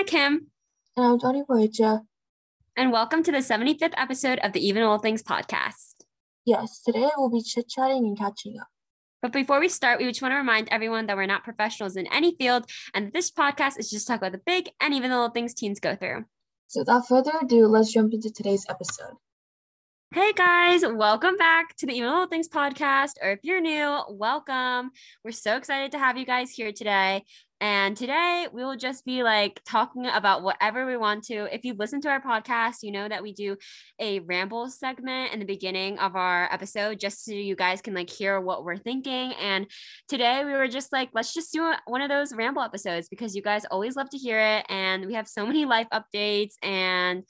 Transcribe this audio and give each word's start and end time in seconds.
Hannah 0.00 0.08
Kim. 0.08 0.46
And 0.96 1.04
I'm 1.04 1.18
Johnny 1.18 1.42
Boycha. 1.42 2.00
And 2.74 2.90
welcome 2.90 3.22
to 3.22 3.30
the 3.30 3.38
75th 3.38 3.92
episode 3.98 4.38
of 4.38 4.54
the 4.54 4.66
Even 4.66 4.82
Little 4.82 4.96
Things 4.96 5.22
podcast. 5.22 5.94
Yes, 6.46 6.80
today 6.82 7.10
we'll 7.18 7.28
be 7.28 7.42
chit 7.42 7.68
chatting 7.68 8.06
and 8.06 8.18
catching 8.18 8.58
up. 8.58 8.68
But 9.20 9.30
before 9.30 9.60
we 9.60 9.68
start, 9.68 9.98
we 9.98 10.06
just 10.06 10.22
want 10.22 10.32
to 10.32 10.36
remind 10.36 10.68
everyone 10.70 11.04
that 11.06 11.18
we're 11.18 11.26
not 11.26 11.44
professionals 11.44 11.96
in 11.96 12.06
any 12.06 12.34
field 12.36 12.64
and 12.94 13.12
this 13.12 13.30
podcast 13.30 13.78
is 13.78 13.90
just 13.90 14.08
talk 14.08 14.16
about 14.16 14.32
the 14.32 14.40
big 14.46 14.70
and 14.80 14.94
even 14.94 15.10
the 15.10 15.16
little 15.16 15.32
things 15.32 15.52
teens 15.52 15.80
go 15.80 15.94
through. 15.94 16.24
So 16.68 16.80
without 16.80 17.06
further 17.06 17.32
ado, 17.42 17.66
let's 17.66 17.92
jump 17.92 18.14
into 18.14 18.30
today's 18.30 18.64
episode. 18.70 19.16
Hey 20.12 20.32
guys, 20.32 20.82
welcome 20.84 21.36
back 21.36 21.76
to 21.76 21.86
the 21.86 21.92
Even 21.92 22.10
Little 22.10 22.26
Things 22.26 22.48
podcast. 22.48 23.12
Or 23.22 23.30
if 23.30 23.38
you're 23.44 23.60
new, 23.60 24.00
welcome. 24.08 24.90
We're 25.24 25.30
so 25.30 25.56
excited 25.56 25.92
to 25.92 26.00
have 26.00 26.18
you 26.18 26.26
guys 26.26 26.50
here 26.50 26.72
today. 26.72 27.22
And 27.60 27.96
today 27.96 28.48
we 28.52 28.64
will 28.64 28.76
just 28.76 29.04
be 29.04 29.22
like 29.22 29.60
talking 29.64 30.06
about 30.06 30.42
whatever 30.42 30.84
we 30.84 30.96
want 30.96 31.22
to. 31.26 31.54
If 31.54 31.64
you've 31.64 31.78
listened 31.78 32.02
to 32.02 32.08
our 32.08 32.20
podcast, 32.20 32.78
you 32.82 32.90
know 32.90 33.08
that 33.08 33.22
we 33.22 33.32
do 33.32 33.56
a 34.00 34.18
ramble 34.18 34.68
segment 34.68 35.32
in 35.32 35.38
the 35.38 35.44
beginning 35.44 36.00
of 36.00 36.16
our 36.16 36.52
episode 36.52 36.98
just 36.98 37.24
so 37.24 37.30
you 37.30 37.54
guys 37.54 37.80
can 37.80 37.94
like 37.94 38.10
hear 38.10 38.40
what 38.40 38.64
we're 38.64 38.78
thinking. 38.78 39.32
And 39.34 39.68
today 40.08 40.44
we 40.44 40.54
were 40.54 40.66
just 40.66 40.92
like, 40.92 41.10
let's 41.14 41.32
just 41.32 41.52
do 41.52 41.72
one 41.86 42.02
of 42.02 42.08
those 42.08 42.34
ramble 42.34 42.62
episodes 42.62 43.08
because 43.08 43.36
you 43.36 43.42
guys 43.42 43.64
always 43.70 43.94
love 43.94 44.10
to 44.10 44.18
hear 44.18 44.40
it. 44.40 44.66
And 44.68 45.06
we 45.06 45.14
have 45.14 45.28
so 45.28 45.46
many 45.46 45.66
life 45.66 45.86
updates 45.92 46.54
and 46.64 47.22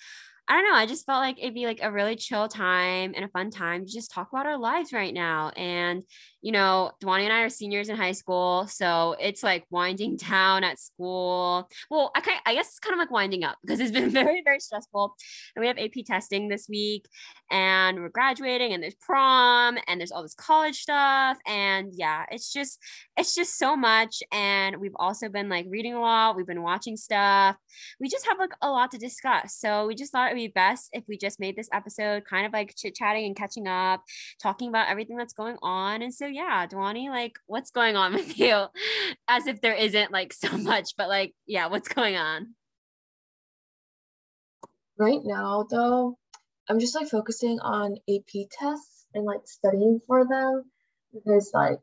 I 0.50 0.54
don't 0.54 0.64
know. 0.68 0.74
I 0.76 0.86
just 0.86 1.06
felt 1.06 1.20
like 1.20 1.38
it'd 1.38 1.54
be 1.54 1.66
like 1.66 1.78
a 1.80 1.92
really 1.92 2.16
chill 2.16 2.48
time 2.48 3.12
and 3.14 3.24
a 3.24 3.28
fun 3.28 3.50
time 3.50 3.86
to 3.86 3.92
just 3.92 4.10
talk 4.10 4.30
about 4.32 4.46
our 4.46 4.58
lives 4.58 4.92
right 4.92 5.14
now. 5.14 5.50
And 5.50 6.02
you 6.42 6.52
know, 6.52 6.92
Dwani 7.02 7.24
and 7.24 7.32
I 7.32 7.42
are 7.42 7.50
seniors 7.50 7.88
in 7.88 7.96
high 7.96 8.12
school, 8.12 8.66
so 8.66 9.14
it's 9.20 9.42
like 9.42 9.66
winding 9.70 10.16
down 10.30 10.64
at 10.64 10.78
school. 10.78 11.68
Well, 11.90 12.10
I 12.14 12.20
kind 12.20 12.40
I 12.46 12.54
guess 12.54 12.68
it's 12.68 12.78
kind 12.78 12.94
of 12.94 12.98
like 12.98 13.10
winding 13.10 13.44
up 13.44 13.58
because 13.62 13.80
it's 13.80 13.90
been 13.90 14.10
very 14.20 14.42
very 14.42 14.60
stressful. 14.60 15.14
And 15.54 15.60
we 15.60 15.66
have 15.66 15.78
AP 15.78 16.04
testing 16.06 16.48
this 16.48 16.66
week, 16.68 17.06
and 17.50 18.00
we're 18.00 18.08
graduating, 18.08 18.72
and 18.72 18.82
there's 18.82 18.94
prom, 18.94 19.78
and 19.86 20.00
there's 20.00 20.12
all 20.12 20.22
this 20.22 20.34
college 20.34 20.80
stuff, 20.80 21.36
and 21.46 21.92
yeah, 21.94 22.24
it's 22.30 22.52
just 22.52 22.78
it's 23.16 23.34
just 23.34 23.58
so 23.58 23.76
much. 23.76 24.22
And 24.32 24.76
we've 24.78 24.96
also 24.96 25.28
been 25.28 25.48
like 25.48 25.66
reading 25.68 25.94
a 25.94 26.00
lot. 26.00 26.36
We've 26.36 26.46
been 26.46 26.62
watching 26.62 26.96
stuff. 26.96 27.56
We 28.00 28.08
just 28.08 28.26
have 28.26 28.38
like 28.38 28.52
a 28.62 28.70
lot 28.70 28.90
to 28.92 28.98
discuss. 28.98 29.56
So 29.56 29.86
we 29.86 29.94
just 29.94 30.12
thought 30.12 30.28
it'd 30.28 30.36
be 30.36 30.48
best 30.48 30.88
if 30.92 31.04
we 31.06 31.18
just 31.18 31.38
made 31.38 31.56
this 31.56 31.68
episode 31.72 32.24
kind 32.24 32.46
of 32.46 32.52
like 32.52 32.74
chit 32.76 32.94
chatting 32.94 33.26
and 33.26 33.36
catching 33.36 33.68
up, 33.68 34.02
talking 34.42 34.68
about 34.68 34.88
everything 34.88 35.16
that's 35.16 35.34
going 35.34 35.56
on. 35.62 36.02
And 36.02 36.14
so 36.14 36.29
yeah, 36.30 36.66
Dwani, 36.66 37.08
like 37.08 37.38
what's 37.46 37.70
going 37.70 37.96
on 37.96 38.14
with 38.14 38.38
you? 38.38 38.66
As 39.28 39.46
if 39.46 39.60
there 39.60 39.74
isn't 39.74 40.12
like 40.12 40.32
so 40.32 40.56
much, 40.56 40.90
but 40.96 41.08
like, 41.08 41.34
yeah, 41.46 41.66
what's 41.66 41.88
going 41.88 42.16
on? 42.16 42.54
Right 44.98 45.20
now, 45.22 45.66
though, 45.70 46.18
I'm 46.68 46.78
just 46.78 46.94
like 46.94 47.08
focusing 47.08 47.58
on 47.60 47.96
AP 48.08 48.48
tests 48.50 49.06
and 49.14 49.24
like 49.24 49.40
studying 49.46 50.00
for 50.06 50.26
them 50.26 50.64
because 51.12 51.50
like 51.54 51.78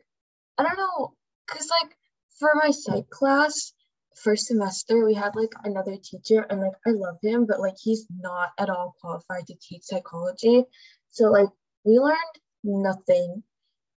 I 0.58 0.64
don't 0.64 0.78
know, 0.78 1.14
cause 1.48 1.68
like 1.81 1.95
for 2.40 2.50
my 2.56 2.72
psych 2.72 3.09
class, 3.09 3.73
first 4.16 4.48
semester 4.48 5.06
we 5.06 5.14
had 5.14 5.36
like 5.36 5.52
another 5.64 5.98
teacher 6.02 6.45
and 6.50 6.62
like 6.62 6.73
I 6.86 6.92
love 6.92 7.18
him, 7.22 7.45
but 7.45 7.59
like 7.59 7.75
he's 7.81 8.06
not 8.20 8.50
at 8.58 8.70
all 8.70 8.95
qualified 9.02 9.48
to 9.48 9.56
teach 9.62 9.84
psychology. 9.84 10.64
So 11.09 11.25
like 11.25 11.50
we 11.84 12.00
learned 12.00 12.18
nothing 12.64 13.44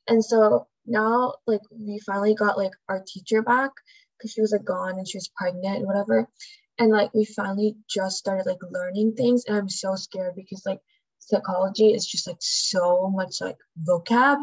and 0.08 0.24
so 0.24 0.68
now, 0.88 1.34
like, 1.46 1.62
we 1.70 2.00
finally 2.00 2.34
got 2.34 2.58
like 2.58 2.72
our 2.88 3.04
teacher 3.06 3.42
back 3.42 3.72
because 4.18 4.32
she 4.32 4.42
was 4.42 4.54
like 4.54 4.64
gone 4.64 4.98
and 4.98 5.08
she 5.08 5.18
was 5.18 5.30
pregnant 5.36 5.78
and 5.78 5.86
whatever. 5.86 6.28
And 6.80 6.92
like, 6.92 7.14
we 7.14 7.26
finally 7.26 7.76
just 7.90 8.18
started 8.18 8.46
like 8.46 8.62
learning 8.72 9.16
things. 9.16 9.44
And 9.46 9.58
I'm 9.58 9.70
so 9.70 9.96
scared 9.96 10.36
because 10.36 10.64
like 10.66 10.80
psychology 11.20 11.94
is 11.94 12.06
just 12.06 12.26
like 12.26 12.38
so 12.40 13.10
much 13.10 13.42
like 13.42 13.58
vocab. 13.84 14.38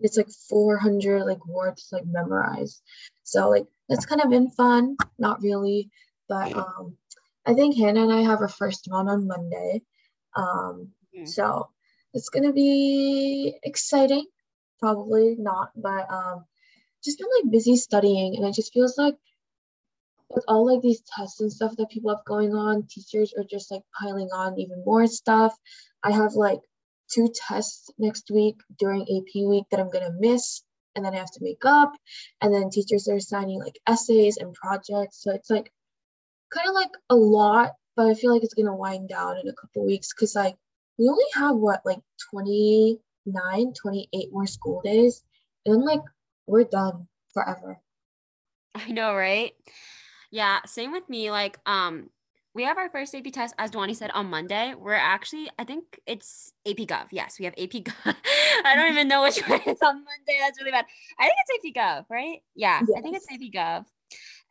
It's 0.00 0.16
like 0.16 0.30
400 0.48 1.24
like 1.24 1.44
words 1.46 1.88
like 1.92 2.06
memorized. 2.06 2.82
So 3.22 3.50
like, 3.50 3.66
that's 3.88 4.06
kind 4.06 4.22
of 4.22 4.30
been 4.30 4.50
fun. 4.50 4.96
Not 5.18 5.42
really, 5.42 5.90
but 6.28 6.56
um, 6.56 6.96
I 7.44 7.54
think 7.54 7.76
Hannah 7.76 8.04
and 8.04 8.12
I 8.12 8.22
have 8.22 8.40
our 8.40 8.48
first 8.48 8.86
one 8.88 9.08
on 9.08 9.26
Monday. 9.26 9.82
Um, 10.34 10.88
mm-hmm. 11.14 11.26
so 11.26 11.68
it's 12.14 12.30
gonna 12.30 12.52
be 12.52 13.58
exciting 13.62 14.24
probably 14.82 15.36
not, 15.38 15.70
but 15.76 16.10
um, 16.10 16.44
just 17.04 17.18
been 17.18 17.28
like 17.38 17.52
busy 17.52 17.76
studying, 17.76 18.36
and 18.36 18.44
it 18.44 18.54
just 18.54 18.72
feels 18.72 18.98
like 18.98 19.14
with 20.28 20.44
all 20.48 20.66
like 20.66 20.82
these 20.82 21.02
tests 21.16 21.40
and 21.40 21.52
stuff 21.52 21.76
that 21.76 21.88
people 21.90 22.10
have 22.10 22.24
going 22.24 22.52
on, 22.52 22.88
teachers 22.88 23.32
are 23.38 23.44
just 23.44 23.70
like 23.70 23.82
piling 23.98 24.28
on 24.34 24.58
even 24.58 24.82
more 24.84 25.06
stuff. 25.06 25.54
I 26.02 26.10
have 26.10 26.32
like 26.34 26.58
two 27.14 27.28
tests 27.46 27.90
next 27.98 28.30
week 28.30 28.56
during 28.78 29.02
AP 29.02 29.46
week 29.46 29.64
that 29.70 29.78
I'm 29.78 29.90
gonna 29.90 30.14
miss, 30.18 30.62
and 30.96 31.04
then 31.04 31.14
I 31.14 31.18
have 31.18 31.30
to 31.32 31.44
make 31.44 31.64
up, 31.64 31.92
and 32.40 32.52
then 32.52 32.70
teachers 32.70 33.06
are 33.06 33.16
assigning 33.16 33.60
like 33.60 33.78
essays 33.86 34.36
and 34.36 34.52
projects, 34.52 35.22
so 35.22 35.32
it's 35.32 35.48
like 35.48 35.70
kind 36.52 36.68
of 36.68 36.74
like 36.74 36.90
a 37.08 37.14
lot, 37.14 37.72
but 37.94 38.06
I 38.06 38.14
feel 38.14 38.32
like 38.32 38.42
it's 38.42 38.54
gonna 38.54 38.74
wind 38.74 39.08
down 39.08 39.38
in 39.38 39.46
a 39.46 39.54
couple 39.54 39.86
weeks 39.86 40.12
because 40.12 40.34
like 40.34 40.56
we 40.98 41.08
only 41.08 41.30
have 41.34 41.54
what 41.54 41.86
like 41.86 42.00
20 42.32 42.98
nine, 43.26 43.72
28 43.80 44.32
more 44.32 44.46
school 44.46 44.80
days. 44.84 45.24
And 45.66 45.74
then, 45.74 45.84
like, 45.84 46.02
we're 46.46 46.64
done 46.64 47.06
forever. 47.32 47.80
I 48.74 48.90
know, 48.90 49.14
right? 49.14 49.52
Yeah, 50.30 50.60
same 50.66 50.92
with 50.92 51.08
me. 51.08 51.30
Like, 51.30 51.58
um, 51.66 52.10
we 52.54 52.64
have 52.64 52.76
our 52.76 52.90
first 52.90 53.14
AP 53.14 53.32
test, 53.32 53.54
as 53.58 53.70
Dwani 53.70 53.96
said, 53.96 54.10
on 54.10 54.26
Monday. 54.26 54.74
We're 54.78 54.92
actually, 54.94 55.48
I 55.58 55.64
think 55.64 56.00
it's 56.06 56.52
AP 56.66 56.78
Gov. 56.78 57.06
Yes, 57.10 57.38
we 57.38 57.46
have 57.46 57.54
AP 57.54 57.84
Gov. 57.84 58.16
I 58.64 58.74
don't 58.74 58.92
even 58.92 59.08
know 59.08 59.22
which 59.22 59.40
one 59.48 59.60
is 59.60 59.78
on 59.82 60.04
Monday. 60.04 60.38
That's 60.40 60.58
really 60.58 60.70
bad. 60.70 60.84
I 61.18 61.24
think 61.24 61.36
it's 61.46 61.76
AP 61.76 61.82
Gov, 61.82 62.04
right? 62.10 62.40
Yeah, 62.54 62.80
yes. 62.86 62.98
I 62.98 63.00
think 63.00 63.16
it's 63.16 63.26
AP 63.32 63.52
Gov. 63.52 63.84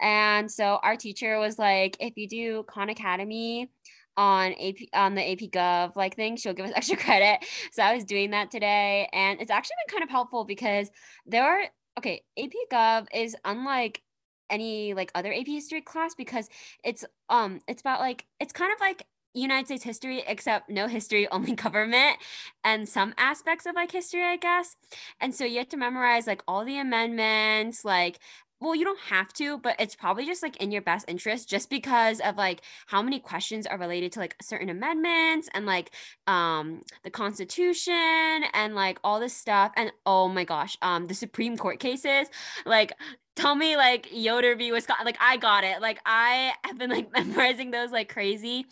And 0.02 0.52
so 0.52 0.80
our 0.82 0.96
teacher 0.96 1.38
was 1.40 1.60
like, 1.60 1.98
if 2.00 2.14
you 2.18 2.28
do 2.28 2.64
Khan 2.64 2.90
Academy, 2.90 3.70
on 4.18 4.54
AP 4.54 4.76
on 4.94 5.16
the 5.16 5.32
AP 5.32 5.52
Gov 5.52 5.96
like 5.96 6.16
thing. 6.16 6.38
She'll 6.38 6.54
give 6.54 6.66
us 6.66 6.72
extra 6.76 6.98
credit. 6.98 7.46
So 7.72 7.84
I 7.84 7.96
was 7.96 8.04
doing 8.04 8.32
that 8.32 8.52
today, 8.52 9.10
and 9.14 9.42
it's 9.42 9.52
actually 9.52 9.76
been 9.86 9.94
kind 9.94 10.04
of 10.04 10.10
helpful 10.10 10.46
because 10.46 10.90
there 11.26 11.44
are 11.44 11.64
okay. 11.98 12.24
AP 12.38 12.52
Gov 12.72 13.08
is 13.14 13.36
unlike 13.46 14.02
any 14.50 14.94
like 14.94 15.12
other 15.16 15.34
AP 15.34 15.48
history 15.48 15.82
class 15.82 16.14
because 16.14 16.50
it's 16.84 17.06
um 17.30 17.62
it's 17.68 17.82
about 17.82 18.02
like 18.02 18.26
it's 18.40 18.52
kind 18.52 18.74
of 18.74 18.80
like 18.80 19.06
United 19.34 19.68
States 19.68 19.84
history, 19.84 20.24
except 20.28 20.70
no 20.70 20.88
history, 20.88 21.28
only 21.32 21.54
government, 21.54 22.18
and 22.64 22.88
some 22.88 23.14
aspects 23.18 23.66
of 23.66 23.76
like 23.76 23.92
history, 23.92 24.24
I 24.24 24.38
guess. 24.38 24.76
And 25.20 25.34
so 25.34 25.46
you 25.46 25.60
have 25.60 25.70
to 25.70 25.78
memorize 25.78 26.28
like 26.28 26.44
all 26.48 26.66
the 26.66 26.78
amendments, 26.78 27.86
like 27.86 28.20
well 28.62 28.76
you 28.76 28.86
don't 28.86 29.00
have 29.00 29.34
to 29.34 29.58
but 29.58 29.76
it's 29.80 29.96
probably 29.96 30.26
just 30.26 30.42
like 30.42 30.56
in 30.58 30.72
your 30.72 30.82
best 30.82 31.06
interest 31.10 31.50
just 31.50 31.70
because 31.70 32.22
of 32.22 32.38
like 32.38 32.62
how 32.88 33.02
many 33.02 33.20
questions 33.20 33.66
are 33.68 33.78
related 33.78 34.12
to 34.12 34.20
like 34.20 34.36
certain 34.42 34.70
amendments 34.70 35.50
and 35.54 35.66
like 35.66 35.92
um 36.28 36.82
the 37.04 37.10
constitution 37.10 38.44
and 38.54 38.76
like 38.76 39.00
all 39.04 39.20
this 39.20 39.36
stuff 39.36 39.72
and 39.76 39.92
oh 40.06 40.28
my 40.28 40.44
gosh 40.44 40.78
um 40.82 41.08
the 41.08 41.14
supreme 41.14 41.58
court 41.58 41.80
cases. 41.80 42.28
Like 42.66 42.94
tell 43.36 43.56
me 43.56 43.76
like 43.76 44.08
yoder 44.12 44.56
v. 44.56 44.72
Wisconsin 44.72 45.06
like 45.06 45.18
i 45.20 45.38
got 45.38 45.64
it. 45.64 45.82
Like 45.82 46.00
i 46.06 46.54
have 46.64 46.78
been 46.78 46.90
like 46.90 47.12
memorizing 47.14 47.72
those 47.72 47.92
like 47.92 48.14
crazy 48.14 48.66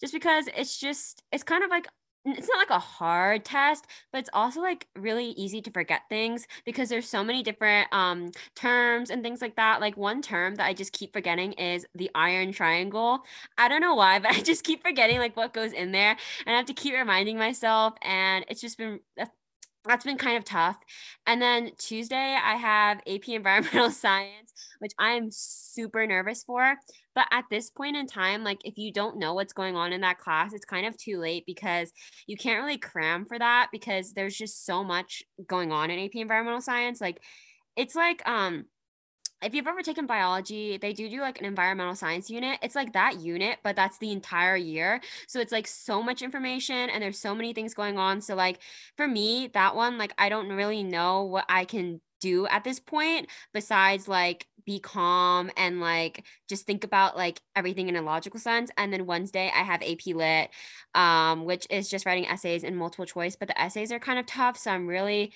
just 0.00 0.12
because 0.12 0.48
it's 0.56 0.78
just 0.78 1.22
it's 1.32 1.44
kind 1.44 1.64
of 1.64 1.70
like 1.70 1.88
it's 2.36 2.48
not 2.48 2.58
like 2.58 2.70
a 2.70 2.78
hard 2.78 3.44
test 3.44 3.86
but 4.12 4.18
it's 4.18 4.30
also 4.32 4.60
like 4.60 4.86
really 4.96 5.30
easy 5.30 5.60
to 5.62 5.70
forget 5.70 6.02
things 6.08 6.46
because 6.64 6.88
there's 6.88 7.08
so 7.08 7.24
many 7.24 7.42
different 7.42 7.88
um 7.92 8.30
terms 8.54 9.10
and 9.10 9.22
things 9.22 9.40
like 9.40 9.56
that. 9.56 9.80
Like 9.80 9.96
one 9.96 10.22
term 10.22 10.56
that 10.56 10.66
i 10.66 10.72
just 10.72 10.92
keep 10.92 11.12
forgetting 11.12 11.52
is 11.52 11.86
the 11.94 12.10
iron 12.14 12.52
triangle. 12.52 13.20
I 13.56 13.68
don't 13.68 13.80
know 13.80 13.94
why 13.94 14.18
but 14.20 14.32
i 14.32 14.40
just 14.40 14.64
keep 14.64 14.82
forgetting 14.82 15.18
like 15.18 15.36
what 15.36 15.52
goes 15.54 15.72
in 15.72 15.92
there 15.92 16.16
and 16.46 16.54
i 16.54 16.56
have 16.56 16.66
to 16.66 16.74
keep 16.74 16.94
reminding 16.94 17.38
myself 17.38 17.94
and 18.02 18.44
it's 18.48 18.60
just 18.60 18.78
been 18.78 19.00
been 20.04 20.18
kind 20.18 20.36
of 20.36 20.44
tough. 20.44 20.76
And 21.26 21.40
then 21.40 21.70
Tuesday, 21.78 22.36
I 22.42 22.56
have 22.56 22.98
AP 23.06 23.28
Environmental 23.28 23.90
Science, 23.90 24.52
which 24.78 24.92
I'm 24.98 25.30
super 25.30 26.06
nervous 26.06 26.44
for. 26.44 26.76
But 27.14 27.26
at 27.32 27.44
this 27.50 27.70
point 27.70 27.96
in 27.96 28.06
time, 28.06 28.44
like 28.44 28.58
if 28.64 28.78
you 28.78 28.92
don't 28.92 29.18
know 29.18 29.34
what's 29.34 29.52
going 29.52 29.76
on 29.76 29.92
in 29.92 30.02
that 30.02 30.18
class, 30.18 30.52
it's 30.52 30.64
kind 30.64 30.86
of 30.86 30.96
too 30.96 31.18
late 31.18 31.44
because 31.46 31.92
you 32.26 32.36
can't 32.36 32.62
really 32.62 32.78
cram 32.78 33.24
for 33.24 33.38
that 33.38 33.68
because 33.72 34.12
there's 34.12 34.36
just 34.36 34.64
so 34.64 34.84
much 34.84 35.22
going 35.46 35.72
on 35.72 35.90
in 35.90 35.98
AP 35.98 36.14
Environmental 36.14 36.60
Science. 36.60 37.00
Like 37.00 37.20
it's 37.76 37.94
like, 37.94 38.26
um, 38.28 38.66
if 39.42 39.54
you've 39.54 39.66
ever 39.66 39.82
taken 39.82 40.06
biology, 40.06 40.76
they 40.78 40.92
do 40.92 41.08
do 41.08 41.20
like 41.20 41.38
an 41.38 41.46
environmental 41.46 41.94
science 41.94 42.28
unit. 42.28 42.58
It's 42.62 42.74
like 42.74 42.92
that 42.92 43.20
unit, 43.20 43.58
but 43.62 43.76
that's 43.76 43.98
the 43.98 44.10
entire 44.10 44.56
year. 44.56 45.00
So 45.26 45.40
it's 45.40 45.52
like 45.52 45.66
so 45.66 46.02
much 46.02 46.22
information 46.22 46.90
and 46.90 47.02
there's 47.02 47.18
so 47.18 47.34
many 47.34 47.52
things 47.52 47.74
going 47.74 47.98
on. 47.98 48.20
So 48.20 48.34
like 48.34 48.60
for 48.96 49.06
me, 49.06 49.48
that 49.54 49.76
one 49.76 49.98
like 49.98 50.12
I 50.18 50.28
don't 50.28 50.48
really 50.48 50.82
know 50.82 51.22
what 51.24 51.44
I 51.48 51.64
can 51.64 52.00
do 52.20 52.46
at 52.48 52.64
this 52.64 52.80
point 52.80 53.28
besides 53.54 54.08
like 54.08 54.48
be 54.64 54.78
calm 54.78 55.50
and 55.56 55.80
like 55.80 56.24
just 56.48 56.66
think 56.66 56.84
about 56.84 57.16
like 57.16 57.40
everything 57.56 57.88
in 57.88 57.96
a 57.96 58.02
logical 58.02 58.38
sense. 58.38 58.70
And 58.76 58.92
then 58.92 59.06
Wednesday 59.06 59.50
I 59.54 59.62
have 59.62 59.82
AP 59.82 60.14
Lit, 60.14 60.50
um, 60.94 61.44
which 61.44 61.66
is 61.70 61.88
just 61.88 62.04
writing 62.04 62.26
essays 62.26 62.64
and 62.64 62.76
multiple 62.76 63.06
choice, 63.06 63.34
but 63.34 63.48
the 63.48 63.58
essays 63.58 63.90
are 63.92 63.98
kind 63.98 64.18
of 64.18 64.26
tough. 64.26 64.58
So 64.58 64.70
I'm 64.70 64.86
really 64.86 65.32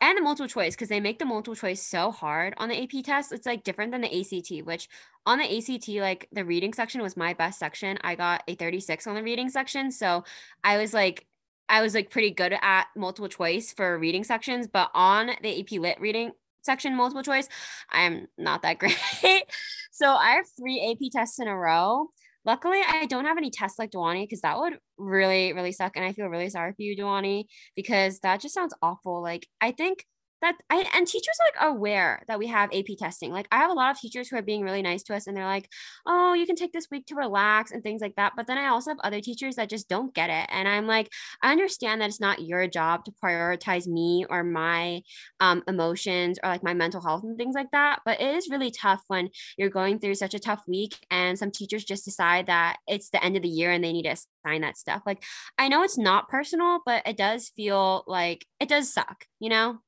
and 0.00 0.16
the 0.18 0.22
multiple 0.22 0.48
choice 0.48 0.74
because 0.74 0.88
they 0.88 1.00
make 1.00 1.18
the 1.18 1.24
multiple 1.24 1.54
choice 1.54 1.82
so 1.82 2.10
hard 2.10 2.54
on 2.58 2.68
the 2.68 2.82
AP 2.82 3.04
test. 3.04 3.32
It's 3.32 3.46
like 3.46 3.64
different 3.64 3.92
than 3.92 4.02
the 4.02 4.20
ACT, 4.20 4.66
which 4.66 4.88
on 5.24 5.38
the 5.38 5.58
ACT, 5.58 5.88
like 5.88 6.28
the 6.32 6.44
reading 6.44 6.74
section 6.74 7.02
was 7.02 7.16
my 7.16 7.32
best 7.34 7.58
section. 7.58 7.98
I 8.02 8.14
got 8.14 8.42
a 8.46 8.54
36 8.54 9.06
on 9.06 9.14
the 9.14 9.22
reading 9.22 9.48
section. 9.48 9.90
So 9.90 10.24
I 10.62 10.76
was 10.78 10.92
like, 10.92 11.26
I 11.68 11.80
was 11.82 11.94
like 11.94 12.10
pretty 12.10 12.30
good 12.30 12.54
at 12.60 12.86
multiple 12.94 13.28
choice 13.28 13.72
for 13.72 13.98
reading 13.98 14.22
sections, 14.22 14.68
but 14.68 14.90
on 14.94 15.30
the 15.42 15.60
AP 15.60 15.72
Lit 15.80 16.00
reading 16.00 16.32
section 16.62 16.94
multiple 16.94 17.22
choice, 17.22 17.48
I'm 17.90 18.26
not 18.36 18.62
that 18.62 18.78
great. 18.78 19.44
so 19.90 20.12
I 20.12 20.32
have 20.32 20.46
three 20.58 20.92
AP 20.92 21.10
tests 21.10 21.40
in 21.40 21.48
a 21.48 21.56
row. 21.56 22.10
Luckily, 22.46 22.80
I 22.86 23.06
don't 23.06 23.24
have 23.24 23.36
any 23.38 23.50
tests 23.50 23.78
like 23.78 23.90
Dwani 23.90 24.22
because 24.24 24.40
that 24.42 24.58
would 24.58 24.78
really, 24.96 25.52
really 25.52 25.72
suck. 25.72 25.96
And 25.96 26.04
I 26.04 26.12
feel 26.12 26.28
really 26.28 26.48
sorry 26.48 26.72
for 26.72 26.82
you, 26.82 26.96
Dwani, 26.96 27.44
because 27.74 28.20
that 28.20 28.40
just 28.40 28.54
sounds 28.54 28.74
awful. 28.82 29.20
Like, 29.22 29.48
I 29.60 29.72
think 29.72 30.04
that 30.42 30.56
I 30.70 30.84
and 30.94 31.06
teachers 31.06 31.36
like 31.46 31.70
aware 31.70 32.22
that 32.28 32.38
we 32.38 32.46
have 32.48 32.70
AP 32.72 32.96
testing. 32.98 33.32
Like 33.32 33.48
I 33.50 33.58
have 33.58 33.70
a 33.70 33.74
lot 33.74 33.90
of 33.90 34.00
teachers 34.00 34.28
who 34.28 34.36
are 34.36 34.42
being 34.42 34.62
really 34.62 34.82
nice 34.82 35.02
to 35.04 35.14
us 35.14 35.26
and 35.26 35.36
they're 35.36 35.44
like, 35.44 35.68
"Oh, 36.06 36.34
you 36.34 36.46
can 36.46 36.56
take 36.56 36.72
this 36.72 36.88
week 36.90 37.06
to 37.06 37.14
relax 37.14 37.72
and 37.72 37.82
things 37.82 38.00
like 38.02 38.16
that." 38.16 38.32
But 38.36 38.46
then 38.46 38.58
I 38.58 38.68
also 38.68 38.90
have 38.90 38.98
other 39.02 39.20
teachers 39.20 39.56
that 39.56 39.70
just 39.70 39.88
don't 39.88 40.14
get 40.14 40.30
it. 40.30 40.48
And 40.52 40.68
I'm 40.68 40.86
like, 40.86 41.10
I 41.42 41.52
understand 41.52 42.00
that 42.00 42.08
it's 42.08 42.20
not 42.20 42.42
your 42.42 42.66
job 42.68 43.04
to 43.06 43.12
prioritize 43.22 43.86
me 43.86 44.26
or 44.28 44.44
my 44.44 45.02
um, 45.40 45.62
emotions 45.68 46.38
or 46.42 46.50
like 46.50 46.62
my 46.62 46.74
mental 46.74 47.00
health 47.00 47.24
and 47.24 47.36
things 47.36 47.54
like 47.54 47.70
that, 47.72 48.00
but 48.04 48.20
it 48.20 48.34
is 48.34 48.50
really 48.50 48.70
tough 48.70 49.02
when 49.08 49.30
you're 49.56 49.70
going 49.70 49.98
through 49.98 50.14
such 50.14 50.34
a 50.34 50.38
tough 50.38 50.62
week 50.66 50.96
and 51.10 51.38
some 51.38 51.50
teachers 51.50 51.84
just 51.84 52.04
decide 52.04 52.46
that 52.46 52.76
it's 52.86 53.10
the 53.10 53.22
end 53.24 53.36
of 53.36 53.42
the 53.42 53.48
year 53.48 53.70
and 53.70 53.82
they 53.82 53.92
need 53.92 54.04
to 54.04 54.10
assign 54.10 54.62
that 54.62 54.76
stuff. 54.76 55.02
Like 55.06 55.22
I 55.58 55.68
know 55.68 55.82
it's 55.82 55.98
not 55.98 56.28
personal, 56.28 56.80
but 56.84 57.06
it 57.06 57.16
does 57.16 57.48
feel 57.50 58.04
like 58.06 58.46
it 58.60 58.68
does 58.68 58.92
suck, 58.92 59.24
you 59.40 59.48
know? 59.50 59.78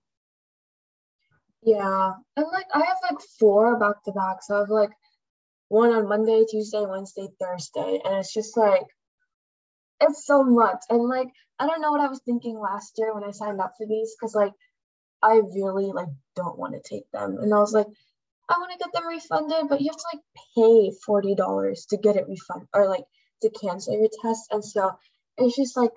Yeah. 1.62 2.12
And 2.37 2.46
like 2.52 2.66
I 2.75 2.78
have 2.81 2.99
like 3.10 3.20
four 3.40 3.78
back 3.78 4.02
to 4.05 4.12
back. 4.12 4.43
So 4.43 4.56
I 4.56 4.60
have 4.60 4.70
like 4.70 4.90
one 5.69 5.93
on 5.93 6.08
Monday, 6.08 6.44
Tuesday, 6.50 6.84
Wednesday, 6.87 7.28
Thursday. 7.40 8.00
And 8.05 8.16
it's 8.19 8.34
just 8.34 8.56
like 8.56 8.84
it's 10.00 10.26
so 10.26 10.44
much. 10.44 10.82
And 10.90 11.08
like 11.08 11.28
I 11.58 11.66
don't 11.66 11.81
know 11.81 11.93
what 11.93 12.00
I 12.00 12.08
was 12.08 12.20
thinking 12.25 12.58
last 12.58 12.94
year 12.99 13.14
when 13.14 13.25
I 13.25 13.32
signed 13.32 13.60
up 13.60 13.75
for 13.78 13.87
these 13.87 14.14
because 14.19 14.34
like 14.34 14.52
I 15.22 15.40
really 15.55 15.93
like 15.93 16.08
don't 16.37 16.58
want 16.58 16.75
to 16.75 16.88
take 16.88 17.10
them. 17.12 17.38
And 17.40 17.52
I 17.55 17.58
was 17.58 17.72
like, 17.72 17.87
I 18.49 18.58
want 18.58 18.72
to 18.72 18.78
get 18.78 18.93
them 18.94 19.08
refunded, 19.08 19.69
but 19.69 19.81
you 19.81 19.90
have 19.90 19.99
to 19.99 20.08
like 20.14 20.25
pay 20.56 20.93
forty 21.06 21.34
dollars 21.37 21.87
to 21.90 21.99
get 21.99 22.16
it 22.16 22.28
refunded 22.28 22.69
or 22.75 22.88
like 22.88 23.05
to 23.43 23.50
cancel 23.50 23.99
your 23.99 24.10
test. 24.22 24.49
And 24.52 24.64
so 24.64 24.93
it's 25.38 25.56
just 25.56 25.76
like 25.76 25.93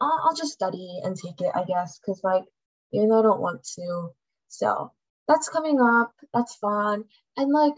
I'll, 0.00 0.20
I'll 0.26 0.36
just 0.36 0.52
study 0.52 1.00
and 1.04 1.16
take 1.16 1.40
it, 1.40 1.52
I 1.54 1.64
guess, 1.64 2.00
because 2.00 2.22
like 2.24 2.44
even 2.92 3.10
though 3.10 3.20
I 3.20 3.22
don't 3.22 3.40
want 3.40 3.64
to, 3.76 4.10
so 4.58 4.92
that's 5.26 5.48
coming 5.48 5.80
up. 5.80 6.12
That's 6.32 6.54
fun. 6.56 7.04
And 7.36 7.52
like, 7.52 7.74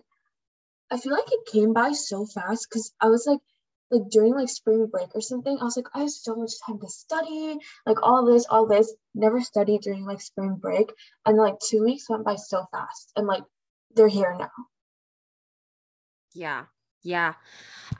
I 0.90 0.98
feel 0.98 1.12
like 1.12 1.30
it 1.30 1.50
came 1.50 1.72
by 1.72 1.92
so 1.92 2.26
fast 2.26 2.68
because 2.68 2.92
I 3.00 3.06
was 3.06 3.26
like, 3.26 3.40
like 3.90 4.08
during 4.10 4.34
like 4.34 4.48
spring 4.48 4.86
break 4.86 5.14
or 5.14 5.20
something, 5.20 5.56
I 5.60 5.64
was 5.64 5.76
like, 5.76 5.86
I 5.94 6.00
have 6.00 6.10
so 6.10 6.34
much 6.34 6.52
time 6.66 6.80
to 6.80 6.88
study, 6.88 7.58
like 7.86 8.02
all 8.02 8.26
this, 8.26 8.46
all 8.50 8.66
this. 8.66 8.92
Never 9.14 9.40
studied 9.40 9.82
during 9.82 10.04
like 10.04 10.20
spring 10.20 10.56
break. 10.56 10.92
And 11.24 11.36
like 11.36 11.54
two 11.60 11.84
weeks 11.84 12.10
went 12.10 12.24
by 12.24 12.36
so 12.36 12.66
fast. 12.72 13.12
And 13.16 13.26
like 13.26 13.44
they're 13.94 14.08
here 14.08 14.36
now. 14.38 14.50
Yeah. 16.34 16.64
Yeah. 17.02 17.34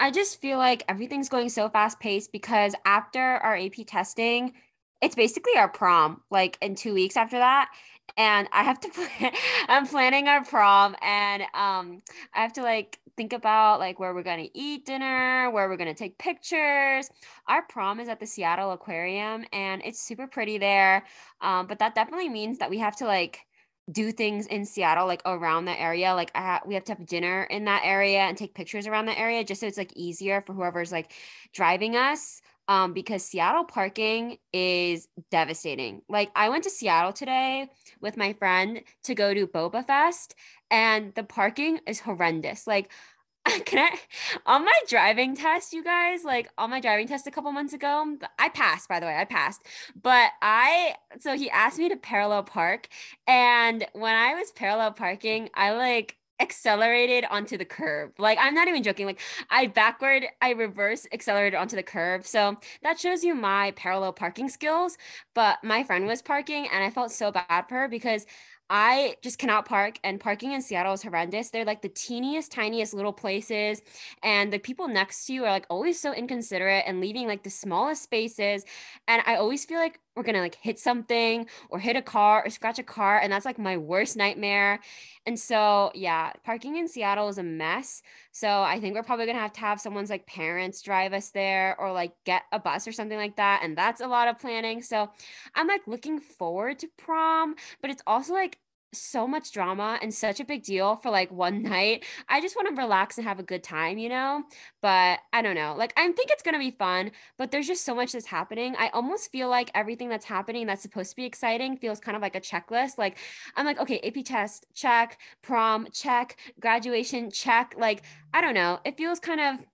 I 0.01 0.11
just 0.11 0.41
feel 0.41 0.59
like 0.59 0.83
everything's 0.89 1.29
going 1.29 1.49
so 1.49 1.69
fast 1.69 2.01
paced 2.01 2.33
because 2.33 2.75
after 2.85 3.21
our 3.21 3.57
AP 3.57 3.87
testing, 3.87 4.55
it's 5.01 5.15
basically 5.15 5.57
our 5.57 5.69
prom, 5.69 6.23
like 6.31 6.59
in 6.61 6.75
two 6.75 6.95
weeks 6.95 7.17
after 7.17 7.39
that 7.39 7.71
and 8.17 8.49
I 8.53 8.63
have 8.63 8.81
to 8.81 8.89
plan, 9.19 9.33
I'm 9.69 9.87
planning 9.87 10.29
our 10.29 10.45
prom 10.45 10.97
and 11.03 11.43
um 11.55 12.03
I 12.35 12.43
have 12.43 12.53
to 12.55 12.63
like 12.63 12.99
think 13.17 13.33
about 13.33 13.81
like 13.81 13.99
where 13.99 14.15
we're 14.15 14.23
going 14.23 14.45
to 14.45 14.59
eat 14.59 14.85
dinner, 14.85 15.51
where 15.51 15.71
we're 15.71 15.79
going 15.79 15.89
to 15.89 15.95
take 15.95 16.19
pictures. 16.19 17.09
Our 17.49 17.63
prom 17.63 17.99
is 17.99 18.09
at 18.09 18.21
the 18.21 18.27
Seattle 18.27 18.73
Aquarium 18.73 19.47
and 19.55 19.81
it's 19.85 20.01
super 20.01 20.27
pretty 20.27 20.59
there. 20.59 21.05
Um 21.41 21.67
but 21.67 21.79
that 21.79 21.95
definitely 21.95 22.29
means 22.29 22.59
that 22.59 22.71
we 22.71 22.79
have 22.79 22.97
to 22.97 23.07
like 23.07 23.47
do 23.93 24.11
things 24.11 24.47
in 24.49 24.65
Seattle, 24.65 25.07
like 25.07 25.23
around 25.27 25.65
the 25.65 25.81
area. 25.81 26.13
Like 26.15 26.33
I 26.35 26.41
ha- 26.41 26.63
we 26.67 26.75
have 26.75 26.85
to 26.85 26.95
have 26.95 27.07
dinner 27.07 27.45
in 27.45 27.65
that 27.67 27.83
area 27.85 28.21
and 28.21 28.37
take 28.37 28.55
pictures 28.55 28.87
around 28.87 29.07
the 29.07 29.19
area 29.19 29.45
just 29.45 29.61
so 29.61 29.67
it's 29.67 29.79
like 29.79 29.93
easier 29.95 30.41
for 30.41 30.55
whoever's 30.55 30.91
like 30.91 31.13
driving 31.53 31.95
us 31.95 32.43
um, 32.69 32.93
because 32.93 33.25
Seattle 33.25 33.65
parking 33.65 34.39
is 34.53 35.09
devastating. 35.31 36.03
Like 36.09 36.31
I 36.35 36.49
went 36.49 36.65
to 36.65 36.71
Seattle 36.71 37.13
today 37.13 37.69
with 38.01 38.17
my 38.17 38.33
friend 38.33 38.83
to 39.05 39.15
go 39.15 39.35
to 39.35 39.47
Boba 39.47 39.87
Fest, 39.87 40.35
and 40.71 41.15
the 41.15 41.23
parking 41.23 41.81
is 41.87 42.01
horrendous. 42.01 42.67
Like, 42.67 42.91
can 43.65 43.79
I 43.93 43.99
on 44.47 44.65
my 44.65 44.79
driving 44.89 45.37
test, 45.37 45.73
you 45.73 45.85
guys? 45.85 46.25
Like 46.25 46.51
on 46.59 46.71
my 46.71 46.81
driving 46.81 47.07
test 47.07 47.27
a 47.27 47.31
couple 47.31 47.53
months 47.53 47.73
ago, 47.73 48.17
I 48.39 48.49
passed. 48.49 48.89
By 48.89 49.01
the 49.01 49.07
way, 49.07 49.17
I 49.17 49.25
passed. 49.25 49.63
But 50.01 50.33
I 50.43 50.95
so 51.21 51.37
he 51.37 51.51
asked 51.51 51.79
me 51.79 51.89
to 51.89 51.97
parallel 51.97 52.43
park, 52.43 52.89
and 53.27 53.87
when 53.93 54.15
I 54.15 54.35
was 54.35 54.51
parallel 54.53 54.93
parking, 54.93 55.51
I 55.55 55.73
like 55.73 56.17
accelerated 56.41 57.25
onto 57.31 57.57
the 57.57 57.65
curb. 57.65 58.13
Like 58.19 58.39
I'm 58.41 58.55
not 58.55 58.69
even 58.69 58.83
joking. 58.83 59.07
Like 59.07 59.21
I 59.51 59.67
backward, 59.69 60.27
I 60.43 60.51
reverse 60.51 61.07
accelerated 61.13 61.59
onto 61.59 61.77
the 61.77 61.83
curb. 61.83 62.27
So 62.27 62.57
that 62.83 62.99
shows 63.01 63.25
you 63.25 63.35
my 63.35 63.73
parallel 63.73 64.13
parking 64.13 64.49
skills. 64.49 64.99
But 65.35 65.59
my 65.65 65.83
friend 65.83 66.07
was 66.07 66.23
parking 66.23 66.69
and 66.73 66.85
I 66.85 66.91
felt 66.91 67.13
so 67.13 67.31
bad 67.33 67.65
for 67.69 67.75
her 67.75 67.89
because 67.89 68.27
I 68.69 69.17
just 69.23 69.39
cannot 69.39 69.65
park, 69.65 70.01
and 70.03 70.19
parking 70.19 70.51
in 70.51 70.61
Seattle 70.61 70.95
is 70.95 71.03
horrendous. 71.03 71.51
They're 71.51 71.65
like 71.65 71.83
the 71.83 71.89
teeniest, 71.89 72.51
tiniest 72.51 72.95
little 72.95 73.13
places, 73.13 73.81
and 74.25 74.53
the 74.53 74.59
people 74.59 74.89
next 74.89 75.27
to 75.27 75.33
you 75.33 75.45
are 75.45 75.51
like 75.53 75.67
always 75.71 76.01
so 76.01 76.13
inconsiderate 76.13 76.83
and 76.85 77.01
leaving 77.01 77.29
like 77.29 77.45
the 77.45 77.51
smallest 77.51 78.03
spaces. 78.03 78.65
And 79.07 79.23
I 79.25 79.37
always 79.37 79.65
feel 79.65 79.79
like 79.79 80.01
we're 80.17 80.23
gonna 80.23 80.41
like 80.41 80.57
hit 80.57 80.79
something 80.79 81.47
or 81.69 81.79
hit 81.79 81.95
a 81.95 82.03
car 82.03 82.43
or 82.45 82.51
scratch 82.51 82.79
a 82.79 82.83
car, 82.83 83.21
and 83.21 83.33
that's 83.33 83.45
like 83.45 83.59
my 83.59 83.77
worst 83.77 84.17
nightmare. 84.17 84.81
And 85.27 85.39
so, 85.39 85.91
yeah, 85.95 86.33
parking 86.45 86.77
in 86.77 86.89
Seattle 86.89 87.29
is 87.29 87.39
a 87.39 87.43
mess. 87.43 88.03
So 88.33 88.63
I 88.63 88.81
think 88.81 88.95
we're 88.95 89.03
probably 89.03 89.27
gonna 89.27 89.39
have 89.39 89.53
to 89.55 89.61
have 89.61 89.81
someone's 89.81 90.11
like 90.11 90.27
parents 90.27 90.83
drive 90.83 91.13
us 91.13 91.31
there 91.31 91.79
or 91.79 91.93
like 91.93 92.13
get 92.25 92.43
a 92.53 92.59
bus 92.59 92.89
or 92.89 92.93
something 92.93 93.19
like 93.19 93.37
that. 93.37 93.61
And 93.63 93.77
that's 93.77 94.01
a 94.01 94.09
lot 94.09 94.29
of 94.29 94.39
planning. 94.39 94.83
So 94.83 95.11
I'm 95.55 95.69
like 95.69 95.87
looking 95.87 96.19
forward 96.21 96.79
to 96.81 96.89
prom, 96.97 97.57
but 97.83 97.91
it's 97.91 98.03
also 98.07 98.33
like 98.33 98.59
so 98.97 99.27
much 99.27 99.53
drama 99.53 99.99
and 100.03 100.13
such 100.13 100.41
a 100.41 100.45
big 100.45 100.63
deal 100.63 100.97
for 100.97 101.11
like 101.11 101.31
one 101.31 101.63
night. 101.77 102.05
I 102.29 102.41
just 102.41 102.57
want 102.57 102.69
to 102.69 102.81
relax 102.81 103.19
and 103.19 103.27
have 103.27 103.39
a 103.39 103.43
good 103.43 103.63
time, 103.63 103.99
you 103.99 104.09
know? 104.09 104.45
But 104.83 105.21
I 105.33 105.43
don't 105.43 105.55
know. 105.55 105.75
Like, 105.77 105.93
I 105.97 106.11
think 106.13 106.31
it's 106.31 106.43
going 106.43 106.55
to 106.55 106.59
be 106.59 106.71
fun, 106.71 107.13
but 107.39 107.51
there's 107.51 107.67
just 107.67 107.85
so 107.85 107.95
much 107.95 108.13
that's 108.13 108.27
happening. 108.27 108.75
I 108.79 108.89
almost 108.89 109.31
feel 109.33 109.49
like 109.49 109.71
everything 109.75 110.09
that's 110.09 110.27
happening 110.27 110.67
that's 110.67 110.83
supposed 110.83 111.11
to 111.11 111.17
be 111.17 111.25
exciting 111.25 111.77
feels 111.77 112.01
kind 112.01 112.17
of 112.17 112.23
like 112.23 112.37
a 112.37 112.41
checklist. 112.41 112.99
Like, 112.99 113.19
I'm 113.57 113.67
like, 113.67 113.81
okay, 113.81 114.01
AP 114.01 114.25
test, 114.25 114.67
check, 114.75 115.19
prom, 115.43 115.89
check, 115.93 116.37
graduation, 116.61 117.31
check. 117.31 117.75
Like, 117.79 118.03
I 118.33 118.41
don't 118.41 118.55
know. 118.55 118.81
It 118.85 118.97
feels 118.97 119.21
kind 119.21 119.41
of 119.41 119.67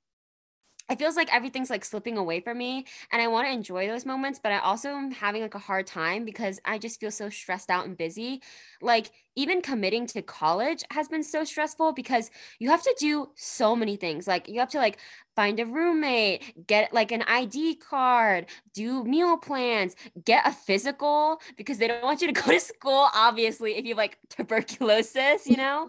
it 0.92 0.98
feels 0.98 1.16
like 1.16 1.34
everything's 1.34 1.70
like 1.70 1.86
slipping 1.86 2.18
away 2.18 2.40
from 2.40 2.58
me 2.58 2.84
and 3.10 3.22
I 3.22 3.26
want 3.28 3.46
to 3.46 3.52
enjoy 3.52 3.86
those 3.86 4.04
moments, 4.04 4.38
but 4.38 4.52
I 4.52 4.58
also 4.58 4.90
am 4.90 5.10
having 5.10 5.40
like 5.40 5.54
a 5.54 5.58
hard 5.58 5.86
time 5.86 6.26
because 6.26 6.60
I 6.66 6.76
just 6.76 7.00
feel 7.00 7.10
so 7.10 7.30
stressed 7.30 7.70
out 7.70 7.86
and 7.86 7.96
busy. 7.96 8.42
Like 8.82 9.10
even 9.34 9.62
committing 9.62 10.06
to 10.08 10.20
college 10.20 10.84
has 10.90 11.08
been 11.08 11.22
so 11.22 11.44
stressful 11.44 11.94
because 11.94 12.30
you 12.58 12.68
have 12.68 12.82
to 12.82 12.94
do 12.98 13.30
so 13.36 13.74
many 13.74 13.96
things. 13.96 14.26
Like 14.26 14.48
you 14.48 14.60
have 14.60 14.68
to 14.72 14.78
like 14.78 14.98
find 15.34 15.58
a 15.60 15.64
roommate, 15.64 16.66
get 16.66 16.92
like 16.92 17.10
an 17.10 17.22
ID 17.22 17.76
card, 17.76 18.44
do 18.74 19.02
meal 19.04 19.38
plans, 19.38 19.96
get 20.22 20.46
a 20.46 20.52
physical 20.52 21.40
because 21.56 21.78
they 21.78 21.88
don't 21.88 22.02
want 22.02 22.20
you 22.20 22.30
to 22.30 22.34
go 22.42 22.52
to 22.52 22.60
school 22.60 23.08
obviously 23.14 23.76
if 23.76 23.86
you 23.86 23.92
have 23.92 23.98
like 23.98 24.18
tuberculosis, 24.28 25.46
you 25.46 25.56
know? 25.56 25.88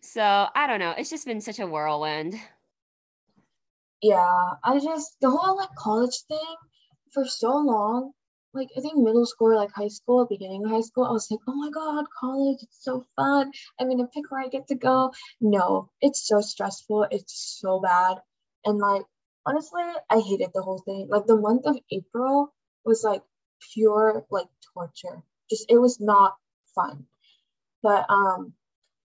so, 0.00 0.46
I 0.54 0.66
don't 0.66 0.78
know. 0.78 0.94
It's 0.96 1.10
just 1.10 1.26
been 1.26 1.42
such 1.42 1.58
a 1.58 1.66
whirlwind 1.66 2.40
yeah, 4.02 4.54
I 4.64 4.78
just 4.80 5.16
the 5.20 5.30
whole 5.30 5.56
like 5.56 5.74
college 5.76 6.16
thing 6.28 6.56
for 7.12 7.24
so 7.24 7.56
long, 7.56 8.12
like 8.54 8.68
I 8.76 8.80
think 8.80 8.96
middle 8.96 9.26
school 9.26 9.54
like 9.54 9.70
high 9.72 9.88
school, 9.88 10.26
beginning 10.26 10.64
of 10.64 10.70
high 10.70 10.80
school, 10.82 11.04
I 11.04 11.12
was 11.12 11.30
like, 11.30 11.40
oh 11.48 11.54
my 11.54 11.70
god, 11.70 12.04
college, 12.18 12.58
it's 12.62 12.82
so 12.84 13.04
fun. 13.16 13.52
I'm 13.80 13.88
gonna 13.88 14.08
pick 14.08 14.30
where 14.30 14.42
I 14.42 14.48
get 14.48 14.68
to 14.68 14.74
go. 14.76 15.12
No, 15.40 15.90
it's 16.00 16.26
so 16.26 16.40
stressful. 16.40 17.06
It's 17.10 17.58
so 17.60 17.80
bad. 17.80 18.18
And 18.64 18.78
like 18.78 19.02
honestly, 19.46 19.82
I 20.10 20.20
hated 20.20 20.50
the 20.54 20.62
whole 20.62 20.78
thing. 20.84 21.08
Like 21.10 21.26
the 21.26 21.36
month 21.36 21.66
of 21.66 21.78
April 21.92 22.54
was 22.84 23.02
like 23.04 23.22
pure 23.74 24.24
like 24.30 24.48
torture. 24.74 25.22
Just 25.50 25.66
it 25.70 25.78
was 25.78 26.00
not 26.00 26.36
fun. 26.74 27.06
But 27.82 28.06
um 28.10 28.54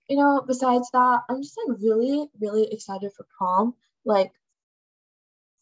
you 0.09 0.17
know, 0.17 0.43
besides 0.45 0.89
that, 0.91 1.21
I'm 1.29 1.41
just 1.41 1.57
like 1.67 1.79
really, 1.81 2.27
really 2.39 2.67
excited 2.71 3.11
for 3.15 3.25
prom. 3.37 3.75
Like, 4.05 4.31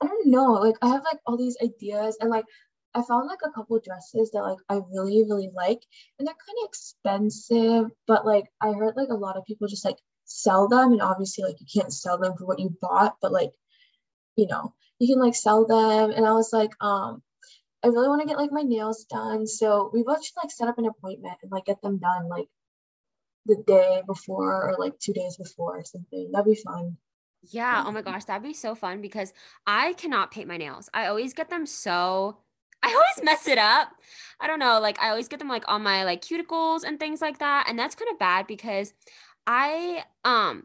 I 0.01 0.07
don't 0.07 0.27
know, 0.27 0.53
like 0.53 0.75
I 0.81 0.89
have 0.89 1.03
like 1.03 1.19
all 1.25 1.37
these 1.37 1.57
ideas 1.63 2.17
and 2.21 2.29
like 2.29 2.45
I 2.95 3.03
found 3.03 3.27
like 3.27 3.39
a 3.45 3.51
couple 3.51 3.79
dresses 3.79 4.31
that 4.31 4.41
like 4.41 4.57
I 4.69 4.81
really, 4.91 5.23
really 5.23 5.51
like 5.55 5.81
and 6.17 6.27
they're 6.27 6.35
kind 6.35 6.57
of 6.63 6.69
expensive, 6.69 7.91
but 8.07 8.25
like 8.25 8.45
I 8.61 8.71
heard 8.73 8.95
like 8.95 9.09
a 9.09 9.13
lot 9.13 9.37
of 9.37 9.45
people 9.45 9.67
just 9.67 9.85
like 9.85 9.97
sell 10.25 10.67
them 10.67 10.91
and 10.93 11.01
obviously 11.01 11.43
like 11.43 11.59
you 11.59 11.67
can't 11.73 11.93
sell 11.93 12.17
them 12.17 12.33
for 12.37 12.45
what 12.45 12.59
you 12.59 12.75
bought, 12.81 13.17
but 13.21 13.31
like, 13.31 13.51
you 14.35 14.47
know, 14.47 14.73
you 14.99 15.07
can 15.13 15.23
like 15.23 15.35
sell 15.35 15.65
them. 15.65 16.11
And 16.11 16.25
I 16.25 16.33
was 16.33 16.51
like, 16.53 16.71
um, 16.81 17.21
I 17.83 17.87
really 17.87 18.07
want 18.09 18.21
to 18.21 18.27
get 18.27 18.37
like 18.37 18.51
my 18.51 18.61
nails 18.61 19.05
done. 19.05 19.47
So 19.47 19.89
we 19.93 20.03
both 20.03 20.23
should 20.25 20.37
like 20.37 20.51
set 20.51 20.67
up 20.67 20.77
an 20.77 20.85
appointment 20.85 21.37
and 21.41 21.51
like 21.51 21.65
get 21.65 21.81
them 21.81 21.97
done 21.97 22.27
like 22.29 22.47
the 23.45 23.63
day 23.67 24.01
before 24.05 24.69
or 24.69 24.75
like 24.77 24.97
two 24.99 25.13
days 25.13 25.37
before 25.37 25.79
or 25.79 25.85
something. 25.85 26.31
That'd 26.31 26.45
be 26.53 26.61
fun. 26.61 26.97
Yeah. 27.41 27.83
Oh 27.85 27.91
my 27.91 28.01
gosh, 28.01 28.25
that'd 28.25 28.43
be 28.43 28.53
so 28.53 28.75
fun 28.75 29.01
because 29.01 29.33
I 29.65 29.93
cannot 29.93 30.31
paint 30.31 30.47
my 30.47 30.57
nails. 30.57 30.89
I 30.93 31.07
always 31.07 31.33
get 31.33 31.49
them 31.49 31.65
so 31.65 32.37
I 32.83 32.89
always 32.89 33.23
mess 33.23 33.47
it 33.47 33.57
up. 33.57 33.89
I 34.39 34.47
don't 34.47 34.59
know, 34.59 34.79
like 34.79 34.99
I 35.01 35.09
always 35.09 35.27
get 35.27 35.39
them 35.39 35.49
like 35.49 35.65
on 35.67 35.83
my 35.83 36.03
like 36.03 36.21
cuticles 36.21 36.83
and 36.83 36.99
things 36.99 37.21
like 37.21 37.39
that. 37.39 37.65
And 37.69 37.77
that's 37.77 37.95
kind 37.95 38.09
of 38.11 38.19
bad 38.19 38.47
because 38.47 38.93
I 39.47 40.03
um 40.25 40.63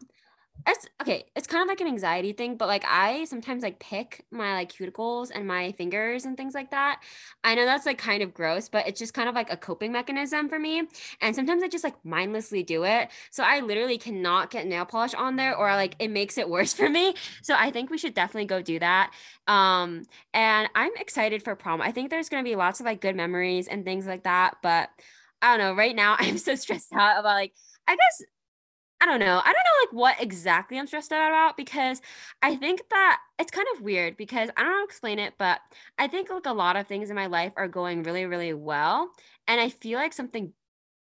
it's 0.67 0.87
okay 1.01 1.25
it's 1.35 1.47
kind 1.47 1.61
of 1.61 1.67
like 1.67 1.79
an 1.79 1.87
anxiety 1.87 2.33
thing 2.33 2.57
but 2.57 2.67
like 2.67 2.83
i 2.87 3.23
sometimes 3.25 3.61
like 3.61 3.79
pick 3.79 4.25
my 4.31 4.53
like 4.53 4.71
cuticles 4.71 5.29
and 5.33 5.47
my 5.47 5.71
fingers 5.73 6.25
and 6.25 6.37
things 6.37 6.53
like 6.53 6.71
that. 6.71 7.01
I 7.43 7.53
know 7.55 7.65
that's 7.65 7.85
like 7.85 7.97
kind 7.97 8.23
of 8.23 8.33
gross 8.33 8.69
but 8.69 8.87
it's 8.87 8.99
just 8.99 9.13
kind 9.13 9.29
of 9.29 9.35
like 9.35 9.51
a 9.51 9.57
coping 9.57 9.91
mechanism 9.91 10.49
for 10.49 10.57
me 10.57 10.83
and 11.21 11.35
sometimes 11.35 11.61
i 11.63 11.67
just 11.67 11.83
like 11.83 11.95
mindlessly 12.03 12.63
do 12.63 12.83
it 12.83 13.09
so 13.29 13.43
i 13.43 13.59
literally 13.59 13.97
cannot 13.97 14.49
get 14.49 14.65
nail 14.65 14.85
polish 14.85 15.13
on 15.13 15.35
there 15.35 15.55
or 15.55 15.67
like 15.75 15.95
it 15.99 16.09
makes 16.09 16.37
it 16.37 16.49
worse 16.55 16.73
for 16.73 16.89
me 16.89 17.13
so 17.43 17.55
i 17.57 17.69
think 17.69 17.89
we 17.89 17.97
should 17.97 18.13
definitely 18.13 18.45
go 18.45 18.61
do 18.61 18.79
that 18.79 19.11
um 19.47 20.03
and 20.33 20.69
i'm 20.75 20.91
excited 20.97 21.43
for 21.43 21.55
prom. 21.55 21.81
I 21.81 21.91
think 21.91 22.09
there's 22.09 22.29
going 22.29 22.43
to 22.43 22.49
be 22.49 22.55
lots 22.55 22.79
of 22.79 22.85
like 22.85 23.01
good 23.01 23.15
memories 23.15 23.67
and 23.67 23.85
things 23.85 24.07
like 24.07 24.23
that 24.23 24.55
but 24.63 24.89
i 25.41 25.55
don't 25.55 25.59
know 25.59 25.73
right 25.73 25.95
now 25.95 26.15
i'm 26.19 26.37
so 26.37 26.55
stressed 26.55 26.93
out 26.93 27.19
about 27.19 27.35
like 27.35 27.53
I 27.87 27.95
guess 27.95 28.23
I 29.01 29.05
don't 29.05 29.19
know. 29.19 29.39
I 29.43 29.43
don't 29.43 29.53
know 29.53 29.81
like 29.83 29.93
what 29.93 30.21
exactly 30.21 30.79
I'm 30.79 30.87
stressed 30.87 31.11
out 31.11 31.29
about 31.29 31.57
because 31.57 32.01
I 32.41 32.55
think 32.55 32.81
that 32.89 33.19
it's 33.37 33.51
kind 33.51 33.67
of 33.75 33.81
weird 33.81 34.17
because 34.17 34.49
I 34.55 34.63
don't 34.63 34.71
know 34.71 34.77
how 34.77 34.81
to 34.81 34.85
explain 34.85 35.19
it, 35.19 35.33
but 35.37 35.59
I 35.99 36.07
think 36.07 36.29
like 36.29 36.45
a 36.45 36.53
lot 36.53 36.77
of 36.77 36.87
things 36.87 37.09
in 37.09 37.15
my 37.15 37.27
life 37.27 37.51
are 37.57 37.67
going 37.67 38.03
really, 38.03 38.25
really 38.25 38.53
well. 38.53 39.11
And 39.47 39.59
I 39.59 39.69
feel 39.69 39.99
like 39.99 40.13
something 40.13 40.53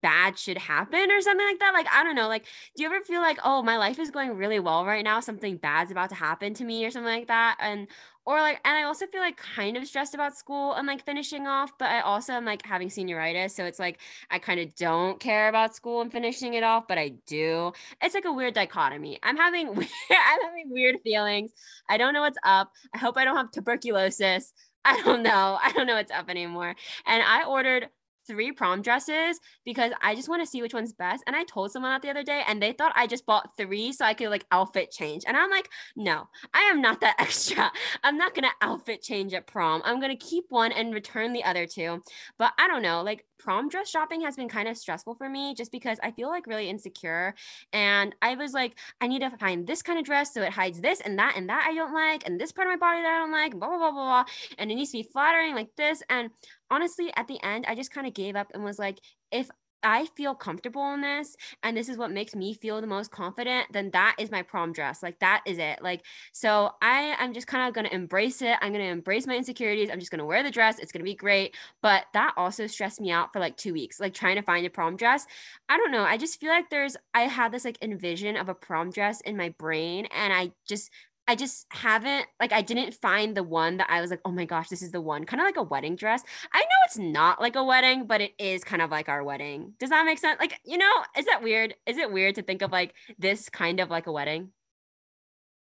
bad 0.03 0.37
should 0.37 0.57
happen 0.57 1.11
or 1.11 1.21
something 1.21 1.45
like 1.47 1.59
that. 1.59 1.73
Like, 1.73 1.87
I 1.91 2.03
don't 2.03 2.15
know. 2.15 2.27
Like, 2.27 2.45
do 2.75 2.83
you 2.83 2.89
ever 2.89 3.03
feel 3.03 3.21
like, 3.21 3.39
oh, 3.43 3.63
my 3.63 3.77
life 3.77 3.99
is 3.99 4.11
going 4.11 4.35
really 4.37 4.59
well 4.59 4.85
right 4.85 5.03
now? 5.03 5.19
Something 5.21 5.57
bad's 5.57 5.91
about 5.91 6.09
to 6.09 6.15
happen 6.15 6.53
to 6.55 6.65
me 6.65 6.85
or 6.85 6.91
something 6.91 7.13
like 7.13 7.27
that. 7.27 7.57
And, 7.59 7.87
or 8.27 8.41
like, 8.41 8.59
and 8.65 8.75
I 8.77 8.83
also 8.83 9.07
feel 9.07 9.21
like 9.21 9.37
kind 9.37 9.77
of 9.77 9.87
stressed 9.87 10.13
about 10.13 10.37
school 10.37 10.73
and 10.73 10.85
like 10.85 11.05
finishing 11.05 11.47
off, 11.47 11.71
but 11.79 11.89
I 11.89 12.01
also 12.01 12.33
am 12.33 12.43
like 12.43 12.65
having 12.65 12.89
senioritis. 12.89 13.51
So 13.51 13.63
it's 13.63 13.79
like, 13.79 13.99
I 14.29 14.37
kind 14.37 14.59
of 14.59 14.75
don't 14.75 15.17
care 15.17 15.47
about 15.47 15.73
school 15.77 16.01
and 16.01 16.11
finishing 16.11 16.53
it 16.53 16.61
off, 16.61 16.89
but 16.89 16.97
I 16.97 17.13
do. 17.25 17.71
It's 18.01 18.13
like 18.13 18.25
a 18.25 18.33
weird 18.33 18.53
dichotomy. 18.53 19.17
I'm 19.23 19.37
having, 19.37 19.69
I'm 19.69 20.41
having 20.43 20.69
weird 20.69 20.97
feelings. 21.05 21.51
I 21.89 21.95
don't 21.95 22.13
know 22.13 22.19
what's 22.19 22.37
up. 22.43 22.69
I 22.93 22.97
hope 22.97 23.15
I 23.15 23.23
don't 23.23 23.37
have 23.37 23.49
tuberculosis. 23.51 24.51
I 24.83 25.01
don't 25.03 25.23
know. 25.23 25.57
I 25.63 25.71
don't 25.71 25.87
know 25.87 25.95
what's 25.95 26.11
up 26.11 26.29
anymore. 26.29 26.75
And 27.05 27.23
I 27.23 27.45
ordered 27.45 27.87
three 28.27 28.51
prom 28.51 28.81
dresses 28.81 29.39
because 29.65 29.91
I 30.01 30.15
just 30.15 30.29
want 30.29 30.41
to 30.41 30.47
see 30.47 30.61
which 30.61 30.73
one's 30.73 30.93
best. 30.93 31.23
And 31.27 31.35
I 31.35 31.43
told 31.43 31.71
someone 31.71 31.91
that 31.91 32.01
the 32.01 32.09
other 32.09 32.23
day 32.23 32.43
and 32.47 32.61
they 32.61 32.71
thought 32.71 32.93
I 32.95 33.07
just 33.07 33.25
bought 33.25 33.57
three 33.57 33.91
so 33.91 34.05
I 34.05 34.13
could 34.13 34.29
like 34.29 34.45
outfit 34.51 34.91
change. 34.91 35.23
And 35.27 35.37
I'm 35.37 35.49
like, 35.49 35.69
no, 35.95 36.27
I 36.53 36.61
am 36.63 36.81
not 36.81 37.01
that 37.01 37.15
extra. 37.19 37.71
I'm 38.03 38.17
not 38.17 38.33
to 38.43 38.51
outfit 38.61 39.01
change 39.01 39.33
at 39.33 39.47
prom. 39.47 39.81
I'm 39.85 39.99
to 40.11 40.25
keep 40.25 40.45
one 40.49 40.71
and 40.71 40.93
return 40.93 41.33
the 41.33 41.43
other 41.43 41.65
two. 41.65 42.01
But 42.37 42.53
I 42.57 42.67
don't 42.67 42.81
know, 42.81 43.01
like 43.01 43.25
prom 43.37 43.69
dress 43.69 43.89
shopping 43.89 44.21
has 44.21 44.35
been 44.35 44.49
kind 44.49 44.67
of 44.67 44.77
stressful 44.77 45.15
for 45.15 45.29
me 45.29 45.53
just 45.53 45.71
because 45.71 45.99
I 46.01 46.11
feel 46.11 46.29
like 46.29 46.47
really 46.47 46.69
insecure. 46.69 47.35
And 47.73 48.15
I 48.21 48.35
was 48.35 48.53
like, 48.53 48.77
I 49.01 49.07
need 49.07 49.21
to 49.21 49.29
find 49.37 49.65
this 49.67 49.81
kind 49.81 49.99
of 49.99 50.05
dress 50.05 50.33
so 50.33 50.41
it 50.41 50.51
hides 50.51 50.81
this 50.81 51.01
and 51.01 51.17
that 51.19 51.35
and 51.37 51.49
that 51.49 51.65
I 51.67 51.73
don't 51.73 51.93
like, 51.93 52.27
and 52.27 52.39
this 52.39 52.51
part 52.51 52.67
of 52.67 52.71
my 52.71 52.77
body 52.77 53.01
that 53.01 53.15
I 53.15 53.19
don't 53.19 53.31
like, 53.31 53.57
blah, 53.57 53.67
blah, 53.69 53.77
blah, 53.77 53.91
blah, 53.91 54.23
blah. 54.23 54.23
And 54.57 54.71
it 54.71 54.75
needs 54.75 54.91
to 54.91 54.97
be 54.97 55.03
flattering 55.03 55.55
like 55.55 55.75
this. 55.75 56.01
And 56.09 56.29
honestly, 56.69 57.11
at 57.15 57.27
the 57.27 57.41
end, 57.43 57.65
I 57.67 57.75
just 57.75 57.91
kind 57.91 58.07
of 58.07 58.13
gave 58.13 58.35
up 58.35 58.51
and 58.53 58.63
was 58.63 58.79
like, 58.79 58.99
if 59.31 59.49
I 59.83 60.07
feel 60.17 60.33
comfortable 60.33 60.93
in 60.93 61.01
this 61.01 61.35
and 61.61 61.77
this 61.77 61.87
is 61.87 61.97
what 61.97 62.11
makes 62.11 62.35
me 62.35 62.53
feel 62.53 62.81
the 62.81 62.87
most 62.87 63.11
confident, 63.11 63.67
then 63.71 63.91
that 63.91 64.15
is 64.19 64.31
my 64.31 64.41
prom 64.41 64.73
dress. 64.73 65.03
Like 65.03 65.19
that 65.19 65.43
is 65.45 65.59
it. 65.59 65.81
Like 65.81 66.03
so 66.33 66.71
I 66.81 67.15
I'm 67.19 67.33
just 67.33 67.47
kind 67.47 67.67
of 67.67 67.73
going 67.73 67.85
to 67.85 67.93
embrace 67.93 68.41
it. 68.41 68.57
I'm 68.61 68.71
going 68.73 68.83
to 68.83 68.91
embrace 68.91 69.27
my 69.27 69.35
insecurities. 69.37 69.89
I'm 69.91 69.99
just 69.99 70.11
going 70.11 70.19
to 70.19 70.25
wear 70.25 70.43
the 70.43 70.51
dress. 70.51 70.79
It's 70.79 70.91
going 70.91 71.01
to 71.01 71.09
be 71.09 71.15
great. 71.15 71.55
But 71.81 72.05
that 72.13 72.33
also 72.37 72.67
stressed 72.67 72.99
me 72.99 73.11
out 73.11 73.31
for 73.31 73.39
like 73.39 73.55
2 73.57 73.71
weeks 73.73 73.99
like 73.99 74.13
trying 74.13 74.35
to 74.35 74.41
find 74.41 74.65
a 74.65 74.69
prom 74.69 74.97
dress. 74.97 75.25
I 75.69 75.77
don't 75.77 75.91
know. 75.91 76.03
I 76.03 76.17
just 76.17 76.39
feel 76.39 76.49
like 76.49 76.69
there's 76.69 76.97
I 77.13 77.21
had 77.21 77.51
this 77.51 77.65
like 77.65 77.77
envision 77.81 78.35
of 78.35 78.49
a 78.49 78.55
prom 78.55 78.89
dress 78.89 79.21
in 79.21 79.37
my 79.37 79.49
brain 79.59 80.07
and 80.07 80.33
I 80.33 80.51
just 80.67 80.89
I 81.27 81.35
just 81.35 81.65
haven't 81.71 82.25
like 82.39 82.53
I 82.53 82.61
didn't 82.61 82.93
find 82.93 83.35
the 83.35 83.43
one 83.43 83.77
that 83.77 83.89
I 83.89 83.99
was 83.99 84.09
like, 84.09 84.21
oh 84.23 84.31
my 84.31 84.45
gosh, 84.45 84.69
this 84.69 84.81
is 84.81 84.91
the 84.91 85.01
one. 85.01 85.25
Kind 85.25 85.41
of 85.41 85.45
like 85.45 85.57
a 85.57 85.63
wedding 85.63 85.95
dress. 85.95 86.23
I 86.53 86.59
know 86.59 86.65
it's 86.85 86.97
not 86.97 87.41
like 87.41 87.55
a 87.55 87.63
wedding, 87.63 88.07
but 88.07 88.21
it 88.21 88.31
is 88.39 88.63
kind 88.63 88.81
of 88.81 88.91
like 88.91 89.09
our 89.09 89.23
wedding. 89.23 89.73
Does 89.79 89.89
that 89.89 90.05
make 90.05 90.19
sense? 90.19 90.39
Like, 90.39 90.59
you 90.63 90.77
know, 90.77 90.91
is 91.17 91.25
that 91.25 91.43
weird? 91.43 91.75
Is 91.85 91.97
it 91.97 92.11
weird 92.11 92.35
to 92.35 92.41
think 92.41 92.61
of 92.61 92.71
like 92.71 92.93
this 93.19 93.49
kind 93.49 93.79
of 93.79 93.89
like 93.89 94.07
a 94.07 94.11
wedding? 94.11 94.51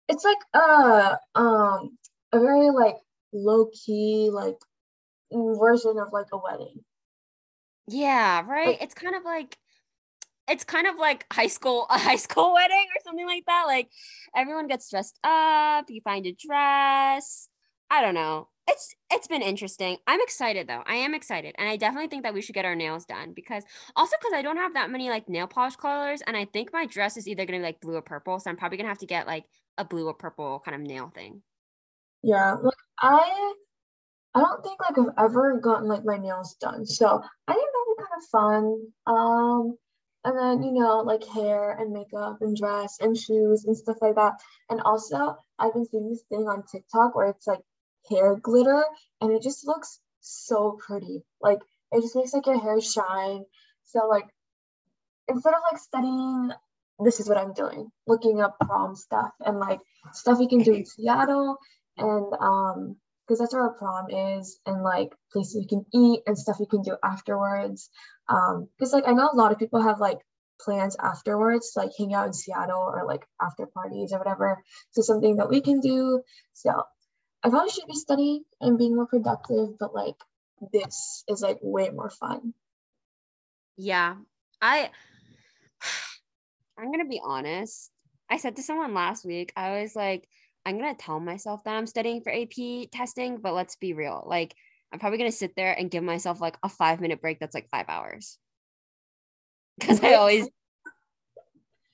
It's 0.09 0.25
like 0.25 0.39
uh 0.55 1.17
um 1.35 1.99
a 2.33 2.41
very 2.41 2.71
like 2.71 2.97
low 3.33 3.67
key 3.73 4.31
like 4.33 4.59
version 5.33 5.99
of 5.99 6.13
like 6.13 6.27
a 6.33 6.39
wedding. 6.39 6.85
Yeah, 7.89 8.45
right. 8.47 8.69
Like, 8.69 8.83
it's 8.83 8.95
kind 8.95 9.15
of 9.17 9.25
like 9.25 9.57
it's 10.49 10.65
kind 10.65 10.87
of 10.87 10.97
like 10.97 11.27
high 11.33 11.47
school 11.47 11.87
a 11.91 11.99
high 11.99 12.17
school 12.17 12.53
wedding 12.55 12.87
or 12.95 13.01
something 13.05 13.27
like 13.27 13.45
that 13.47 13.65
like 13.67 13.89
everyone 14.35 14.67
gets 14.67 14.91
dressed 14.91 15.19
up 15.25 15.87
you 15.89 16.01
find 16.03 16.27
a 16.27 16.33
dress. 16.33 17.49
I 17.89 18.03
don't 18.03 18.15
know. 18.15 18.49
It's 18.69 18.95
it's 19.13 19.29
been 19.29 19.43
interesting. 19.43 19.99
I'm 20.09 20.21
excited 20.21 20.67
though. 20.67 20.83
I 20.87 20.97
am 20.97 21.15
excited 21.15 21.55
and 21.57 21.69
i 21.69 21.77
definitely 21.77 22.09
think 22.09 22.25
that 22.25 22.35
we 22.35 22.43
should 22.43 22.55
get 22.55 22.65
our 22.65 22.75
nails 22.75 23.05
done 23.05 23.33
because 23.35 23.63
also 23.95 24.17
because 24.21 24.37
i 24.37 24.43
don't 24.43 24.57
have 24.57 24.75
that 24.75 24.91
many 24.91 25.09
like 25.09 25.29
nail 25.29 25.47
polish 25.47 25.77
colors 25.77 26.23
and 26.27 26.37
i 26.37 26.45
think 26.45 26.73
my 26.73 26.87
dress 26.87 27.17
is 27.17 27.29
either 27.29 27.45
going 27.45 27.61
to 27.61 27.63
be 27.63 27.69
like 27.69 27.81
blue 27.81 27.95
or 27.95 28.03
purple 28.03 28.39
so 28.41 28.51
i'm 28.51 28.57
probably 28.57 28.77
going 28.77 28.87
to 28.87 28.91
have 28.91 28.99
to 28.99 29.07
get 29.07 29.27
like 29.27 29.45
a 29.79 29.85
blue 29.85 30.07
or 30.07 30.15
purple 30.15 30.61
kind 30.65 30.75
of 30.75 30.81
nail 30.81 31.13
thing. 31.15 31.43
Yeah 32.23 32.55
like 32.55 32.75
i 33.01 33.53
i 34.35 34.41
don't 34.41 34.65
think 34.65 34.81
like 34.81 34.99
i've 34.99 35.31
ever 35.31 35.61
gotten 35.61 35.89
like 35.89 36.05
my 36.05 36.17
nails 36.17 36.57
done 36.61 36.85
so 36.85 37.07
i 37.47 37.53
think 37.53 37.69
that'd 37.73 37.97
be 37.97 38.03
kind 38.03 38.17
of 38.19 38.29
fun. 38.31 38.81
Um 39.07 39.77
and 40.27 40.37
then 40.37 40.63
you 40.63 40.73
know 40.73 40.99
like 40.99 41.25
hair 41.25 41.71
and 41.71 41.93
makeup 41.93 42.39
and 42.41 42.57
dress 42.57 42.99
and 43.01 43.17
shoes 43.17 43.65
and 43.65 43.77
stuff 43.77 43.97
like 44.03 44.17
that. 44.17 44.35
And 44.69 44.81
also 44.83 45.37
i've 45.59 45.73
been 45.73 45.87
seeing 45.87 46.11
this 46.11 46.25
thing 46.29 46.49
on 46.49 46.65
tiktok 46.71 47.15
where 47.15 47.29
it's 47.29 47.47
like 47.47 47.61
hair 48.11 48.37
glitter 48.37 48.85
and 49.21 49.33
it 49.33 49.43
just 49.43 49.67
looks 49.67 50.01
so 50.21 50.79
pretty. 50.85 51.23
Like 51.41 51.61
it 51.93 52.03
just 52.03 52.17
makes 52.17 52.35
like 52.35 52.47
your 52.47 52.61
hair 52.61 52.81
shine. 52.81 53.45
So 53.85 54.07
like 54.09 54.27
instead 55.29 55.55
of 55.55 55.61
like 55.71 55.81
studying 55.81 56.51
this 57.05 57.21
is 57.21 57.29
what 57.29 57.37
i'm 57.37 57.53
doing 57.53 57.91
looking 58.07 58.41
up 58.41 58.57
prom 58.61 58.97
stuff 58.97 59.31
and 59.45 59.59
like 59.59 59.81
stuff 60.13 60.39
you 60.41 60.49
can 60.49 60.63
do 60.63 60.73
in 60.73 60.87
seattle 60.87 61.59
and 61.99 62.33
um 62.41 62.97
because 63.27 63.39
that's 63.39 63.53
where 63.55 63.65
our 63.65 63.75
prom 63.75 64.11
is 64.11 64.61
and 64.67 64.83
like 64.83 65.13
places 65.33 65.57
you 65.61 65.67
can 65.69 65.85
eat 65.93 66.21
and 66.27 66.39
stuff 66.39 66.61
you 66.61 66.67
can 66.67 66.83
do 66.83 66.97
afterwards. 67.03 67.91
Um 68.29 68.69
because 68.79 68.93
like 68.93 69.07
i 69.07 69.13
know 69.13 69.31
a 69.33 69.37
lot 69.37 69.53
of 69.53 69.59
people 69.59 69.83
have 69.83 70.01
like 70.01 70.19
plans 70.61 70.97
afterwards 71.03 71.73
like 71.77 71.91
hang 71.99 72.15
out 72.15 72.27
in 72.27 72.33
seattle 72.33 72.81
or 72.95 73.05
like 73.07 73.27
after 73.41 73.67
parties 73.67 74.13
or 74.13 74.19
whatever. 74.19 74.63
So 74.93 75.03
something 75.03 75.37
that 75.37 75.51
we 75.51 75.61
can 75.61 75.81
do. 75.81 76.23
So 76.55 76.71
i 77.43 77.51
probably 77.51 77.71
should 77.71 77.87
be 77.87 77.95
studying 77.95 78.45
and 78.61 78.79
being 78.79 78.97
more 78.97 79.07
productive 79.07 79.79
but 79.79 79.95
like 79.95 80.17
this 80.73 81.25
is 81.29 81.41
like 81.43 81.59
way 81.63 81.91
more 81.91 82.11
fun. 82.11 82.55
Yeah. 83.77 84.17
I 84.63 84.91
i'm 86.79 86.91
gonna 86.93 87.07
be 87.07 87.21
honest. 87.25 87.91
I 88.31 88.39
said 88.39 88.57
to 88.57 88.63
someone 88.63 88.95
last 88.95 89.25
week 89.25 89.53
i 89.57 89.81
was 89.81 89.95
like 89.95 90.29
I'm 90.67 90.79
gonna 90.79 90.95
tell 90.95 91.21
myself 91.21 91.63
that 91.65 91.77
I'm 91.77 91.87
studying 91.87 92.21
for 92.23 92.33
AP 92.33 92.91
testing, 92.93 93.39
but 93.39 93.55
let's 93.55 93.77
be 93.77 93.95
real. 93.95 94.25
Like 94.27 94.55
I'm 94.93 94.99
probably 94.99 95.19
gonna 95.19 95.33
sit 95.33 95.55
there 95.57 95.73
and 95.73 95.91
give 95.91 96.03
myself 96.03 96.41
like 96.41 96.57
a 96.63 96.69
five 96.69 97.01
minute 97.01 97.23
break 97.23 97.39
that's 97.39 97.55
like 97.55 97.71
five 97.71 97.87
hours. 97.89 98.39
Cause 99.81 100.03
I 100.03 100.15
always 100.15 100.49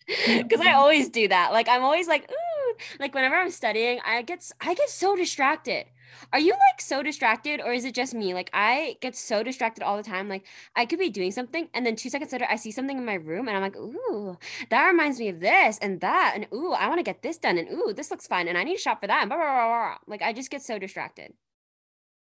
because 0.26 0.61
I 0.61 0.73
always 0.73 1.11
do 1.11 1.29
that. 1.29 1.52
Like 1.52 1.69
I'm 1.69 1.83
always 1.83 2.09
like, 2.09 2.31
ooh, 2.31 2.75
like 2.99 3.14
whenever 3.14 3.37
I'm 3.37 3.50
studying, 3.50 4.00
I 4.07 4.23
get 4.23 4.50
I 4.61 4.75
get 4.75 4.88
so 4.88 5.17
distracted. 5.17 5.87
Are 6.33 6.38
you 6.38 6.52
like 6.52 6.81
so 6.81 7.02
distracted 7.02 7.61
or 7.61 7.73
is 7.73 7.85
it 7.85 7.95
just 7.95 8.14
me? 8.14 8.35
Like 8.35 8.50
I 8.52 8.97
get 9.00 9.16
so 9.16 9.42
distracted 9.42 9.83
all 9.83 9.97
the 9.97 10.02
time. 10.02 10.28
Like 10.28 10.45
I 10.76 10.87
could 10.87 10.99
be 10.99 11.11
doing 11.11 11.33
something 11.33 11.69
and 11.75 11.85
then 11.85 11.97
two 11.97 12.11
seconds 12.11 12.33
later 12.33 12.47
I 12.49 12.57
see 12.57 12.71
something 12.71 12.99
in 12.99 13.04
my 13.04 13.14
room 13.14 13.49
and 13.49 13.57
I'm 13.57 13.62
like, 13.62 13.76
ooh, 13.76 14.38
that 14.71 14.87
reminds 14.87 15.19
me 15.19 15.28
of 15.28 15.40
this 15.40 15.78
and 15.81 16.00
that. 16.00 16.33
And 16.35 16.47
ooh, 16.52 16.73
I 16.73 16.88
want 16.88 16.99
to 16.99 17.04
get 17.04 17.23
this 17.23 17.38
done. 17.38 17.59
And 17.59 17.69
ooh, 17.71 17.92
this 17.95 18.11
looks 18.11 18.26
fun. 18.26 18.49
And 18.49 18.57
I 18.57 18.64
need 18.64 18.76
to 18.76 18.83
shop 18.83 19.00
for 19.00 19.07
that. 19.07 19.23
And 19.23 19.28
blah, 19.28 19.38
blah, 19.38 19.47
blah, 19.47 19.66
blah. 19.69 19.97
Like 20.07 20.23
I 20.23 20.33
just 20.33 20.50
get 20.50 20.62
so 20.62 20.78
distracted. 20.78 21.33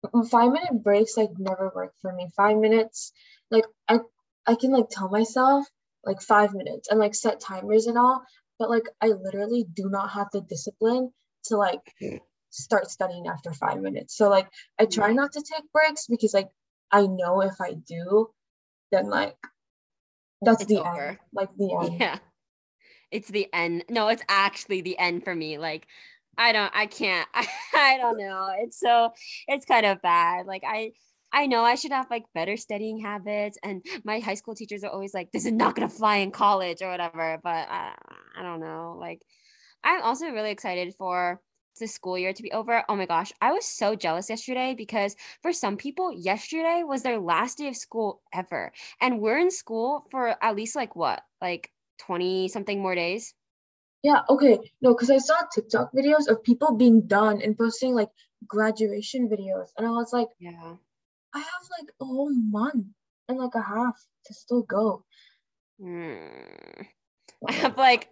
Mm, 0.05 0.29
five 0.29 0.51
minute 0.51 0.83
breaks 0.83 1.15
like 1.17 1.29
never 1.37 1.71
work 1.75 1.93
for 2.01 2.11
me. 2.11 2.27
Five 2.35 2.57
minutes, 2.57 3.11
like 3.49 3.65
I 3.87 3.99
I 4.47 4.55
can 4.55 4.71
like 4.71 4.89
tell 4.89 5.09
myself 5.09 5.65
like 6.03 6.21
five 6.21 6.53
minutes 6.53 6.89
and 6.89 6.99
like 6.99 7.13
set 7.13 7.39
timers 7.39 7.85
and 7.87 7.97
all, 7.97 8.23
but 8.57 8.69
like 8.69 8.87
I 8.99 9.07
literally 9.07 9.65
do 9.71 9.89
not 9.89 10.11
have 10.11 10.27
the 10.33 10.41
discipline 10.41 11.11
to 11.45 11.57
like 11.57 11.81
mm. 12.01 12.19
Start 12.51 12.89
studying 12.89 13.27
after 13.27 13.51
five 13.53 13.81
minutes. 13.81 14.15
So 14.15 14.29
like 14.29 14.47
I 14.79 14.85
try 14.85 15.07
mm-hmm. 15.07 15.15
not 15.15 15.31
to 15.33 15.41
take 15.41 15.71
breaks 15.71 16.07
because 16.07 16.33
like 16.33 16.49
I 16.91 17.07
know 17.07 17.41
if 17.41 17.59
I 17.59 17.73
do, 17.73 18.29
then 18.91 19.09
like 19.09 19.35
that's 20.41 20.61
It's 20.61 20.69
the 20.69 20.79
over. 20.79 21.07
end. 21.09 21.17
Like 21.33 21.49
the 21.57 21.73
end. 21.81 21.99
Yeah. 21.99 22.17
It's 23.11 23.29
the 23.29 23.47
end. 23.53 23.85
No, 23.89 24.07
it's 24.07 24.23
actually 24.29 24.81
the 24.81 24.97
end 24.97 25.23
for 25.23 25.35
me. 25.35 25.57
Like 25.57 25.87
I 26.37 26.51
don't 26.51 26.71
I 26.73 26.85
can't. 26.85 27.27
I, 27.33 27.47
I 27.73 27.97
don't 27.97 28.17
know. 28.17 28.49
It's 28.59 28.79
so 28.79 29.11
it's 29.47 29.65
kind 29.65 29.85
of 29.85 30.01
bad. 30.01 30.45
Like 30.45 30.63
I 30.65 30.91
I 31.33 31.47
know 31.47 31.63
I 31.63 31.75
should 31.75 31.91
have 31.91 32.09
like 32.09 32.25
better 32.33 32.57
studying 32.57 32.99
habits 32.99 33.57
and 33.63 33.85
my 34.03 34.19
high 34.19 34.33
school 34.33 34.55
teachers 34.55 34.83
are 34.83 34.91
always 34.91 35.13
like 35.13 35.31
this 35.31 35.45
is 35.45 35.53
not 35.53 35.75
going 35.75 35.87
to 35.87 35.95
fly 35.95 36.17
in 36.17 36.31
college 36.31 36.81
or 36.81 36.89
whatever, 36.89 37.39
but 37.41 37.49
I, 37.69 37.93
I 38.37 38.41
don't 38.43 38.59
know. 38.59 38.97
Like 38.99 39.21
I'm 39.83 40.01
also 40.01 40.27
really 40.29 40.51
excited 40.51 40.93
for 40.97 41.39
the 41.79 41.87
school 41.87 42.17
year 42.17 42.33
to 42.33 42.43
be 42.43 42.51
over. 42.51 42.83
Oh 42.89 42.95
my 42.95 43.05
gosh, 43.05 43.31
I 43.41 43.51
was 43.51 43.65
so 43.65 43.95
jealous 43.95 44.29
yesterday 44.29 44.75
because 44.77 45.15
for 45.41 45.53
some 45.53 45.77
people, 45.77 46.11
yesterday 46.11 46.83
was 46.85 47.03
their 47.03 47.19
last 47.19 47.57
day 47.57 47.67
of 47.67 47.75
school 47.75 48.21
ever. 48.33 48.71
And 48.99 49.19
we're 49.19 49.39
in 49.39 49.51
school 49.51 50.05
for 50.11 50.35
at 50.43 50.55
least 50.55 50.75
like 50.75 50.95
what, 50.95 51.21
like 51.41 51.71
20 51.99 52.47
something 52.49 52.81
more 52.81 52.95
days? 52.95 53.33
Yeah, 54.03 54.21
okay. 54.29 54.59
No, 54.81 54.93
because 54.93 55.11
I 55.11 55.19
saw 55.19 55.35
TikTok 55.53 55.91
videos 55.93 56.27
of 56.27 56.43
people 56.43 56.75
being 56.75 57.01
done 57.07 57.41
and 57.41 57.57
posting 57.57 57.93
like 57.93 58.09
graduation 58.47 59.29
videos. 59.29 59.69
And 59.77 59.85
I 59.85 59.91
was 59.91 60.11
like, 60.11 60.29
Yeah. 60.39 60.75
I 61.33 61.39
have 61.39 61.63
like 61.79 61.89
a 62.01 62.05
whole 62.05 62.33
month 62.33 62.87
and 63.29 63.37
like 63.37 63.55
a 63.55 63.61
half 63.61 63.95
to 64.25 64.33
still 64.33 64.63
go. 64.63 65.05
Hmm. 65.79 66.15
I 67.47 67.53
have 67.53 67.77
like 67.77 68.09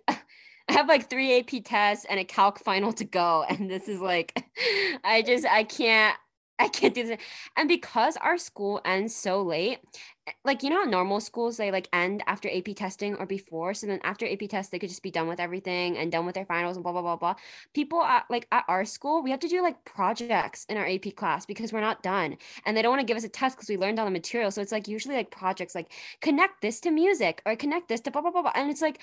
I 0.69 0.73
have 0.73 0.87
like 0.87 1.09
three 1.09 1.39
AP 1.39 1.63
tests 1.65 2.05
and 2.09 2.19
a 2.19 2.25
calc 2.25 2.59
final 2.59 2.93
to 2.93 3.05
go. 3.05 3.45
And 3.49 3.69
this 3.69 3.87
is 3.89 3.99
like 3.99 4.45
I 5.03 5.23
just 5.25 5.45
I 5.45 5.63
can't 5.63 6.15
I 6.61 6.67
can't 6.67 6.93
do 6.93 7.07
this. 7.07 7.19
And 7.55 7.69
because 7.69 8.17
our 8.17 8.37
school 8.37 8.81
ends 8.83 9.15
so 9.15 9.41
late, 9.41 9.79
eh, 10.27 10.31
like 10.43 10.61
you 10.61 10.69
know, 10.69 10.83
normal 10.83 11.21
schools 11.21 11.55
they 11.57 11.71
like 11.71 11.87
end 11.93 12.21
after 12.27 12.49
AP 12.49 12.75
testing 12.75 13.15
or 13.15 13.25
before. 13.25 13.73
So 13.73 13.87
then 13.87 13.99
after 14.03 14.27
AP 14.27 14.49
test, 14.49 14.69
they 14.69 14.77
could 14.77 14.89
just 14.89 15.01
be 15.01 15.09
done 15.09 15.27
with 15.27 15.39
everything 15.39 15.97
and 15.97 16.11
done 16.11 16.25
with 16.25 16.35
their 16.35 16.45
finals 16.45 16.75
and 16.75 16.83
blah 16.83 16.91
blah 16.91 17.01
blah 17.01 17.15
blah. 17.15 17.35
People 17.73 18.03
at 18.03 18.25
like 18.29 18.45
at 18.51 18.65
our 18.67 18.85
school, 18.85 19.23
we 19.23 19.31
have 19.31 19.39
to 19.39 19.47
do 19.47 19.63
like 19.63 19.85
projects 19.85 20.65
in 20.69 20.77
our 20.77 20.87
AP 20.87 21.15
class 21.15 21.45
because 21.45 21.73
we're 21.73 21.79
not 21.81 22.03
done, 22.03 22.37
and 22.65 22.75
they 22.77 22.81
don't 22.81 22.91
want 22.91 23.01
to 23.01 23.07
give 23.07 23.17
us 23.17 23.23
a 23.23 23.29
test 23.29 23.55
because 23.57 23.69
we 23.69 23.77
learned 23.77 23.97
all 23.97 24.05
the 24.05 24.11
material. 24.11 24.51
So 24.51 24.61
it's 24.61 24.73
like 24.73 24.87
usually 24.87 25.15
like 25.15 25.31
projects 25.31 25.73
like 25.75 25.91
connect 26.21 26.61
this 26.61 26.79
to 26.81 26.91
music 26.91 27.41
or 27.45 27.55
connect 27.55 27.87
this 27.87 28.01
to 28.01 28.11
blah 28.11 28.21
blah 28.21 28.31
blah 28.31 28.43
blah, 28.43 28.51
and 28.53 28.69
it's 28.69 28.81
like 28.81 28.99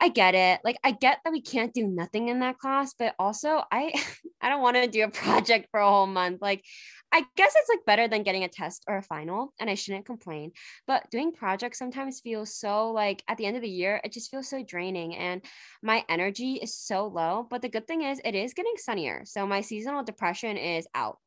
I 0.00 0.08
get 0.08 0.34
it. 0.34 0.60
Like 0.64 0.76
I 0.84 0.92
get 0.92 1.18
that 1.24 1.32
we 1.32 1.40
can't 1.40 1.74
do 1.74 1.86
nothing 1.86 2.28
in 2.28 2.38
that 2.40 2.58
class, 2.58 2.94
but 2.98 3.14
also 3.18 3.62
I 3.72 3.92
I 4.40 4.48
don't 4.48 4.62
want 4.62 4.76
to 4.76 4.86
do 4.86 5.04
a 5.04 5.10
project 5.24 5.68
for 5.70 5.80
a 5.80 5.88
whole 5.88 6.06
month. 6.06 6.40
Like 6.40 6.64
I 7.12 7.24
guess 7.36 7.54
it's 7.56 7.68
like 7.68 7.84
better 7.86 8.06
than 8.06 8.22
getting 8.22 8.44
a 8.44 8.48
test 8.48 8.84
or 8.86 8.98
a 8.98 9.02
final 9.02 9.52
and 9.58 9.68
I 9.68 9.74
shouldn't 9.74 10.06
complain. 10.06 10.52
But 10.86 11.10
doing 11.10 11.32
projects 11.32 11.78
sometimes 11.78 12.20
feels 12.20 12.54
so 12.54 12.92
like 12.92 13.24
at 13.28 13.38
the 13.38 13.46
end 13.46 13.56
of 13.56 13.62
the 13.62 13.68
year 13.68 14.00
it 14.04 14.12
just 14.12 14.30
feels 14.30 14.48
so 14.48 14.62
draining 14.62 15.16
and 15.16 15.42
my 15.82 16.04
energy 16.08 16.54
is 16.54 16.76
so 16.76 17.06
low, 17.06 17.46
but 17.48 17.62
the 17.62 17.68
good 17.68 17.86
thing 17.86 18.02
is 18.02 18.20
it 18.24 18.34
is 18.34 18.54
getting 18.54 18.74
sunnier. 18.76 19.22
So 19.24 19.46
my 19.46 19.62
seasonal 19.62 20.04
depression 20.04 20.56
is 20.56 20.86
out. 20.94 21.18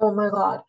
Oh 0.00 0.12
my 0.14 0.30
God. 0.30 0.62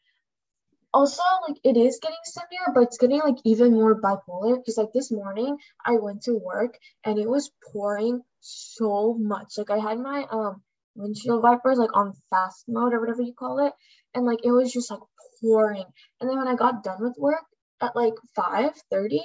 Also, 0.94 1.24
like 1.48 1.58
it 1.64 1.76
is 1.76 2.00
getting 2.02 2.18
sunnier, 2.24 2.72
but 2.74 2.84
it's 2.84 2.98
getting 2.98 3.20
like 3.20 3.38
even 3.46 3.74
more 3.74 4.00
bipolar 4.00 4.58
because 4.58 4.78
like 4.78 4.94
this 4.94 5.12
morning 5.12 5.58
I 5.86 5.94
went 5.98 6.24
to 6.24 6.36
work 6.36 6.78
and 7.04 7.18
it 7.20 7.28
was 7.30 7.52
pouring 7.72 8.22
so 8.42 9.16
much. 9.20 9.58
Like 9.58 9.72
I 9.72 9.80
had 9.80 10.00
my 10.00 10.26
um 10.32 10.62
windshield 10.96 11.42
wipers 11.44 11.80
like 11.80 11.96
on 11.96 12.14
fast 12.30 12.66
mode 12.68 12.94
or 12.94 13.00
whatever 13.00 13.24
you 13.24 13.34
call 13.34 13.66
it, 13.66 13.74
and 14.14 14.26
like 14.26 14.46
it 14.46 14.52
was 14.52 14.72
just 14.72 14.92
like 14.92 15.00
pouring. 15.42 15.86
And 16.22 16.30
then 16.30 16.38
when 16.38 16.48
I 16.48 16.56
got 16.56 16.84
done 16.84 17.02
with 17.02 17.18
work 17.18 17.46
at 17.82 17.96
like 17.96 18.14
5:30, 18.36 19.22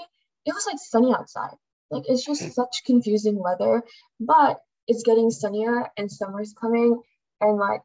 it 0.47 0.55
was 0.55 0.67
like 0.67 0.79
sunny 0.79 1.13
outside. 1.15 1.57
Like 1.91 2.05
it's 2.09 2.25
just 2.25 2.53
such 2.55 2.85
confusing 2.85 3.39
weather, 3.39 3.83
but 4.21 4.61
it's 4.87 5.03
getting 5.03 5.31
sunnier 5.31 5.91
and 5.99 6.11
summer's 6.11 6.55
coming 6.59 7.03
and 7.41 7.59
like 7.59 7.83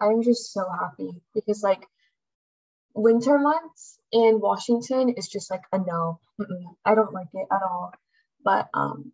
I'm 0.00 0.22
just 0.22 0.52
so 0.52 0.68
happy 0.68 1.22
because 1.34 1.62
like 1.62 1.86
winter 3.00 3.38
months 3.38 3.98
in 4.12 4.40
Washington 4.40 5.14
is 5.16 5.28
just 5.28 5.50
like 5.50 5.62
a 5.72 5.78
no. 5.78 6.20
I 6.84 6.94
don't 6.94 7.12
like 7.12 7.28
it 7.34 7.46
at 7.50 7.62
all. 7.62 7.92
But 8.44 8.68
um, 8.74 9.12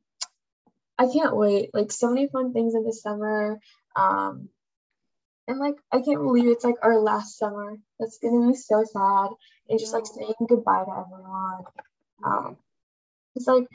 I 0.99 1.07
can't 1.13 1.37
wait. 1.37 1.71
Like 1.75 1.93
so 1.93 2.09
many 2.09 2.29
fun 2.29 2.53
things 2.53 2.75
in 2.75 2.85
the 2.85 2.93
summer. 2.93 3.61
Um, 3.95 4.49
and 5.49 5.59
like 5.59 5.77
I 5.93 6.01
can't 6.01 6.23
believe 6.23 6.49
it's 6.49 6.65
like 6.65 6.77
our 6.83 6.99
last 6.99 7.39
summer. 7.39 7.77
That's 7.99 8.19
gonna 8.19 8.49
be 8.49 8.57
so 8.57 8.85
sad. 8.85 9.31
And 9.69 9.79
just 9.79 9.93
like 9.93 10.07
saying 10.07 10.35
goodbye 10.49 10.85
to 10.85 11.05
everyone. 11.07 11.65
Um, 12.25 12.57
it's 13.35 13.47
like 13.47 13.67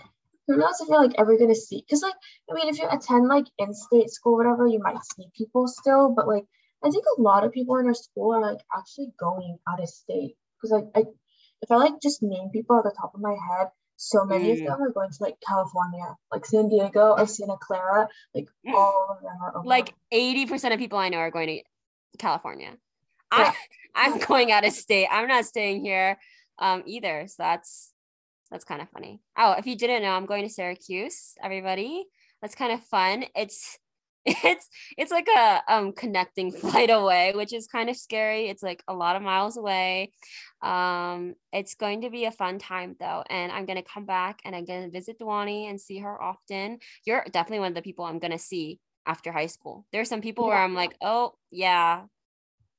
who 0.47 0.57
knows 0.57 0.81
if 0.81 0.89
you're 0.89 1.01
like 1.01 1.15
ever 1.17 1.37
gonna 1.37 1.55
see? 1.55 1.83
Because 1.85 2.01
like 2.01 2.15
I 2.49 2.53
mean, 2.53 2.69
if 2.69 2.79
you 2.79 2.87
attend 2.89 3.27
like 3.27 3.45
in-state 3.57 4.09
school, 4.09 4.37
whatever, 4.37 4.67
you 4.67 4.79
might 4.79 5.03
see 5.03 5.27
people 5.37 5.67
still. 5.67 6.13
But 6.15 6.27
like 6.27 6.45
I 6.83 6.89
think 6.89 7.05
a 7.17 7.21
lot 7.21 7.43
of 7.43 7.51
people 7.51 7.77
in 7.77 7.85
our 7.87 7.93
school 7.93 8.33
are 8.33 8.41
like 8.41 8.61
actually 8.75 9.13
going 9.19 9.57
out 9.67 9.81
of 9.81 9.89
state. 9.89 10.35
Because 10.57 10.71
like 10.71 10.85
I, 10.95 11.09
if 11.61 11.71
I 11.71 11.75
like 11.75 12.01
just 12.01 12.23
name 12.23 12.49
people 12.51 12.77
at 12.77 12.83
the 12.83 12.93
top 12.99 13.13
of 13.13 13.21
my 13.21 13.35
head, 13.49 13.67
so 13.97 14.25
many 14.25 14.49
Mm. 14.49 14.53
of 14.53 14.59
them 14.65 14.81
are 14.81 14.91
going 14.91 15.11
to 15.11 15.17
like 15.23 15.37
California, 15.47 16.15
like 16.31 16.45
San 16.45 16.69
Diego 16.69 17.15
or 17.17 17.27
Santa 17.27 17.57
Clara. 17.59 18.07
Like 18.33 18.47
Mm. 18.65 18.73
all 18.73 19.07
of 19.11 19.21
them 19.21 19.37
are 19.41 19.57
over. 19.57 19.67
like 19.67 19.93
80% 20.11 20.73
of 20.73 20.79
people 20.79 20.97
I 20.97 21.09
know 21.09 21.19
are 21.19 21.31
going 21.31 21.47
to 21.47 22.17
California. 22.17 22.71
Yeah. 23.37 23.53
I, 23.53 23.55
I'm 23.95 24.19
going 24.19 24.51
out 24.51 24.65
of 24.65 24.73
state. 24.73 25.07
I'm 25.11 25.27
not 25.27 25.45
staying 25.45 25.83
here 25.85 26.17
um, 26.59 26.83
either. 26.85 27.25
So 27.27 27.35
that's 27.39 27.91
that's 28.49 28.65
kind 28.65 28.81
of 28.81 28.89
funny. 28.89 29.21
Oh, 29.37 29.53
if 29.53 29.65
you 29.65 29.77
didn't 29.77 30.01
know, 30.01 30.11
I'm 30.11 30.25
going 30.25 30.43
to 30.43 30.49
Syracuse, 30.49 31.35
everybody. 31.41 32.05
That's 32.41 32.55
kind 32.55 32.73
of 32.73 32.83
fun. 32.83 33.25
It's 33.35 33.77
it's 34.25 34.69
it's 34.97 35.11
like 35.11 35.27
a 35.35 35.61
um 35.67 35.93
connecting 35.93 36.51
flight 36.61 36.91
away, 36.91 37.33
which 37.35 37.53
is 37.53 37.67
kind 37.67 37.89
of 37.89 37.95
scary. 37.97 38.49
It's 38.49 38.61
like 38.61 38.83
a 38.87 38.93
lot 38.93 39.15
of 39.15 39.23
miles 39.23 39.57
away. 39.57 40.11
Um, 40.61 41.33
it's 41.51 41.73
going 41.73 42.01
to 42.01 42.11
be 42.11 42.25
a 42.25 42.31
fun 42.31 42.59
time 42.59 42.95
though, 42.99 43.23
and 43.29 43.51
I'm 43.51 43.65
gonna 43.65 43.83
come 43.83 44.05
back 44.05 44.41
and 44.45 44.55
I'm 44.55 44.65
gonna 44.65 44.89
visit 44.89 45.17
Dwani 45.19 45.69
and 45.69 45.81
see 45.81 45.99
her 45.99 46.21
often. 46.21 46.79
You're 47.05 47.25
definitely 47.31 47.59
one 47.59 47.69
of 47.69 47.75
the 47.75 47.81
people 47.81 48.05
I'm 48.05 48.19
gonna 48.19 48.37
see 48.37 48.79
after 49.07 49.31
high 49.31 49.47
school. 49.47 49.85
there's 49.91 50.09
some 50.09 50.21
people 50.21 50.45
where 50.45 50.57
I'm 50.57 50.75
like, 50.75 50.95
oh 51.01 51.33
yeah, 51.49 52.03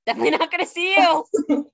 definitely 0.07 0.31
not 0.39 0.51
gonna 0.53 0.67
see 0.67 0.95
you. 0.97 1.67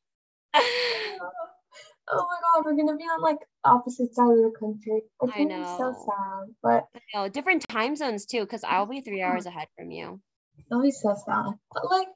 Oh 2.10 2.26
my 2.26 2.36
god, 2.40 2.64
we're 2.64 2.76
gonna 2.76 2.96
be 2.96 3.04
on 3.04 3.20
like 3.20 3.38
opposite 3.64 4.14
side 4.14 4.30
of 4.30 4.36
the 4.36 4.52
country. 4.58 5.02
It's 5.22 5.32
I 5.34 5.44
be 5.44 5.50
so 5.50 5.94
sad, 6.06 6.54
but 6.62 6.84
no, 7.14 7.28
different 7.28 7.66
time 7.68 7.96
zones 7.96 8.26
too, 8.26 8.40
because 8.40 8.64
I'll 8.64 8.86
be 8.86 9.00
three 9.00 9.22
hours 9.22 9.46
ahead 9.46 9.68
from 9.76 9.90
you. 9.90 10.20
it'll 10.70 10.82
be 10.82 10.90
so 10.90 11.14
sad. 11.26 11.52
But 11.72 11.90
like, 11.90 12.08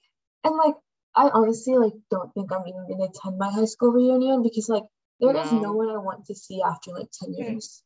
and 0.44 0.56
like, 0.56 0.74
I 1.14 1.30
honestly 1.32 1.76
like 1.76 1.94
don't 2.10 2.32
think 2.34 2.50
I'm 2.52 2.66
even 2.66 2.86
gonna 2.88 3.10
attend 3.10 3.38
my 3.38 3.50
high 3.50 3.66
school 3.66 3.92
reunion 3.92 4.42
because 4.42 4.68
like 4.68 4.84
there 5.20 5.36
is 5.36 5.52
No. 5.52 5.60
no 5.60 5.72
one 5.72 5.88
I 5.88 5.98
want 5.98 6.26
to 6.26 6.34
see 6.34 6.62
after 6.62 6.92
like 6.92 7.08
ten 7.12 7.32
hmm. 7.32 7.42
years. 7.42 7.82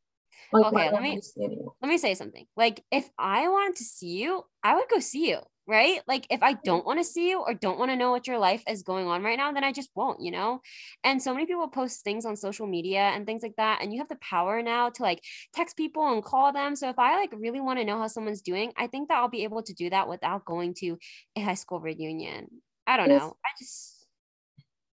Like, 0.53 0.67
Okay, 0.67 0.91
let 0.91 1.03
me- 1.03 1.17
I 1.17 1.21
see 1.21 1.45
anyone? 1.45 1.75
Let 1.81 1.89
me 1.89 1.99
say 1.99 2.15
something. 2.15 2.47
Like, 2.57 2.85
if 2.91 3.09
I 3.19 3.49
wanted 3.49 3.77
to 3.77 3.85
see 3.85 4.23
you, 4.23 4.45
I 4.63 4.75
would 4.75 4.89
go 4.89 5.01
see 5.01 5.31
you, 5.31 5.41
right? 5.67 6.01
Like, 6.07 6.27
if 6.31 6.43
I 6.43 6.53
mm-hmm. 6.53 6.63
don't 6.65 6.87
want 6.87 6.99
to 7.01 7.05
see 7.05 7.29
you 7.29 7.41
or 7.41 7.55
don't 7.55 7.79
want 7.79 7.91
to 7.91 7.97
know 7.97 8.11
what 8.11 8.27
your 8.27 8.39
life 8.39 8.63
is 8.69 8.83
going 8.83 9.07
on 9.07 9.23
right 9.23 9.37
now, 9.37 9.53
then 9.53 9.65
I 9.65 9.73
just 9.73 9.91
won't, 9.95 10.21
you 10.21 10.31
know? 10.31 10.61
And 11.05 11.23
so 11.23 11.33
many 11.33 11.47
people 11.47 11.69
post 11.69 12.05
things 12.05 12.25
on 12.25 12.37
social 12.37 12.67
media 12.67 13.01
and 13.01 13.27
things 13.27 13.43
like 13.43 13.57
that. 13.57 13.81
And 13.83 13.93
you 13.93 13.99
have 13.99 14.09
the 14.09 14.17
power 14.17 14.63
now 14.63 14.91
to 14.91 15.03
like 15.03 15.23
text 15.55 15.77
people 15.77 16.13
and 16.13 16.23
call 16.23 16.53
them. 16.53 16.77
So 16.77 16.89
if 16.89 16.99
I 16.99 17.17
like 17.17 17.33
really 17.33 17.61
want 17.61 17.79
to 17.79 17.85
know 17.85 17.99
how 17.99 18.07
someone's 18.07 18.43
doing, 18.43 18.73
I 18.77 18.87
think 18.87 19.09
that 19.09 19.19
I'll 19.19 19.29
be 19.29 19.45
able 19.45 19.63
to 19.63 19.75
do 19.75 19.91
that 19.91 20.09
without 20.09 20.45
going 20.45 20.75
to 20.79 20.99
a 21.37 21.41
high 21.41 21.55
school 21.55 21.81
reunion. 21.81 22.49
I 22.87 22.97
don't 22.97 23.09
know. 23.09 23.37
I 23.45 23.49
just, 23.59 24.07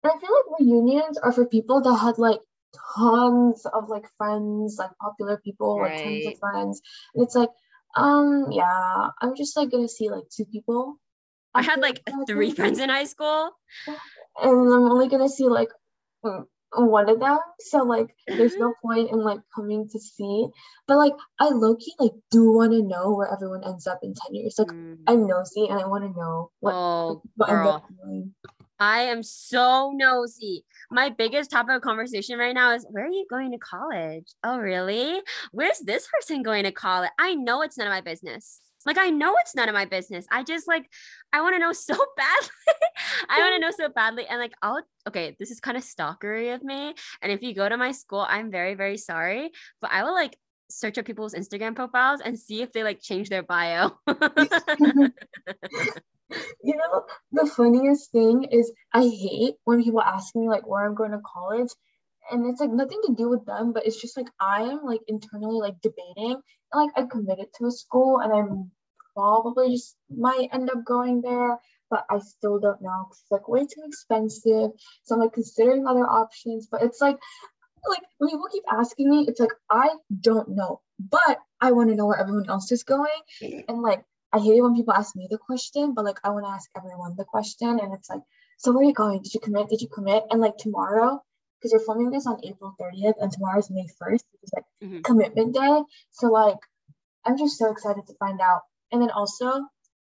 I 0.03 0.09
feel 0.09 0.29
like 0.31 0.59
reunions 0.61 1.17
are 1.17 1.31
for 1.31 1.45
people 1.45 1.81
that 1.81 1.95
had 1.95 2.17
like 2.17 2.39
tons 2.95 3.65
of 3.65 3.89
like 3.89 4.05
friends, 4.17 4.77
like 4.79 4.91
popular 4.99 5.37
people, 5.43 5.79
like 5.79 6.03
tons 6.03 6.25
of 6.27 6.39
friends. 6.39 6.81
And 7.13 7.23
it's 7.23 7.35
like, 7.35 7.49
um, 7.95 8.47
yeah, 8.51 9.09
I'm 9.21 9.35
just 9.35 9.57
like 9.57 9.71
gonna 9.71 9.89
see 9.89 10.09
like 10.09 10.23
two 10.35 10.45
people 10.45 10.97
I 11.53 11.63
had 11.63 11.79
like 11.79 12.01
three 12.27 12.51
friends 12.51 12.79
in 12.79 12.89
high 12.89 13.05
school. 13.05 13.51
And 13.87 14.73
I'm 14.73 14.91
only 14.91 15.07
gonna 15.07 15.29
see 15.29 15.45
like 15.45 15.69
one 16.73 17.09
of 17.09 17.19
them. 17.19 17.39
So 17.59 17.83
like 17.83 18.15
there's 18.27 18.55
no 18.55 18.73
point 18.81 19.11
in 19.11 19.19
like 19.19 19.39
coming 19.53 19.89
to 19.89 19.99
see. 19.99 20.47
But 20.87 20.97
like 20.97 21.13
I 21.39 21.49
low-key 21.49 21.93
like 21.99 22.13
do 22.31 22.53
want 22.53 22.71
to 22.71 22.81
know 22.81 23.13
where 23.15 23.31
everyone 23.31 23.63
ends 23.65 23.87
up 23.87 23.99
in 24.03 24.13
10 24.13 24.35
years. 24.35 24.55
Like 24.57 24.69
mm. 24.69 24.97
I'm 25.07 25.27
nosy 25.27 25.67
and 25.67 25.79
I 25.79 25.87
want 25.87 26.03
to 26.03 26.19
know 26.19 26.51
what, 26.59 26.73
oh, 26.73 27.21
what 27.35 27.49
girl. 27.49 27.85
I 28.81 29.01
am 29.01 29.21
so 29.21 29.91
nosy. 29.93 30.65
My 30.89 31.09
biggest 31.09 31.51
topic 31.51 31.75
of 31.75 31.81
conversation 31.83 32.39
right 32.39 32.55
now 32.55 32.73
is 32.73 32.83
where 32.89 33.05
are 33.05 33.11
you 33.11 33.27
going 33.29 33.51
to 33.51 33.59
college? 33.59 34.25
Oh, 34.43 34.57
really? 34.57 35.21
Where's 35.51 35.77
this 35.79 36.07
person 36.07 36.41
going 36.41 36.63
to 36.63 36.71
college? 36.71 37.11
I 37.19 37.35
know 37.35 37.61
it's 37.61 37.77
none 37.77 37.85
of 37.85 37.91
my 37.91 38.01
business. 38.01 38.59
Like 38.83 38.97
I 38.97 39.11
know 39.11 39.35
it's 39.41 39.53
none 39.53 39.69
of 39.69 39.75
my 39.75 39.85
business. 39.85 40.25
I 40.31 40.43
just 40.43 40.67
like 40.67 40.89
I 41.31 41.41
want 41.41 41.53
to 41.53 41.59
know 41.59 41.73
so 41.73 41.93
badly. 42.17 42.49
I 43.29 43.39
want 43.39 43.53
to 43.53 43.59
know 43.59 43.69
so 43.69 43.89
badly. 43.89 44.25
And 44.25 44.39
like 44.39 44.53
I'll 44.63 44.81
okay, 45.07 45.35
this 45.39 45.51
is 45.51 45.59
kind 45.59 45.77
of 45.77 45.83
stalkery 45.83 46.55
of 46.55 46.63
me. 46.63 46.95
And 47.21 47.31
if 47.31 47.43
you 47.43 47.53
go 47.53 47.69
to 47.69 47.77
my 47.77 47.91
school, 47.91 48.25
I'm 48.27 48.49
very, 48.49 48.73
very 48.73 48.97
sorry. 48.97 49.51
But 49.79 49.91
I 49.91 50.03
will 50.03 50.15
like 50.15 50.35
search 50.71 50.97
up 50.97 51.05
people's 51.05 51.35
Instagram 51.35 51.75
profiles 51.75 52.21
and 52.21 52.39
see 52.39 52.63
if 52.63 52.71
they 52.71 52.81
like 52.81 52.99
change 52.99 53.29
their 53.29 53.43
bio. 53.43 53.91
you 56.63 56.75
know, 56.75 57.03
the 57.31 57.45
funniest 57.45 58.11
thing 58.11 58.45
is 58.45 58.71
I 58.93 59.01
hate 59.01 59.55
when 59.63 59.83
people 59.83 60.01
ask 60.01 60.35
me 60.35 60.47
like 60.47 60.67
where 60.67 60.85
I'm 60.85 60.95
going 60.95 61.11
to 61.11 61.21
college 61.25 61.69
and 62.29 62.45
it's 62.47 62.61
like 62.61 62.71
nothing 62.71 63.01
to 63.05 63.15
do 63.15 63.29
with 63.29 63.45
them, 63.45 63.73
but 63.73 63.85
it's 63.85 63.99
just 63.99 64.17
like 64.17 64.27
I 64.39 64.63
am 64.63 64.83
like 64.85 65.01
internally 65.07 65.59
like 65.59 65.81
debating 65.81 66.41
and 66.73 66.85
like 66.85 66.91
I 66.95 67.03
committed 67.09 67.47
to 67.57 67.67
a 67.67 67.71
school 67.71 68.19
and 68.19 68.33
I'm 68.33 68.71
probably 69.13 69.71
just 69.71 69.95
might 70.09 70.49
end 70.53 70.69
up 70.69 70.85
going 70.85 71.21
there, 71.21 71.57
but 71.89 72.05
I 72.09 72.19
still 72.19 72.59
don't 72.59 72.81
know 72.81 73.05
because 73.05 73.21
it's 73.21 73.31
like 73.31 73.47
way 73.47 73.61
too 73.61 73.83
expensive. 73.85 74.71
So 75.03 75.15
I'm 75.15 75.21
like 75.21 75.33
considering 75.33 75.87
other 75.87 76.05
options, 76.05 76.67
but 76.71 76.83
it's 76.83 77.01
like 77.01 77.17
like 77.87 78.03
when 78.19 78.29
people 78.29 78.47
keep 78.51 78.63
asking 78.71 79.09
me, 79.09 79.25
it's 79.27 79.39
like 79.39 79.53
I 79.69 79.89
don't 80.19 80.49
know, 80.49 80.81
but 80.99 81.39
I 81.59 81.71
want 81.71 81.89
to 81.89 81.95
know 81.95 82.05
where 82.05 82.19
everyone 82.19 82.49
else 82.49 82.71
is 82.71 82.83
going. 82.83 83.09
And 83.67 83.81
like 83.81 84.03
I 84.33 84.39
hate 84.39 84.57
it 84.57 84.61
when 84.61 84.75
people 84.75 84.93
ask 84.93 85.15
me 85.15 85.27
the 85.29 85.37
question, 85.37 85.93
but 85.93 86.05
like 86.05 86.19
I 86.23 86.29
want 86.29 86.45
to 86.45 86.51
ask 86.51 86.69
everyone 86.75 87.15
the 87.17 87.25
question. 87.25 87.79
And 87.79 87.93
it's 87.93 88.09
like, 88.09 88.21
so 88.57 88.71
where 88.71 88.83
are 88.83 88.87
you 88.87 88.93
going? 88.93 89.21
Did 89.21 89.33
you 89.33 89.39
commit? 89.39 89.69
Did 89.69 89.81
you 89.81 89.89
commit? 89.89 90.23
And 90.29 90.39
like 90.39 90.57
tomorrow, 90.57 91.21
because 91.57 91.73
we're 91.73 91.85
filming 91.85 92.11
this 92.11 92.27
on 92.27 92.39
April 92.43 92.75
30th 92.79 93.15
and 93.19 93.31
tomorrow's 93.31 93.69
May 93.69 93.87
1st, 94.01 94.23
which 94.31 94.43
is 94.43 94.53
like 94.53 94.65
mm-hmm. 94.83 95.01
commitment 95.01 95.53
day. 95.53 95.81
So 96.11 96.27
like 96.27 96.57
I'm 97.25 97.37
just 97.37 97.57
so 97.57 97.71
excited 97.71 98.07
to 98.07 98.13
find 98.15 98.39
out. 98.41 98.61
And 98.91 99.01
then 99.01 99.11
also, 99.11 99.65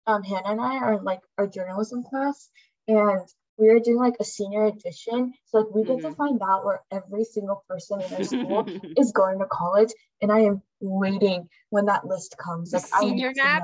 um, 0.07 0.23
Hannah 0.23 0.51
and 0.51 0.61
I 0.61 0.79
are 0.79 1.03
like 1.03 1.21
our 1.39 1.47
journalism 1.47 2.03
class, 2.03 2.51
and 2.89 3.29
we 3.63 3.69
are 3.69 3.79
doing 3.79 3.99
like 3.99 4.17
a 4.19 4.25
senior 4.25 4.67
edition. 4.67 5.33
So 5.47 5.59
like 5.59 5.75
we 5.75 5.85
get 5.85 5.99
mm-hmm. 5.99 6.09
to 6.09 6.15
find 6.15 6.41
out 6.43 6.65
where 6.65 6.83
every 6.91 7.25
single 7.25 7.65
person 7.69 8.01
in 8.01 8.15
our 8.15 8.25
school 8.25 8.67
is 8.97 9.13
going 9.13 9.39
to 9.39 9.47
college. 9.47 9.91
And 10.21 10.33
I 10.33 10.41
am 10.41 10.63
waiting 10.81 11.49
when 11.71 11.87
that 11.87 12.05
list 12.05 12.37
comes. 12.39 12.73
Like 12.73 12.85
senior 13.01 13.33
map? 13.37 13.63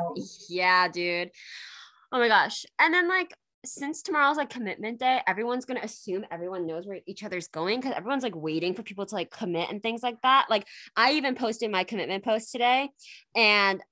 Yeah, 0.49 0.89
dude. 0.89 1.31
Oh 2.13 2.19
my 2.19 2.29
gosh. 2.29 2.65
And 2.79 2.95
then 2.95 3.09
like 3.09 3.35
since 3.65 4.03
tomorrow's 4.03 4.37
like 4.37 4.51
commitment 4.51 5.01
day, 5.01 5.21
everyone's 5.27 5.65
gonna 5.65 5.81
assume 5.83 6.25
everyone 6.31 6.65
knows 6.67 6.87
where 6.87 7.01
each 7.07 7.25
other's 7.25 7.49
going 7.49 7.81
because 7.81 7.95
everyone's 7.97 8.23
like 8.23 8.37
waiting 8.37 8.75
for 8.75 8.85
people 8.85 9.05
to 9.05 9.15
like 9.17 9.31
commit 9.31 9.69
and 9.69 9.83
things 9.83 10.03
like 10.03 10.23
that. 10.23 10.47
Like 10.49 10.65
I 10.97 11.15
even 11.15 11.35
posted 11.35 11.71
my 11.73 11.83
commitment 11.83 12.25
post 12.25 12.53
today 12.53 12.91
and 13.35 13.83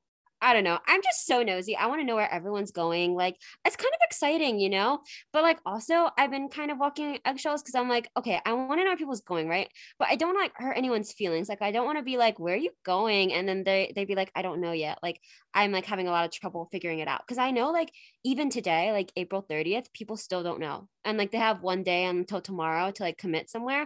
I 0.43 0.53
don't 0.53 0.65
know. 0.65 0.79
I'm 0.87 1.03
just 1.03 1.27
so 1.27 1.43
nosy. 1.43 1.77
I 1.77 1.87
want 1.87 2.01
to 2.01 2.07
know 2.07 2.15
where 2.17 2.33
everyone's 2.33 2.71
going. 2.71 3.15
Like, 3.15 3.37
it's 3.65 3.77
kind 3.77 3.93
of 3.93 4.01
exciting, 4.05 4.61
you 4.61 4.69
know? 4.69 5.01
But 5.33 5.43
like, 5.43 5.59
also, 5.65 6.11
I've 6.19 6.31
been 6.31 6.49
kind 6.49 6.71
of 6.71 6.79
walking 6.79 7.19
eggshells 7.25 7.63
because 7.63 7.75
I'm 7.75 7.89
like, 7.89 8.11
okay, 8.17 8.41
I 8.45 8.53
want 8.53 8.79
to 8.81 8.85
know 8.85 8.91
where 8.91 8.97
people's 8.97 9.23
going, 9.23 9.49
right? 9.49 9.69
But 9.99 10.09
I 10.09 10.17
don't 10.17 10.35
like 10.35 10.53
hurt 10.55 10.77
anyone's 10.77 11.13
feelings. 11.13 11.49
Like, 11.49 11.63
I 11.63 11.73
don't 11.73 11.87
want 11.87 11.99
to 11.99 12.05
be 12.05 12.19
like, 12.19 12.39
where 12.39 12.55
are 12.55 12.59
you 12.59 12.71
going? 12.85 13.33
And 13.33 13.49
then 13.49 13.65
they 13.65 13.93
they'd 13.95 14.07
be 14.07 14.15
like, 14.15 14.31
I 14.35 14.43
don't 14.43 14.61
know 14.61 14.73
yet. 14.73 14.99
Like, 15.03 15.21
I'm 15.55 15.73
like 15.73 15.87
having 15.87 16.07
a 16.07 16.11
lot 16.11 16.27
of 16.27 16.33
trouble 16.33 16.69
figuring 16.71 16.99
it 16.99 17.09
out 17.09 17.23
because 17.27 17.39
I 17.39 17.51
know 17.51 17.71
like 17.71 17.91
even 18.25 18.51
today, 18.51 18.93
like 18.93 19.11
April 19.17 19.43
30th, 19.43 19.93
people 19.95 20.17
still 20.19 20.43
don't 20.43 20.61
know. 20.61 20.89
And 21.07 21.17
like 21.17 21.31
they 21.31 21.39
have 21.39 21.63
one 21.63 21.83
day 21.83 22.05
until 22.05 22.41
tomorrow 22.41 22.91
to 22.91 23.03
like 23.03 23.17
commit 23.17 23.49
somewhere. 23.49 23.83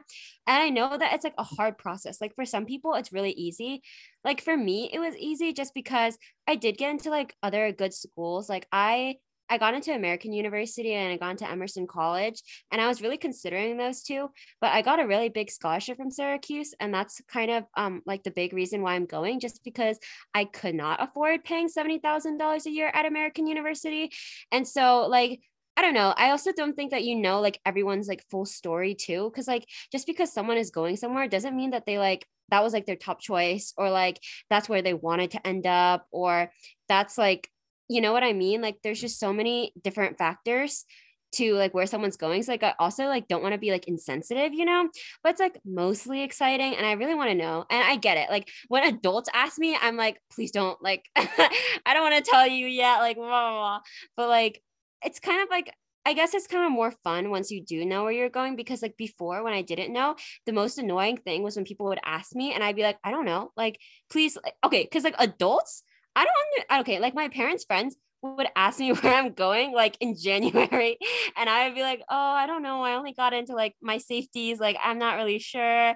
And 0.46 0.62
I 0.62 0.70
know 0.70 0.96
that 0.96 1.12
it's 1.12 1.24
like 1.24 1.34
a 1.38 1.44
hard 1.44 1.78
process. 1.78 2.20
Like 2.20 2.34
for 2.34 2.44
some 2.44 2.66
people, 2.66 2.94
it's 2.94 3.12
really 3.12 3.32
easy. 3.32 3.82
Like 4.24 4.40
for 4.40 4.56
me, 4.56 4.90
it 4.92 4.98
was 4.98 5.14
easy 5.16 5.52
just 5.52 5.74
because 5.74 6.18
I 6.48 6.56
did 6.56 6.78
get 6.78 6.90
into 6.90 7.10
like 7.10 7.36
other 7.42 7.70
good 7.72 7.94
schools. 7.94 8.48
Like 8.48 8.66
I 8.72 9.16
I 9.50 9.58
got 9.58 9.74
into 9.74 9.92
American 9.92 10.32
University 10.32 10.94
and 10.94 11.12
I 11.12 11.16
got 11.16 11.32
into 11.32 11.50
Emerson 11.50 11.86
College, 11.88 12.40
and 12.70 12.80
I 12.80 12.86
was 12.86 13.02
really 13.02 13.16
considering 13.16 13.76
those 13.76 14.02
two. 14.02 14.30
But 14.60 14.72
I 14.72 14.80
got 14.80 15.00
a 15.00 15.06
really 15.06 15.28
big 15.28 15.50
scholarship 15.50 15.96
from 15.96 16.12
Syracuse, 16.12 16.72
and 16.78 16.94
that's 16.94 17.20
kind 17.28 17.50
of 17.50 17.64
um, 17.76 18.00
like 18.06 18.22
the 18.22 18.30
big 18.30 18.52
reason 18.52 18.80
why 18.80 18.94
I'm 18.94 19.06
going, 19.06 19.40
just 19.40 19.64
because 19.64 19.98
I 20.32 20.44
could 20.44 20.76
not 20.76 21.02
afford 21.02 21.42
paying 21.42 21.68
seventy 21.68 21.98
thousand 21.98 22.38
dollars 22.38 22.66
a 22.66 22.70
year 22.70 22.92
at 22.94 23.06
American 23.06 23.48
University, 23.48 24.12
and 24.52 24.66
so 24.66 25.08
like 25.08 25.40
I 25.80 25.82
don't 25.82 25.94
know. 25.94 26.12
I 26.14 26.28
also 26.28 26.52
don't 26.52 26.76
think 26.76 26.90
that 26.90 27.04
you 27.04 27.16
know 27.16 27.40
like 27.40 27.58
everyone's 27.64 28.06
like 28.06 28.22
full 28.30 28.44
story 28.44 28.94
too. 28.94 29.32
Cause 29.34 29.48
like 29.48 29.66
just 29.90 30.06
because 30.06 30.30
someone 30.30 30.58
is 30.58 30.70
going 30.70 30.98
somewhere 30.98 31.26
doesn't 31.26 31.56
mean 31.56 31.70
that 31.70 31.86
they 31.86 31.98
like 31.98 32.26
that 32.50 32.62
was 32.62 32.74
like 32.74 32.84
their 32.84 32.96
top 32.96 33.18
choice 33.18 33.72
or 33.78 33.88
like 33.88 34.20
that's 34.50 34.68
where 34.68 34.82
they 34.82 34.92
wanted 34.92 35.30
to 35.30 35.46
end 35.46 35.66
up 35.66 36.06
or 36.10 36.52
that's 36.86 37.16
like 37.16 37.48
you 37.88 38.02
know 38.02 38.12
what 38.12 38.22
I 38.22 38.34
mean? 38.34 38.60
Like 38.60 38.76
there's 38.82 39.00
just 39.00 39.18
so 39.18 39.32
many 39.32 39.72
different 39.82 40.18
factors 40.18 40.84
to 41.32 41.54
like 41.54 41.72
where 41.72 41.86
someone's 41.86 42.18
going. 42.18 42.42
So 42.42 42.52
like 42.52 42.62
I 42.62 42.74
also 42.78 43.06
like 43.06 43.26
don't 43.26 43.42
want 43.42 43.54
to 43.54 43.58
be 43.58 43.70
like 43.70 43.88
insensitive, 43.88 44.52
you 44.52 44.66
know, 44.66 44.86
but 45.22 45.30
it's 45.30 45.40
like 45.40 45.58
mostly 45.64 46.22
exciting 46.22 46.76
and 46.76 46.84
I 46.84 46.92
really 46.92 47.14
want 47.14 47.30
to 47.30 47.34
know. 47.34 47.64
And 47.70 47.82
I 47.82 47.96
get 47.96 48.18
it. 48.18 48.28
Like 48.28 48.50
when 48.68 48.84
adults 48.84 49.30
ask 49.32 49.58
me, 49.58 49.78
I'm 49.80 49.96
like, 49.96 50.20
please 50.30 50.50
don't 50.50 50.80
like 50.82 51.08
I 51.16 51.94
don't 51.94 52.02
want 52.02 52.22
to 52.22 52.30
tell 52.30 52.46
you 52.46 52.66
yet, 52.66 52.98
like 52.98 53.16
blah, 53.16 53.26
blah, 53.26 53.50
blah. 53.50 53.80
but 54.14 54.28
like 54.28 54.62
it's 55.04 55.20
kind 55.20 55.42
of 55.42 55.48
like 55.50 55.72
I 56.06 56.14
guess 56.14 56.32
it's 56.32 56.46
kind 56.46 56.64
of 56.64 56.72
more 56.72 56.92
fun 57.04 57.30
once 57.30 57.50
you 57.50 57.62
do 57.62 57.84
know 57.84 58.04
where 58.04 58.12
you're 58.12 58.30
going 58.30 58.56
because 58.56 58.80
like 58.80 58.96
before 58.96 59.42
when 59.44 59.52
I 59.52 59.60
didn't 59.62 59.92
know, 59.92 60.16
the 60.46 60.52
most 60.52 60.78
annoying 60.78 61.18
thing 61.18 61.42
was 61.42 61.56
when 61.56 61.66
people 61.66 61.86
would 61.88 62.00
ask 62.04 62.34
me 62.34 62.52
and 62.54 62.64
I'd 62.64 62.76
be 62.76 62.82
like, 62.82 62.98
I 63.04 63.10
don't 63.10 63.26
know, 63.26 63.52
like 63.56 63.78
please, 64.10 64.38
okay, 64.64 64.82
because 64.84 65.04
like 65.04 65.14
adults, 65.18 65.82
I 66.16 66.24
don't 66.24 66.70
under, 66.72 66.80
okay, 66.82 67.00
like 67.00 67.14
my 67.14 67.28
parents' 67.28 67.64
friends 67.64 67.96
would 68.22 68.48
ask 68.56 68.78
me 68.80 68.92
where 68.92 69.14
I'm 69.14 69.32
going 69.34 69.72
like 69.72 69.96
in 70.00 70.16
January 70.16 70.98
and 71.36 71.48
I 71.48 71.66
would 71.66 71.74
be 71.74 71.82
like, 71.82 72.00
"Oh, 72.08 72.16
I 72.16 72.46
don't 72.46 72.62
know. 72.62 72.82
I 72.82 72.94
only 72.94 73.12
got 73.12 73.32
into 73.32 73.54
like 73.54 73.74
my 73.82 73.98
safeties, 73.98 74.58
like 74.58 74.76
I'm 74.82 74.98
not 74.98 75.16
really 75.16 75.38
sure." 75.38 75.94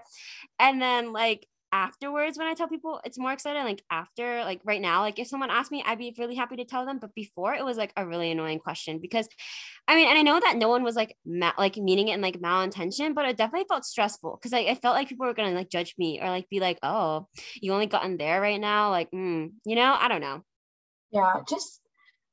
And 0.59 0.81
then 0.83 1.13
like 1.13 1.47
afterwards 1.75 2.39
when 2.39 2.47
I 2.47 2.55
tell 2.55 2.69
people 2.69 3.01
it's 3.05 3.19
more 3.19 3.33
exciting 3.33 3.65
like 3.65 3.83
after 3.91 4.45
like 4.45 4.61
right 4.65 4.81
now 4.81 5.01
like 5.01 5.19
if 5.19 5.27
someone 5.27 5.51
asked 5.51 5.73
me 5.73 5.83
I'd 5.85 5.99
be 5.99 6.15
really 6.17 6.37
happy 6.37 6.55
to 6.57 6.65
tell 6.65 6.87
them 6.87 7.01
but 7.01 7.13
before 7.17 7.53
it 7.53 7.65
was 7.65 7.77
like 7.77 7.93
a 7.97 8.07
really 8.07 8.31
annoying 8.31 8.61
question 8.61 9.01
because 9.01 9.29
I 9.89 9.97
mean 9.97 10.09
and 10.09 10.17
I 10.17 10.23
know 10.23 10.39
that 10.39 10.57
no 10.57 10.69
one 10.69 10.85
was 10.85 10.95
like 10.95 11.17
ma- 11.27 11.53
like 11.59 11.77
meaning 11.77 12.09
it 12.09 12.15
in 12.15 12.21
like 12.21 12.39
malintention 12.39 13.13
but 13.13 13.25
it 13.25 13.37
definitely 13.37 13.67
felt 13.69 13.85
stressful 13.85 14.39
because 14.41 14.53
like, 14.53 14.69
I 14.69 14.77
felt 14.77 14.95
like 14.95 15.09
people 15.09 15.27
were 15.27 15.35
gonna 15.35 15.51
like 15.51 15.69
judge 15.69 15.97
me 15.99 16.21
or 16.23 16.31
like 16.31 16.49
be 16.49 16.61
like 16.61 16.79
oh 16.85 17.27
you 17.61 17.73
only 17.73 17.87
gotten 17.87 18.19
there 18.19 18.41
right 18.41 18.61
now 18.61 18.91
like 18.91 19.11
mm, 19.11 19.51
you 19.65 19.75
know? 19.75 19.97
I 19.99 20.07
don't 20.07 20.21
know. 20.21 20.43
Yeah 21.11 21.41
just 21.49 21.81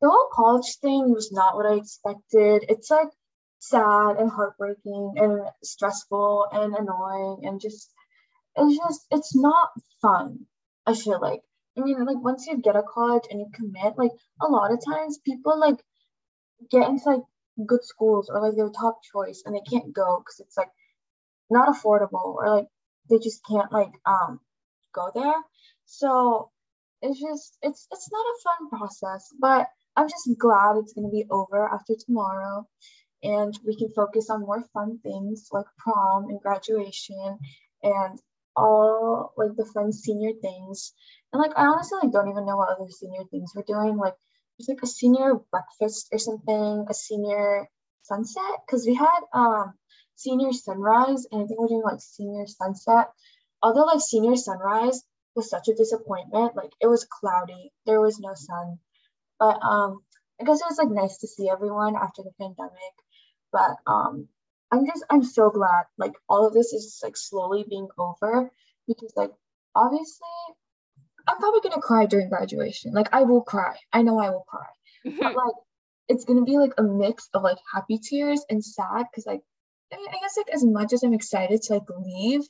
the 0.01 0.09
whole 0.09 0.29
college 0.31 0.77
thing 0.81 1.11
was 1.11 1.31
not 1.31 1.55
what 1.55 1.65
I 1.65 1.75
expected. 1.75 2.65
It's 2.69 2.91
like 2.91 3.09
sad 3.57 4.17
and 4.17 4.29
heartbreaking 4.29 5.13
and 5.17 5.47
stressful 5.63 6.47
and 6.51 6.75
annoying 6.75 7.41
and 7.45 7.59
just 7.59 7.91
it's 8.55 8.77
just 8.77 9.05
it's 9.11 9.35
not 9.35 9.69
fun 10.01 10.45
i 10.85 10.93
feel 10.93 11.19
like. 11.21 11.41
I 11.77 11.81
mean 11.81 12.03
like 12.05 12.21
once 12.21 12.47
you 12.47 12.57
get 12.57 12.75
a 12.75 12.83
college 12.83 13.23
and 13.29 13.39
you 13.39 13.47
commit 13.53 13.97
like 13.97 14.11
a 14.41 14.47
lot 14.47 14.73
of 14.73 14.79
times 14.85 15.19
people 15.25 15.59
like 15.59 15.79
get 16.69 16.89
into 16.89 17.09
like 17.09 17.21
good 17.65 17.83
schools 17.83 18.29
or 18.29 18.41
like 18.41 18.55
their 18.57 18.69
top 18.69 18.99
choice 19.03 19.43
and 19.45 19.55
they 19.55 19.61
can't 19.69 19.93
go 19.93 20.19
because 20.19 20.39
it's 20.39 20.57
like 20.57 20.69
not 21.49 21.73
affordable 21.73 22.35
or 22.35 22.49
like 22.57 22.67
they 23.09 23.19
just 23.19 23.41
can't 23.45 23.71
like 23.71 23.93
um 24.05 24.39
go 24.93 25.11
there. 25.15 25.41
So 25.85 26.51
it's 27.01 27.19
just 27.19 27.57
it's 27.61 27.87
it's 27.91 28.09
not 28.11 28.25
a 28.25 28.41
fun 28.43 28.69
process 28.79 29.29
but 29.39 29.67
i'm 29.95 30.07
just 30.07 30.29
glad 30.37 30.77
it's 30.77 30.93
going 30.93 31.07
to 31.07 31.11
be 31.11 31.25
over 31.29 31.67
after 31.67 31.93
tomorrow 31.95 32.67
and 33.23 33.57
we 33.65 33.75
can 33.75 33.89
focus 33.89 34.29
on 34.29 34.41
more 34.41 34.63
fun 34.73 34.99
things 35.03 35.47
like 35.51 35.65
prom 35.77 36.25
and 36.29 36.39
graduation 36.41 37.39
and 37.83 38.19
all 38.55 39.33
like 39.37 39.55
the 39.55 39.65
fun 39.65 39.91
senior 39.91 40.31
things. 40.41 40.93
And 41.33 41.41
like 41.41 41.51
I 41.57 41.65
honestly 41.65 41.99
like 42.03 42.11
don't 42.11 42.29
even 42.29 42.45
know 42.45 42.57
what 42.57 42.69
other 42.69 42.89
senior 42.89 43.23
things 43.31 43.53
we're 43.55 43.63
doing. 43.63 43.97
Like 43.97 44.15
there's 44.57 44.69
like 44.69 44.83
a 44.83 44.87
senior 44.87 45.35
breakfast 45.51 46.09
or 46.11 46.17
something, 46.17 46.85
a 46.89 46.93
senior 46.93 47.69
sunset. 48.03 48.59
Cause 48.69 48.85
we 48.85 48.95
had 48.95 49.21
um 49.33 49.73
senior 50.15 50.53
sunrise 50.53 51.25
and 51.31 51.43
I 51.43 51.45
think 51.45 51.59
we're 51.59 51.67
doing 51.67 51.83
like 51.83 52.01
senior 52.01 52.45
sunset. 52.47 53.09
Although 53.63 53.85
like 53.85 54.01
senior 54.01 54.35
sunrise 54.35 55.03
was 55.35 55.49
such 55.49 55.67
a 55.67 55.75
disappointment. 55.75 56.55
Like 56.55 56.71
it 56.81 56.87
was 56.87 57.05
cloudy, 57.05 57.71
there 57.85 58.01
was 58.01 58.19
no 58.19 58.33
sun. 58.33 58.79
But 59.39 59.59
um 59.63 60.01
I 60.41 60.43
guess 60.43 60.59
it 60.59 60.67
was 60.67 60.79
like 60.79 60.89
nice 60.89 61.19
to 61.19 61.27
see 61.27 61.49
everyone 61.49 61.95
after 61.95 62.23
the 62.23 62.31
pandemic, 62.39 62.95
but 63.51 63.77
um, 63.85 64.27
I'm 64.71 64.85
just 64.85 65.03
I'm 65.09 65.23
so 65.23 65.49
glad 65.49 65.83
like 65.97 66.13
all 66.29 66.47
of 66.47 66.53
this 66.53 66.73
is 66.73 66.99
like 67.03 67.17
slowly 67.17 67.65
being 67.67 67.89
over 67.97 68.49
because 68.87 69.13
like 69.15 69.31
obviously 69.75 70.27
I'm 71.27 71.37
probably 71.37 71.61
gonna 71.61 71.81
cry 71.81 72.05
during 72.05 72.29
graduation. 72.29 72.93
Like 72.93 73.09
I 73.13 73.23
will 73.23 73.41
cry. 73.41 73.77
I 73.91 74.01
know 74.01 74.17
I 74.19 74.29
will 74.29 74.45
cry. 74.47 74.67
but 75.03 75.35
like 75.35 75.55
it's 76.07 76.25
gonna 76.25 76.43
be 76.43 76.57
like 76.57 76.73
a 76.77 76.83
mix 76.83 77.29
of 77.33 77.43
like 77.43 77.57
happy 77.73 77.99
tears 77.99 78.45
and 78.49 78.63
sad 78.63 79.05
because 79.11 79.25
like 79.25 79.41
I, 79.93 79.97
mean, 79.97 80.07
I 80.07 80.19
guess 80.21 80.37
like 80.37 80.49
as 80.53 80.63
much 80.63 80.93
as 80.93 81.03
I'm 81.03 81.13
excited 81.13 81.61
to 81.63 81.73
like 81.73 81.83
leave, 81.89 82.41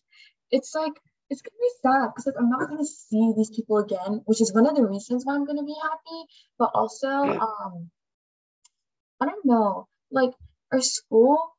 it's 0.51 0.75
like 0.75 0.93
it's 1.29 1.41
gonna 1.41 1.59
be 1.59 1.71
sad 1.81 2.09
because 2.09 2.27
like 2.27 2.35
I'm 2.37 2.49
not 2.49 2.69
gonna 2.69 2.85
see 2.85 3.33
these 3.35 3.49
people 3.49 3.77
again, 3.77 4.21
which 4.25 4.41
is 4.41 4.53
one 4.53 4.67
of 4.67 4.75
the 4.75 4.85
reasons 4.85 5.25
why 5.25 5.33
I'm 5.33 5.45
gonna 5.45 5.63
be 5.63 5.75
happy. 5.81 6.25
But 6.59 6.71
also, 6.75 7.07
um, 7.07 7.89
I 9.19 9.25
don't 9.25 9.45
know, 9.45 9.87
like 10.11 10.33
our 10.71 10.81
school 10.81 11.55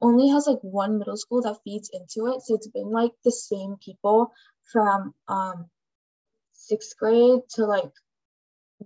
only 0.00 0.28
has 0.30 0.46
like 0.46 0.60
one 0.62 0.98
middle 0.98 1.16
school 1.16 1.42
that 1.42 1.58
feeds 1.64 1.90
into 1.92 2.32
it, 2.32 2.42
so 2.42 2.54
it's 2.54 2.68
been 2.68 2.90
like 2.90 3.12
the 3.24 3.32
same 3.32 3.76
people 3.84 4.32
from 4.72 5.14
um 5.28 5.66
sixth 6.52 6.96
grade 6.98 7.40
to 7.50 7.66
like 7.66 7.92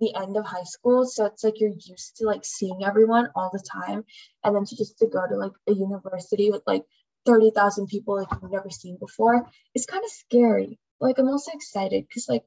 the 0.00 0.14
end 0.14 0.36
of 0.36 0.44
high 0.44 0.64
school. 0.64 1.06
So 1.06 1.26
it's 1.26 1.44
like 1.44 1.60
you're 1.60 1.70
used 1.70 2.16
to 2.16 2.26
like 2.26 2.44
seeing 2.44 2.84
everyone 2.84 3.28
all 3.34 3.50
the 3.52 3.62
time. 3.72 4.04
And 4.44 4.54
then 4.54 4.64
to 4.64 4.76
just 4.76 4.98
to 4.98 5.06
go 5.06 5.26
to 5.26 5.36
like 5.36 5.52
a 5.68 5.72
university 5.72 6.50
with 6.50 6.62
like 6.66 6.84
30,000 7.26 7.86
people 7.88 8.16
like 8.16 8.28
you've 8.40 8.50
never 8.50 8.70
seen 8.70 8.96
before 8.98 9.46
it's 9.74 9.86
kind 9.86 10.04
of 10.04 10.10
scary. 10.10 10.78
Like 11.00 11.18
i'm 11.18 11.28
also 11.28 11.52
excited 11.52 12.06
because 12.08 12.28
like 12.28 12.44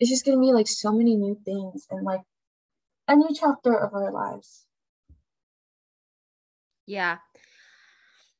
it's 0.00 0.10
just 0.10 0.24
gonna 0.24 0.40
be 0.40 0.52
like 0.52 0.68
so 0.68 0.92
many 0.92 1.16
new 1.16 1.38
things 1.44 1.86
and 1.90 2.04
like 2.04 2.22
a 3.08 3.14
new 3.14 3.28
chapter 3.34 3.74
of 3.74 3.94
our 3.94 4.12
lives. 4.12 4.66
Yeah 6.86 7.18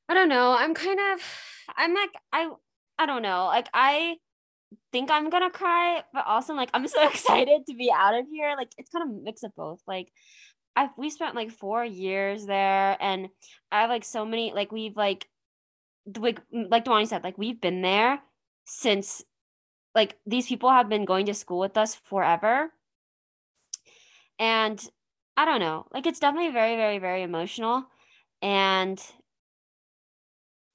i 0.08 0.14
don't 0.14 0.28
know. 0.28 0.54
I'm 0.58 0.74
kind 0.74 1.00
of 1.00 1.20
i'm 1.76 1.94
like 1.94 2.10
i 2.32 2.50
i 2.98 3.06
don't 3.06 3.22
know. 3.22 3.46
Like 3.46 3.68
i 3.74 4.16
think 4.92 5.10
I'm 5.10 5.30
gonna 5.30 5.50
cry, 5.50 6.02
but 6.12 6.26
also 6.26 6.54
like 6.54 6.70
I'm 6.74 6.88
so 6.96 7.06
excited 7.08 7.66
to 7.68 7.74
be 7.74 7.90
out 7.94 8.14
of 8.14 8.26
here. 8.30 8.54
Like 8.56 8.72
it's 8.78 8.90
kind 8.90 9.08
of 9.08 9.22
mix 9.22 9.42
of 9.42 9.54
both. 9.56 9.80
Like 9.86 10.12
I've 10.76 10.90
we 10.96 11.10
spent 11.10 11.34
like 11.34 11.50
four 11.50 11.84
years 11.84 12.46
there, 12.46 12.96
and 13.00 13.28
I 13.72 13.82
have 13.82 13.90
like 13.90 14.04
so 14.04 14.24
many 14.24 14.52
like 14.52 14.72
we've 14.72 14.96
like 14.96 15.28
like 16.18 16.40
like 16.52 16.84
Dwani 16.84 17.06
said 17.08 17.24
like 17.24 17.38
we've 17.38 17.60
been 17.60 17.82
there 17.82 18.20
since 18.66 19.22
like 19.94 20.16
these 20.26 20.46
people 20.46 20.70
have 20.70 20.88
been 20.88 21.04
going 21.04 21.26
to 21.26 21.34
school 21.34 21.58
with 21.60 21.76
us 21.76 21.94
forever, 21.94 22.70
and 24.38 24.88
I 25.36 25.44
don't 25.44 25.60
know. 25.60 25.86
Like 25.92 26.06
it's 26.06 26.20
definitely 26.20 26.52
very 26.52 26.76
very 26.76 26.98
very 26.98 27.22
emotional, 27.22 27.84
and 28.42 29.02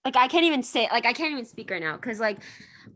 like 0.06 0.16
I 0.16 0.28
can't 0.28 0.46
even 0.46 0.64
say 0.64 0.88
like 0.92 1.06
I 1.06 1.14
can't 1.14 1.32
even 1.32 1.46
speak 1.46 1.70
right 1.72 1.82
now 1.82 1.96
because 1.96 2.20
like 2.20 2.40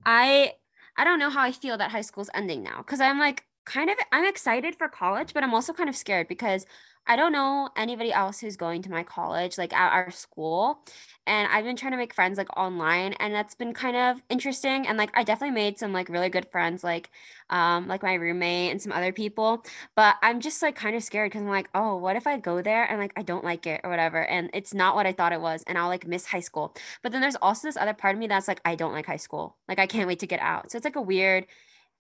I 0.06 0.54
I 0.98 1.04
don't 1.04 1.20
know 1.20 1.30
how 1.30 1.42
I 1.42 1.52
feel 1.52 1.78
that 1.78 1.92
high 1.92 2.02
school's 2.02 2.30
ending 2.34 2.64
now 2.64 2.78
because 2.78 3.00
I'm 3.02 3.20
like 3.20 3.44
kind 3.66 3.90
of 3.90 3.98
I'm 4.12 4.26
excited 4.26 4.76
for 4.76 4.88
college, 4.88 5.34
but 5.34 5.44
I'm 5.44 5.54
also 5.54 5.74
kind 5.74 5.90
of 5.90 5.96
scared 5.96 6.28
because 6.28 6.66
I 7.08 7.16
don't 7.16 7.32
know 7.32 7.70
anybody 7.78 8.12
else 8.12 8.40
who's 8.40 8.58
going 8.58 8.82
to 8.84 8.90
my 8.90 9.04
college, 9.04 9.60
like 9.60 9.74
at 9.74 9.92
our 9.92 10.10
school. 10.10 10.84
And 11.28 11.48
I've 11.52 11.64
been 11.64 11.76
trying 11.76 11.92
to 11.92 11.98
make 11.98 12.16
friends 12.16 12.38
like 12.38 12.56
online 12.58 13.14
and 13.14 13.34
that's 13.34 13.54
been 13.54 13.74
kind 13.74 13.96
of 13.96 14.22
interesting. 14.30 14.88
And 14.88 14.98
like 14.98 15.12
I 15.16 15.24
definitely 15.24 15.54
made 15.54 15.78
some 15.78 15.94
like 15.94 16.10
really 16.10 16.30
good 16.30 16.48
friends, 16.52 16.84
like 16.84 17.12
um, 17.52 17.88
like 17.88 18.02
my 18.02 18.16
roommate 18.16 18.72
and 18.72 18.82
some 18.82 18.92
other 18.92 19.12
people. 19.12 19.64
But 19.96 20.16
I'm 20.24 20.40
just 20.42 20.62
like 20.64 20.76
kind 20.76 20.96
of 20.96 21.04
scared 21.04 21.32
because 21.32 21.42
I'm 21.44 21.48
like, 21.48 21.70
oh, 21.76 21.96
what 21.98 22.16
if 22.16 22.26
I 22.26 22.38
go 22.40 22.62
there 22.62 22.86
and 22.86 23.00
like 23.00 23.14
I 23.16 23.22
don't 23.22 23.44
like 23.44 23.68
it 23.68 23.82
or 23.84 23.90
whatever? 23.92 24.26
And 24.26 24.50
it's 24.54 24.74
not 24.74 24.96
what 24.96 25.06
I 25.06 25.12
thought 25.14 25.34
it 25.34 25.42
was, 25.42 25.64
and 25.68 25.78
I'll 25.78 25.88
like 25.90 26.08
miss 26.08 26.26
high 26.26 26.40
school. 26.40 26.74
But 27.04 27.12
then 27.12 27.22
there's 27.22 27.36
also 27.36 27.68
this 27.68 27.78
other 27.78 27.94
part 27.94 28.16
of 28.16 28.20
me 28.20 28.28
that's 28.28 28.48
like, 28.48 28.62
I 28.66 28.76
don't 28.76 28.94
like 28.94 29.06
high 29.06 29.18
school. 29.18 29.58
Like 29.68 29.80
I 29.80 29.88
can't 29.88 30.08
wait 30.08 30.20
to 30.20 30.28
get 30.28 30.40
out. 30.40 30.72
So 30.72 30.78
it's 30.78 30.86
like 30.86 30.96
a 30.96 31.02
weird, 31.02 31.46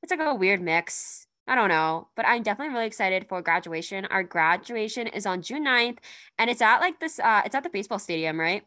it's 0.01 0.11
like 0.11 0.19
a 0.19 0.33
weird 0.35 0.61
mix 0.61 1.24
I 1.47 1.53
don't 1.55 1.69
know, 1.69 2.07
but 2.15 2.25
I'm 2.27 2.41
definitely 2.41 2.73
really 2.73 2.87
excited 2.87 3.27
for 3.29 3.41
graduation. 3.41 4.05
Our 4.05 4.23
graduation 4.23 5.07
is 5.07 5.25
on 5.25 5.41
June 5.41 5.65
9th 5.65 5.97
and 6.39 6.49
it's 6.49 6.61
at 6.61 6.79
like 6.79 6.99
this 6.99 7.19
uh 7.19 7.43
it's 7.45 7.53
at 7.53 7.63
the 7.63 7.69
baseball 7.69 7.99
stadium, 7.99 8.39
right? 8.39 8.63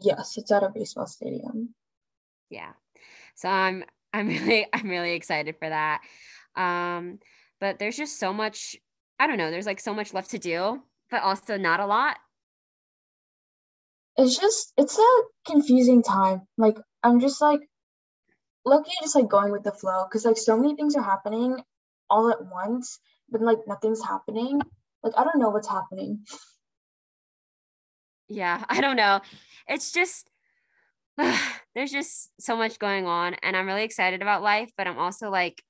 Yes, 0.00 0.38
it's 0.38 0.52
at 0.52 0.62
a 0.62 0.70
baseball 0.72 1.06
stadium. 1.06 1.74
Yeah. 2.48 2.72
So 3.34 3.48
I'm 3.48 3.84
I'm 4.12 4.28
really 4.28 4.66
I'm 4.72 4.88
really 4.88 5.14
excited 5.14 5.56
for 5.58 5.68
that. 5.68 6.00
Um 6.54 7.18
but 7.60 7.80
there's 7.80 7.96
just 7.96 8.20
so 8.20 8.32
much 8.32 8.76
I 9.18 9.26
don't 9.26 9.38
know, 9.38 9.50
there's 9.50 9.66
like 9.66 9.80
so 9.80 9.94
much 9.94 10.14
left 10.14 10.30
to 10.30 10.38
do, 10.38 10.82
but 11.10 11.22
also 11.22 11.56
not 11.56 11.80
a 11.80 11.86
lot. 11.86 12.18
It's 14.16 14.38
just 14.38 14.72
it's 14.76 14.96
a 14.96 15.22
confusing 15.44 16.04
time. 16.04 16.42
Like 16.56 16.78
I'm 17.02 17.18
just 17.18 17.40
like 17.40 17.60
lucky 18.68 18.92
just 19.02 19.14
like 19.14 19.28
going 19.28 19.52
with 19.52 19.64
the 19.64 19.72
flow 19.72 20.04
because 20.04 20.24
like 20.24 20.36
so 20.36 20.56
many 20.56 20.74
things 20.74 20.96
are 20.96 21.02
happening 21.02 21.62
all 22.10 22.30
at 22.30 22.44
once, 22.44 22.98
but 23.30 23.40
like 23.40 23.58
nothing's 23.66 24.04
happening. 24.04 24.60
Like 25.02 25.14
I 25.16 25.24
don't 25.24 25.38
know 25.38 25.50
what's 25.50 25.68
happening. 25.68 26.24
Yeah, 28.28 28.64
I 28.68 28.80
don't 28.80 28.96
know. 28.96 29.20
It's 29.66 29.92
just 29.92 30.30
there's 31.74 31.92
just 31.92 32.30
so 32.40 32.56
much 32.56 32.78
going 32.78 33.06
on 33.06 33.34
and 33.42 33.56
I'm 33.56 33.66
really 33.66 33.84
excited 33.84 34.22
about 34.22 34.42
life, 34.42 34.70
but 34.76 34.86
I'm 34.86 34.98
also 34.98 35.30
like 35.30 35.62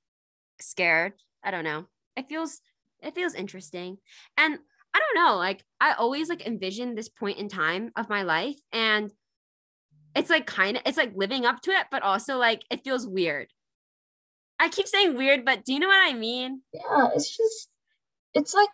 scared. 0.60 1.14
I 1.42 1.50
don't 1.50 1.64
know. 1.64 1.86
It 2.16 2.28
feels 2.28 2.60
it 3.00 3.14
feels 3.14 3.34
interesting. 3.34 3.98
And 4.36 4.58
I 4.94 4.98
don't 4.98 5.24
know, 5.24 5.36
like 5.36 5.64
I 5.80 5.92
always 5.92 6.28
like 6.28 6.46
envision 6.46 6.94
this 6.94 7.08
point 7.08 7.38
in 7.38 7.48
time 7.48 7.92
of 7.96 8.08
my 8.08 8.22
life 8.22 8.58
and 8.72 9.12
it's 10.14 10.30
like 10.30 10.46
kind 10.46 10.76
of 10.76 10.82
it's 10.86 10.98
like 10.98 11.12
living 11.14 11.44
up 11.44 11.60
to 11.62 11.70
it, 11.70 11.86
but 11.90 12.02
also 12.02 12.36
like 12.36 12.62
it 12.70 12.84
feels 12.84 13.06
weird. 13.06 13.48
I 14.58 14.68
keep 14.68 14.88
saying 14.88 15.16
weird, 15.16 15.44
but 15.44 15.64
do 15.64 15.72
you 15.72 15.78
know 15.78 15.88
what 15.88 16.08
I 16.08 16.14
mean? 16.14 16.62
Yeah, 16.72 17.08
it's 17.14 17.36
just 17.36 17.68
it's 18.34 18.54
like 18.54 18.68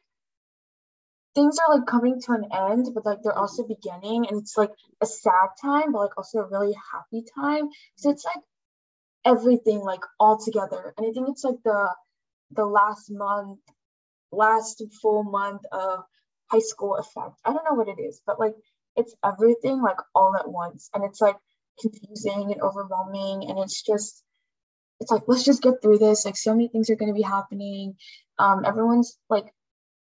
things 1.34 1.58
are 1.58 1.76
like 1.76 1.86
coming 1.86 2.20
to 2.22 2.32
an 2.32 2.44
end, 2.52 2.88
but 2.94 3.04
like 3.04 3.18
they're 3.22 3.38
also 3.38 3.66
beginning, 3.66 4.26
and 4.28 4.40
it's 4.40 4.56
like 4.56 4.70
a 5.02 5.06
sad 5.06 5.48
time, 5.60 5.92
but 5.92 5.98
like 6.00 6.16
also 6.16 6.38
a 6.38 6.48
really 6.48 6.74
happy 6.92 7.24
time. 7.34 7.68
So 7.96 8.10
it's 8.10 8.24
like 8.24 8.42
everything 9.24 9.80
like 9.80 10.02
all 10.20 10.38
together. 10.38 10.94
And 10.96 11.06
I 11.06 11.12
think 11.12 11.28
it's 11.28 11.44
like 11.44 11.62
the 11.64 11.94
the 12.52 12.64
last 12.64 13.10
month, 13.10 13.60
last 14.32 14.82
full 15.02 15.24
month 15.24 15.62
of 15.72 16.04
high 16.50 16.60
school 16.60 16.96
effect. 16.96 17.40
I 17.44 17.52
don't 17.52 17.64
know 17.68 17.76
what 17.76 17.88
it 17.88 18.00
is, 18.00 18.20
but 18.26 18.38
like 18.38 18.54
it's 18.96 19.14
everything 19.24 19.82
like 19.82 19.98
all 20.14 20.36
at 20.36 20.48
once 20.48 20.90
and 20.94 21.04
it's 21.04 21.20
like 21.20 21.36
confusing 21.80 22.52
and 22.52 22.62
overwhelming 22.62 23.48
and 23.48 23.58
it's 23.58 23.82
just 23.82 24.22
it's 25.00 25.10
like 25.10 25.22
let's 25.26 25.44
just 25.44 25.62
get 25.62 25.74
through 25.82 25.98
this 25.98 26.24
like 26.24 26.36
so 26.36 26.52
many 26.52 26.68
things 26.68 26.88
are 26.88 26.96
going 26.96 27.12
to 27.12 27.16
be 27.16 27.22
happening. 27.22 27.96
Um 28.38 28.64
everyone's 28.64 29.18
like 29.28 29.46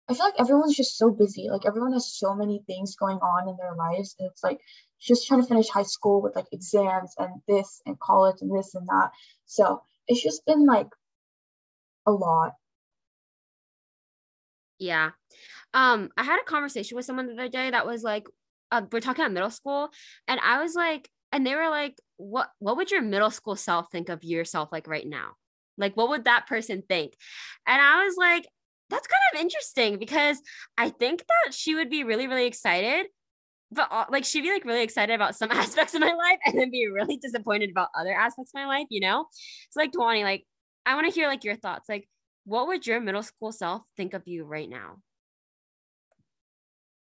i 0.08 0.12
feel 0.14 0.26
like 0.26 0.38
everyone's 0.38 0.76
just 0.76 0.98
so 0.98 1.10
busy 1.10 1.48
like 1.48 1.64
everyone 1.64 1.94
has 1.94 2.12
so 2.12 2.34
many 2.34 2.62
things 2.66 2.94
going 2.94 3.16
on 3.18 3.48
in 3.48 3.56
their 3.56 3.74
lives 3.74 4.14
and 4.18 4.28
it's 4.30 4.44
like 4.44 4.60
just 5.04 5.26
trying 5.26 5.42
to 5.42 5.46
finish 5.46 5.68
high 5.68 5.82
school 5.82 6.22
with 6.22 6.34
like 6.34 6.46
exams 6.52 7.14
and 7.18 7.40
this 7.46 7.82
and 7.86 7.98
college 8.00 8.36
and 8.40 8.56
this 8.56 8.74
and 8.74 8.86
that. 8.88 9.10
So 9.46 9.82
it's 10.08 10.22
just 10.22 10.44
been 10.46 10.66
like 10.66 10.88
a 12.06 12.12
lot. 12.12 12.54
Yeah. 14.78 15.10
Um 15.72 16.10
i 16.16 16.22
had 16.22 16.40
a 16.40 16.44
conversation 16.44 16.96
with 16.96 17.04
someone 17.04 17.26
the 17.26 17.34
other 17.34 17.48
day 17.48 17.70
that 17.70 17.86
was 17.86 18.02
like 18.02 18.26
uh, 18.70 18.82
we're 18.92 19.00
talking 19.00 19.24
about 19.24 19.32
middle 19.32 19.50
school, 19.50 19.90
and 20.28 20.40
I 20.40 20.60
was 20.62 20.74
like, 20.74 21.08
and 21.32 21.46
they 21.46 21.54
were 21.54 21.68
like, 21.70 21.96
what 22.16 22.50
what 22.58 22.76
would 22.76 22.90
your 22.90 23.02
middle 23.02 23.30
school 23.30 23.56
self 23.56 23.90
think 23.90 24.08
of 24.08 24.24
yourself 24.24 24.70
like 24.72 24.86
right 24.86 25.06
now? 25.06 25.32
Like, 25.76 25.96
what 25.96 26.08
would 26.10 26.24
that 26.24 26.46
person 26.46 26.82
think? 26.88 27.14
And 27.66 27.80
I 27.80 28.04
was 28.04 28.16
like, 28.16 28.46
that's 28.90 29.06
kind 29.08 29.20
of 29.34 29.40
interesting 29.40 29.98
because 29.98 30.40
I 30.78 30.90
think 30.90 31.24
that 31.26 31.54
she 31.54 31.74
would 31.74 31.90
be 31.90 32.04
really, 32.04 32.26
really 32.28 32.46
excited 32.46 33.06
but 33.72 33.90
like 34.12 34.24
she'd 34.24 34.42
be 34.42 34.52
like 34.52 34.64
really 34.64 34.82
excited 34.82 35.12
about 35.14 35.34
some 35.34 35.50
aspects 35.52 35.94
of 35.94 36.00
my 36.00 36.12
life 36.12 36.38
and 36.44 36.56
then 36.58 36.70
be 36.70 36.86
really 36.86 37.16
disappointed 37.16 37.70
about 37.70 37.88
other 37.98 38.14
aspects 38.14 38.52
of 38.54 38.60
my 38.60 38.66
life, 38.66 38.86
you 38.88 39.00
know? 39.00 39.26
So 39.70 39.80
like 39.80 39.92
Dwani, 39.92 40.22
like 40.22 40.44
I 40.86 40.94
want 40.94 41.06
to 41.06 41.12
hear 41.12 41.28
like 41.28 41.44
your 41.44 41.56
thoughts. 41.56 41.88
Like, 41.88 42.08
what 42.44 42.68
would 42.68 42.86
your 42.86 43.00
middle 43.00 43.22
school 43.22 43.52
self 43.52 43.82
think 43.96 44.14
of 44.14 44.22
you 44.26 44.44
right 44.44 44.68
now? 44.68 44.98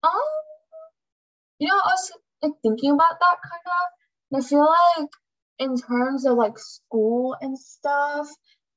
Um, 0.04 0.12
you 1.62 1.70
know, 1.70 1.76
I 1.78 1.92
was 1.94 2.12
like 2.44 2.54
thinking 2.64 2.92
about 2.92 3.20
that 3.22 3.38
kind 3.50 3.68
of. 3.68 3.86
And 4.32 4.44
I 4.44 4.48
feel 4.48 4.68
like 5.00 5.10
in 5.60 5.78
terms 5.78 6.26
of 6.26 6.38
like 6.38 6.60
school 6.60 7.38
and 7.42 7.58
stuff, 7.60 8.30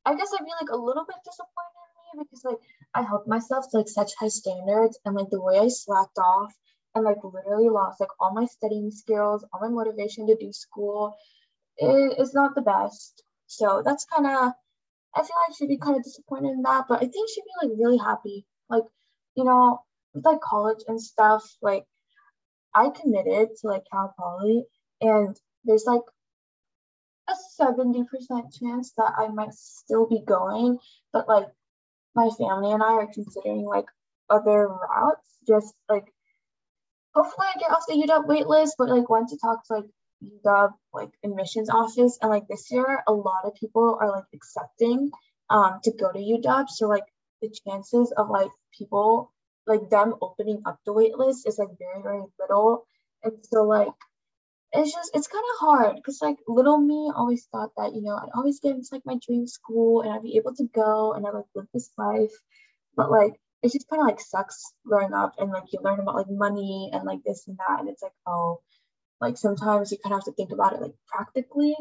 I 0.06 0.14
guess 0.16 0.30
I'd 0.34 0.44
be 0.44 0.52
like 0.60 0.70
a 0.70 0.76
little 0.76 1.06
bit 1.06 1.16
disappointed 1.24 1.84
in 2.14 2.20
me 2.20 2.24
because 2.24 2.44
like 2.44 2.62
I 2.94 3.02
held 3.02 3.26
myself 3.26 3.66
to 3.70 3.78
like 3.78 3.88
such 3.88 4.12
high 4.20 4.28
standards 4.28 4.98
and 5.06 5.16
like 5.16 5.30
the 5.30 5.42
way 5.42 5.58
I 5.58 5.68
slacked 5.68 6.18
off 6.18 6.52
and 6.94 7.04
like 7.04 7.24
literally 7.24 7.70
lost 7.70 8.00
like 8.00 8.10
all 8.20 8.34
my 8.34 8.46
studying 8.46 8.90
skills, 8.92 9.44
all 9.52 9.60
my 9.62 9.70
motivation 9.70 10.26
to 10.28 10.36
do 10.36 10.52
school 10.52 11.16
it 11.78 12.20
is 12.20 12.34
not 12.34 12.54
the 12.54 12.62
best. 12.62 13.22
So 13.46 13.82
that's 13.84 14.06
kind 14.06 14.26
of 14.26 14.52
I 15.16 15.22
feel 15.22 15.36
like 15.48 15.56
she'd 15.56 15.68
be 15.68 15.78
kind 15.78 15.96
of 15.96 16.04
disappointed 16.04 16.50
in 16.50 16.62
that, 16.62 16.86
but 16.88 16.96
I 17.02 17.06
think 17.08 17.30
she'd 17.30 17.42
be 17.44 17.68
like 17.68 17.78
really 17.78 17.98
happy. 17.98 18.46
Like 18.68 18.84
you 19.36 19.44
know, 19.44 19.80
with 20.14 20.24
like 20.24 20.40
college 20.40 20.80
and 20.88 21.00
stuff, 21.00 21.44
like 21.62 21.84
I 22.74 22.90
committed 22.90 23.50
to 23.60 23.66
like 23.68 23.84
Cal 23.90 24.14
Poly 24.18 24.64
and 25.00 25.36
there's 25.64 25.84
like 25.86 26.02
a 27.28 27.34
70% 27.60 28.04
chance 28.58 28.92
that 28.96 29.12
I 29.16 29.28
might 29.28 29.54
still 29.54 30.06
be 30.06 30.22
going, 30.26 30.78
but 31.12 31.28
like 31.28 31.46
my 32.14 32.28
family 32.38 32.72
and 32.72 32.82
I 32.82 32.92
are 32.94 33.10
considering 33.12 33.64
like 33.64 33.86
other 34.28 34.68
routes, 34.68 35.38
just 35.46 35.74
like 35.88 36.06
hopefully 37.14 37.46
I 37.54 37.58
get 37.58 37.70
off 37.70 37.86
the 37.86 37.94
UW 37.94 38.26
waitlist, 38.26 38.72
but 38.78 38.88
like 38.88 39.08
went 39.08 39.28
to 39.28 39.38
talk 39.38 39.66
to 39.66 39.74
like 39.74 39.84
UW 40.22 40.72
like 40.92 41.10
admissions 41.24 41.70
office 41.70 42.18
and 42.22 42.30
like 42.30 42.46
this 42.48 42.70
year 42.70 43.02
a 43.06 43.12
lot 43.12 43.44
of 43.44 43.54
people 43.54 43.98
are 44.00 44.10
like 44.10 44.24
accepting 44.34 45.10
um 45.50 45.80
to 45.84 45.92
go 45.92 46.10
to 46.12 46.18
UW. 46.18 46.68
So 46.68 46.88
like 46.88 47.04
the 47.42 47.54
chances 47.66 48.12
of 48.16 48.30
like 48.30 48.50
people 48.76 49.32
like 49.66 49.90
them 49.90 50.14
opening 50.20 50.62
up 50.66 50.78
the 50.84 50.92
waitlist 50.92 51.46
is 51.46 51.58
like 51.58 51.70
very, 51.78 52.02
very 52.02 52.22
little. 52.40 52.86
And 53.22 53.34
so 53.42 53.64
like 53.64 53.88
it's 54.72 54.92
just 54.92 55.10
it's 55.14 55.28
kind 55.28 55.44
of 55.54 55.60
hard 55.60 55.96
because 55.96 56.20
like 56.20 56.36
little 56.48 56.78
me 56.78 57.10
always 57.14 57.46
thought 57.52 57.70
that 57.76 57.94
you 57.94 58.02
know 58.02 58.16
I'd 58.16 58.34
always 58.34 58.60
get 58.60 58.72
into 58.74 58.88
like 58.92 59.06
my 59.06 59.18
dream 59.24 59.46
school 59.46 60.02
and 60.02 60.12
I'd 60.12 60.22
be 60.22 60.36
able 60.36 60.54
to 60.56 60.64
go 60.74 61.12
and 61.12 61.26
I 61.26 61.30
like 61.30 61.46
live 61.54 61.66
this 61.72 61.90
life, 61.96 62.32
but 62.96 63.10
like 63.10 63.34
it 63.62 63.72
just 63.72 63.88
kind 63.88 64.02
of 64.02 64.08
like 64.08 64.20
sucks 64.20 64.72
growing 64.86 65.12
up 65.14 65.34
and 65.38 65.50
like 65.50 65.72
you 65.72 65.80
learn 65.82 66.00
about 66.00 66.16
like 66.16 66.30
money 66.30 66.90
and 66.92 67.04
like 67.04 67.22
this 67.24 67.46
and 67.48 67.56
that 67.58 67.80
and 67.80 67.88
it's 67.88 68.02
like 68.02 68.12
oh 68.26 68.60
like 69.20 69.38
sometimes 69.38 69.90
you 69.92 69.98
kind 70.02 70.12
of 70.12 70.18
have 70.20 70.24
to 70.24 70.32
think 70.32 70.52
about 70.52 70.74
it 70.74 70.82
like 70.82 70.94
practically 71.08 71.74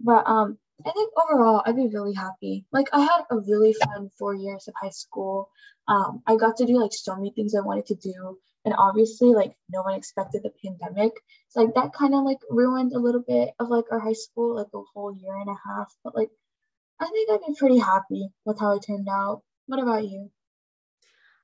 but 0.00 0.26
um 0.28 0.58
I 0.86 0.90
think 0.92 1.12
overall 1.16 1.62
I'd 1.64 1.76
be 1.76 1.88
really 1.88 2.14
happy. 2.14 2.64
Like 2.72 2.88
I 2.92 3.00
had 3.00 3.22
a 3.30 3.38
really 3.38 3.74
fun 3.74 4.10
four 4.18 4.34
years 4.34 4.68
of 4.68 4.74
high 4.80 4.90
school. 4.90 5.50
Um, 5.88 6.22
I 6.26 6.36
got 6.36 6.56
to 6.58 6.66
do 6.66 6.80
like 6.80 6.92
so 6.92 7.16
many 7.16 7.30
things 7.30 7.54
I 7.54 7.60
wanted 7.60 7.86
to 7.86 7.94
do. 7.94 8.38
And 8.64 8.74
obviously 8.76 9.32
like 9.32 9.54
no 9.70 9.82
one 9.82 9.94
expected 9.94 10.42
the 10.42 10.52
pandemic. 10.62 11.12
So 11.48 11.62
like 11.62 11.74
that 11.74 11.92
kind 11.92 12.14
of 12.14 12.24
like 12.24 12.38
ruined 12.50 12.92
a 12.92 12.98
little 12.98 13.22
bit 13.26 13.50
of 13.58 13.68
like 13.68 13.86
our 13.90 13.98
high 13.98 14.12
school, 14.12 14.56
like 14.56 14.68
a 14.74 14.82
whole 14.94 15.14
year 15.14 15.36
and 15.36 15.48
a 15.48 15.68
half. 15.68 15.94
But 16.04 16.14
like 16.14 16.30
I 17.00 17.06
think 17.06 17.30
I'd 17.30 17.46
be 17.46 17.54
pretty 17.58 17.78
happy 17.78 18.28
with 18.44 18.60
how 18.60 18.76
it 18.76 18.84
turned 18.86 19.08
out. 19.10 19.42
What 19.66 19.80
about 19.80 20.04
you? 20.04 20.30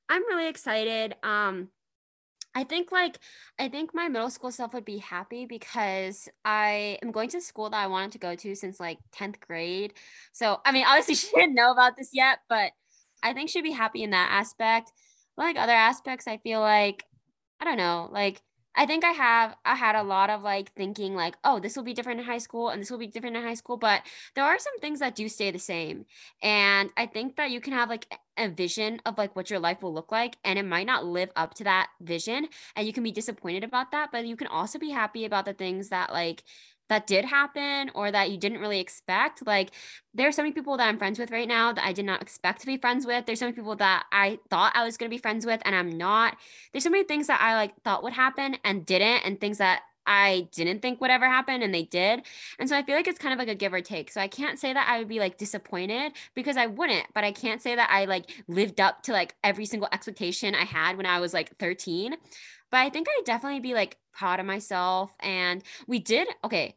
I'm 0.09 0.27
really 0.27 0.49
excited. 0.49 1.17
Um 1.23 1.71
I 2.57 2.65
think 2.65 2.91
like 2.91 3.19
I 3.59 3.69
think 3.69 3.93
my 3.93 4.09
middle 4.09 4.31
school 4.31 4.51
self 4.51 4.73
would 4.73 4.87
be 4.87 4.97
happy 4.97 5.45
because 5.45 6.27
I 6.43 6.99
am 7.03 7.13
going 7.13 7.29
to 7.31 7.41
school 7.43 7.69
that 7.69 7.77
I 7.77 7.87
wanted 7.87 8.13
to 8.13 8.19
go 8.19 8.35
to 8.35 8.55
since 8.55 8.81
like 8.81 8.99
10th 9.13 9.41
grade. 9.41 9.93
So 10.33 10.59
I 10.65 10.73
mean 10.73 10.87
obviously 10.89 11.15
she 11.17 11.29
didn't 11.37 11.55
know 11.55 11.71
about 11.71 11.99
this 11.99 12.11
yet, 12.15 12.39
but 12.49 12.73
I 13.23 13.35
think 13.35 13.51
she'd 13.51 13.61
be 13.61 13.73
happy 13.73 14.03
in 14.03 14.11
that 14.11 14.31
aspect. 14.33 14.91
Like 15.37 15.59
other 15.59 15.73
aspects, 15.73 16.27
I 16.27 16.39
feel 16.39 16.61
like 16.61 17.05
I 17.61 17.67
don't 17.67 17.77
know, 17.77 18.09
like 18.11 18.41
I 18.77 18.85
think 18.87 19.05
I 19.05 19.11
have 19.13 19.57
I 19.65 19.75
had 19.75 19.97
a 19.97 20.03
lot 20.03 20.29
of 20.31 20.43
like 20.43 20.73
thinking 20.75 21.15
like, 21.15 21.37
oh, 21.45 21.59
this 21.59 21.77
will 21.77 21.83
be 21.83 21.95
different 21.95 22.21
in 22.21 22.27
high 22.27 22.39
school 22.39 22.69
and 22.69 22.81
this 22.81 22.91
will 22.91 22.99
be 22.99 23.07
different 23.07 23.37
in 23.37 23.43
high 23.43 23.55
school, 23.55 23.77
but 23.77 24.03
there 24.35 24.45
are 24.45 24.59
some 24.59 24.79
things 24.81 25.01
that 25.01 25.15
do 25.15 25.29
stay 25.29 25.51
the 25.51 25.59
same. 25.59 26.05
And 26.43 26.91
I 26.97 27.07
think 27.07 27.37
that 27.37 27.51
you 27.51 27.61
can 27.61 27.73
have 27.73 27.89
like 27.89 28.07
a 28.37 28.49
vision 28.49 29.01
of 29.07 29.17
like 29.17 29.35
what 29.35 29.49
your 29.51 29.59
life 29.59 29.83
will 29.83 29.95
look 29.95 30.13
like 30.13 30.37
and 30.45 30.59
it 30.59 30.67
might 30.67 30.87
not 30.87 31.07
live 31.07 31.31
up 31.37 31.55
to 31.55 31.65
that 31.65 31.89
vision 32.01 32.49
and 32.77 32.87
you 32.87 32.93
can 32.93 33.03
be 33.03 33.13
disappointed 33.13 33.65
about 33.65 33.93
that, 33.93 34.11
but 34.13 34.27
you 34.27 34.37
can 34.37 34.47
also 34.47 34.79
be 34.79 34.91
happy 34.91 35.25
about 35.25 35.47
the 35.47 35.55
things 35.55 35.89
that 35.89 36.13
like 36.13 36.43
that 36.89 37.07
did 37.07 37.25
happen 37.25 37.91
or 37.95 38.11
that 38.11 38.31
you 38.31 38.39
didn't 38.39 38.61
really 38.61 38.81
expect. 38.81 39.47
Like 39.47 39.71
there 40.15 40.29
are 40.29 40.33
so 40.33 40.43
many 40.43 40.53
people 40.53 40.77
that 40.77 40.89
I'm 40.89 40.99
friends 40.99 41.19
with 41.19 41.31
right 41.31 41.49
now 41.49 41.73
that 41.73 41.85
I 41.85 41.93
did 41.93 42.05
not 42.05 42.23
expect 42.23 42.61
to 42.61 42.67
be 42.67 42.77
friends 42.77 43.07
with. 43.07 43.27
There's 43.27 43.39
so 43.39 43.47
many 43.47 43.57
people 43.57 43.77
that 43.77 44.05
I 44.13 44.39
thought 44.51 44.73
I 44.75 44.85
was 44.85 44.97
going 44.97 45.11
to 45.11 45.15
be 45.15 45.21
friends 45.21 45.45
with 45.47 45.61
and 45.65 45.75
I'm 45.75 45.97
not. 45.97 46.37
There's 46.73 46.85
so 46.85 46.91
many 46.91 47.05
things 47.05 47.27
that 47.27 47.41
I 47.41 47.55
like 47.55 47.73
thought 47.83 48.03
would 48.03 48.13
happen 48.13 48.57
and 48.65 48.87
didn't 48.87 49.25
and 49.25 49.41
things 49.41 49.59
that 49.59 49.83
I 50.07 50.49
didn't 50.53 50.81
think 50.83 51.01
would 51.01 51.11
ever 51.11 51.27
happen 51.27 51.63
and 51.63 51.75
they 51.75 51.83
did. 51.83 52.23
And 52.59 52.69
so 52.69 52.77
I 52.77 52.83
feel 52.83 52.95
like 52.95 53.09
it's 53.09 53.19
kind 53.19 53.33
of 53.33 53.39
like 53.39 53.49
a 53.49 53.55
give 53.55 53.73
or 53.73 53.81
take. 53.81 54.11
So 54.11 54.21
I 54.21 54.29
can't 54.29 54.59
say 54.59 54.73
that 54.73 54.89
I 54.89 54.99
would 54.99 55.09
be 55.09 55.19
like 55.19 55.37
disappointed 55.37 56.13
because 56.35 56.57
I 56.57 56.67
wouldn't, 56.67 57.07
but 57.15 57.25
I 57.25 57.33
can't 57.33 57.61
say 57.61 57.75
that 57.75 57.91
I 57.91 58.05
like 58.05 58.31
lived 58.47 58.81
up 58.81 59.03
to 59.05 59.13
like 59.13 59.35
every 59.43 59.67
single 59.67 59.89
expectation 59.93 60.55
I 60.55 60.65
had 60.65 60.97
when 60.97 61.07
I 61.07 61.21
was 61.21 61.35
like 61.35 61.57
13. 61.59 62.15
But 62.71 62.79
I 62.79 62.91
think 62.91 63.09
I'd 63.09 63.25
definitely 63.25 63.61
be 63.61 63.75
like 63.75 63.99
proud 64.13 64.41
of 64.41 64.47
myself. 64.47 65.15
And 65.21 65.63
we 65.87 65.99
did, 65.99 66.29
okay, 66.45 66.77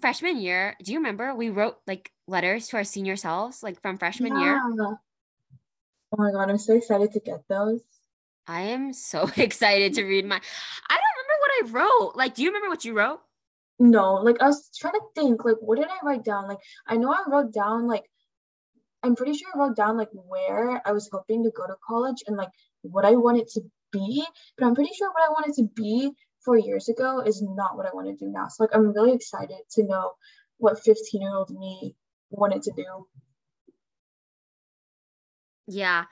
freshman 0.00 0.38
year, 0.38 0.76
do 0.82 0.92
you 0.92 0.98
remember 0.98 1.34
we 1.34 1.50
wrote 1.50 1.78
like 1.86 2.12
letters 2.26 2.68
to 2.68 2.76
our 2.76 2.84
senior 2.84 3.16
selves, 3.16 3.62
like 3.62 3.80
from 3.82 3.98
freshman 3.98 4.36
yeah. 4.36 4.42
year? 4.42 4.60
Oh 4.80 6.22
my 6.22 6.30
God, 6.30 6.50
I'm 6.50 6.58
so 6.58 6.74
excited 6.76 7.12
to 7.12 7.20
get 7.20 7.42
those. 7.48 7.80
I 8.46 8.62
am 8.62 8.92
so 8.92 9.30
excited 9.36 9.94
to 9.94 10.04
read 10.04 10.26
my. 10.26 10.36
I 10.36 10.98
don't 10.98 11.16
remember 11.22 11.40
what 11.40 11.52
I 11.52 11.84
wrote. 11.84 12.16
Like, 12.16 12.34
do 12.34 12.42
you 12.42 12.50
remember 12.50 12.68
what 12.68 12.84
you 12.84 12.96
wrote? 12.96 13.20
No, 13.80 14.14
like 14.14 14.40
I 14.40 14.46
was 14.46 14.70
trying 14.78 14.94
to 14.94 15.00
think, 15.14 15.44
like, 15.44 15.56
what 15.60 15.78
did 15.78 15.88
I 15.88 16.06
write 16.06 16.24
down? 16.24 16.46
Like, 16.46 16.58
I 16.86 16.96
know 16.96 17.12
I 17.12 17.24
wrote 17.26 17.52
down, 17.52 17.88
like, 17.88 18.04
I'm 19.02 19.16
pretty 19.16 19.34
sure 19.34 19.48
I 19.54 19.58
wrote 19.58 19.76
down, 19.76 19.96
like, 19.96 20.10
where 20.12 20.80
I 20.86 20.92
was 20.92 21.08
hoping 21.12 21.42
to 21.44 21.50
go 21.50 21.66
to 21.66 21.74
college 21.86 22.22
and, 22.26 22.36
like, 22.36 22.50
what 22.82 23.04
I 23.04 23.16
wanted 23.16 23.48
to 23.48 23.62
be, 23.94 24.24
but 24.58 24.66
I'm 24.66 24.74
pretty 24.74 24.92
sure 24.94 25.08
what 25.10 25.24
I 25.24 25.32
wanted 25.32 25.54
to 25.54 25.68
be 25.74 26.10
four 26.44 26.58
years 26.58 26.88
ago 26.88 27.20
is 27.20 27.42
not 27.42 27.76
what 27.76 27.86
I 27.86 27.94
want 27.94 28.06
to 28.06 28.24
do 28.24 28.30
now. 28.30 28.48
So 28.48 28.64
like 28.64 28.74
I'm 28.74 28.92
really 28.92 29.14
excited 29.14 29.58
to 29.72 29.84
know 29.84 30.12
what 30.58 30.82
15 30.82 31.22
year 31.22 31.34
old 31.34 31.50
me 31.50 31.96
wanted 32.30 32.62
to 32.62 32.72
do. 32.76 33.06
Yeah. 35.66 36.04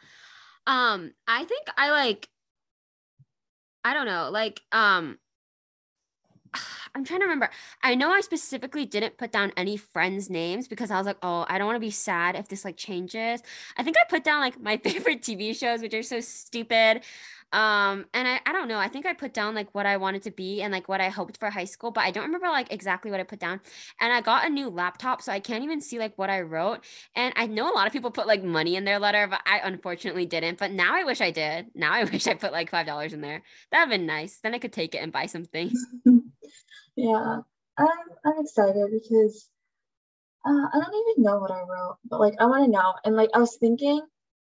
Um, 0.66 1.12
I 1.26 1.44
think 1.44 1.66
I 1.76 1.90
like 1.90 2.28
I 3.84 3.94
don't 3.94 4.06
know, 4.06 4.30
like 4.30 4.60
um 4.70 5.18
I'm 6.94 7.04
trying 7.04 7.20
to 7.20 7.24
remember. 7.24 7.50
I 7.82 7.94
know 7.94 8.10
I 8.10 8.20
specifically 8.20 8.84
didn't 8.84 9.18
put 9.18 9.32
down 9.32 9.52
any 9.56 9.76
friends' 9.76 10.28
names 10.30 10.68
because 10.68 10.90
I 10.90 10.98
was 10.98 11.06
like, 11.06 11.18
oh, 11.22 11.46
I 11.48 11.58
don't 11.58 11.66
want 11.66 11.76
to 11.76 11.80
be 11.80 11.90
sad 11.90 12.36
if 12.36 12.48
this 12.48 12.64
like 12.64 12.76
changes. 12.76 13.42
I 13.76 13.82
think 13.82 13.96
I 13.96 14.04
put 14.08 14.24
down 14.24 14.40
like 14.40 14.60
my 14.60 14.76
favorite 14.84 15.22
TV 15.22 15.56
shows, 15.58 15.80
which 15.80 15.94
are 15.94 16.02
so 16.02 16.20
stupid. 16.20 17.02
Um, 17.52 18.06
and 18.14 18.26
I, 18.26 18.40
I 18.46 18.52
don't 18.52 18.68
know. 18.68 18.78
I 18.78 18.88
think 18.88 19.04
I 19.04 19.12
put 19.12 19.34
down 19.34 19.54
like 19.54 19.74
what 19.74 19.84
I 19.84 19.98
wanted 19.98 20.22
to 20.22 20.30
be 20.30 20.62
and 20.62 20.72
like 20.72 20.88
what 20.88 21.00
I 21.00 21.10
hoped 21.10 21.38
for 21.38 21.50
high 21.50 21.64
school, 21.66 21.90
but 21.90 22.02
I 22.02 22.10
don't 22.10 22.24
remember 22.24 22.48
like 22.48 22.72
exactly 22.72 23.10
what 23.10 23.20
I 23.20 23.24
put 23.24 23.40
down. 23.40 23.60
And 24.00 24.12
I 24.12 24.22
got 24.22 24.46
a 24.46 24.50
new 24.50 24.70
laptop, 24.70 25.20
so 25.20 25.32
I 25.32 25.40
can't 25.40 25.62
even 25.62 25.80
see 25.80 25.98
like 25.98 26.16
what 26.16 26.30
I 26.30 26.40
wrote. 26.40 26.84
And 27.14 27.34
I 27.36 27.46
know 27.46 27.70
a 27.70 27.74
lot 27.74 27.86
of 27.86 27.92
people 27.92 28.10
put 28.10 28.26
like 28.26 28.42
money 28.42 28.76
in 28.76 28.84
their 28.84 28.98
letter, 28.98 29.26
but 29.26 29.42
I 29.44 29.60
unfortunately 29.62 30.24
didn't. 30.26 30.58
But 30.58 30.72
now 30.72 30.94
I 30.94 31.04
wish 31.04 31.20
I 31.20 31.30
did. 31.30 31.66
Now 31.74 31.92
I 31.92 32.04
wish 32.12 32.26
I 32.26 32.34
put 32.34 32.52
like 32.52 32.70
five 32.70 32.86
dollars 32.86 33.12
in 33.12 33.20
there. 33.20 33.42
That'd 33.70 33.90
been 33.90 34.06
nice. 34.06 34.38
Then 34.42 34.54
I 34.54 34.58
could 34.58 34.72
take 34.72 34.94
it 34.94 34.98
and 34.98 35.12
buy 35.12 35.26
something. 35.26 35.72
yeah. 36.96 37.40
I'm 37.78 37.88
I'm 38.24 38.40
excited 38.40 38.86
because 38.92 39.48
uh, 40.44 40.50
I 40.72 40.80
don't 40.80 41.08
even 41.08 41.22
know 41.22 41.38
what 41.38 41.50
I 41.50 41.60
wrote, 41.60 41.98
but 42.08 42.20
like 42.20 42.34
I 42.40 42.46
want 42.46 42.64
to 42.64 42.70
know. 42.70 42.94
And 43.04 43.16
like 43.16 43.30
I 43.34 43.38
was 43.38 43.56
thinking 43.58 44.00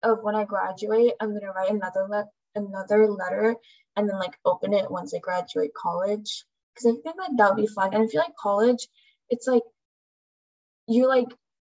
of 0.03 0.19
when 0.23 0.35
I 0.35 0.45
graduate, 0.45 1.13
I'm 1.21 1.33
gonna 1.33 1.53
write 1.53 1.71
another 1.71 2.07
le- 2.09 2.29
another 2.55 3.09
letter 3.09 3.57
and 3.97 4.09
then 4.09 4.19
like 4.19 4.39
open 4.45 4.73
it 4.73 4.91
once 4.91 5.15
I 5.15 5.19
graduate 5.19 5.73
college. 5.75 6.45
Cause 6.77 6.87
I 6.87 7.01
think 7.03 7.17
like 7.17 7.37
that 7.37 7.55
would 7.55 7.61
be 7.61 7.67
fun. 7.67 7.95
And 7.95 8.05
I 8.05 8.07
feel 8.07 8.21
like 8.21 8.37
college, 8.41 8.89
it's 9.29 9.47
like 9.47 9.63
you 10.87 11.07
like 11.09 11.29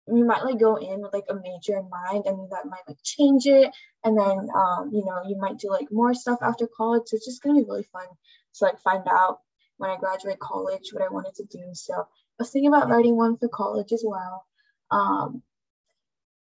you 0.08 0.26
might 0.26 0.44
like 0.44 0.60
go 0.60 0.76
in 0.78 1.02
with 1.02 1.14
like 1.14 1.26
a 1.30 1.36
major 1.36 1.78
in 1.78 1.90
mind 1.90 2.26
and 2.26 2.50
that 2.52 2.66
might 2.66 2.88
like 2.88 2.98
change 3.04 3.46
it. 3.46 3.72
And 4.04 4.18
then 4.18 4.50
um, 4.56 4.92
you 4.94 5.04
know, 5.06 5.22
you 5.28 5.38
might 5.38 5.58
do 5.58 5.70
like 5.70 5.92
more 5.92 6.14
stuff 6.14 6.40
after 6.42 6.68
college. 6.68 7.04
So 7.08 7.16
it's 7.16 7.26
just 7.26 7.42
gonna 7.42 7.60
be 7.60 7.68
really 7.68 7.88
fun 7.92 8.08
to 8.56 8.66
like 8.66 8.80
find 8.80 9.08
out 9.08 9.40
when 9.78 9.90
I 9.90 9.98
graduate 9.98 10.40
college 10.40 10.90
what 10.92 11.04
I 11.04 11.10
wanted 11.10 11.36
to 11.36 11.46
do. 11.46 11.64
So 11.74 11.94
I 11.94 12.06
was 12.40 12.50
thinking 12.50 12.70
about 12.74 12.90
writing 12.90 13.16
one 13.16 13.38
for 13.38 13.48
college 13.48 13.92
as 13.92 14.04
well. 14.06 14.46
Um, 14.92 15.42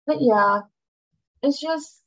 but 0.05 0.21
yeah, 0.21 0.61
it's 1.41 1.59
just 1.59 2.02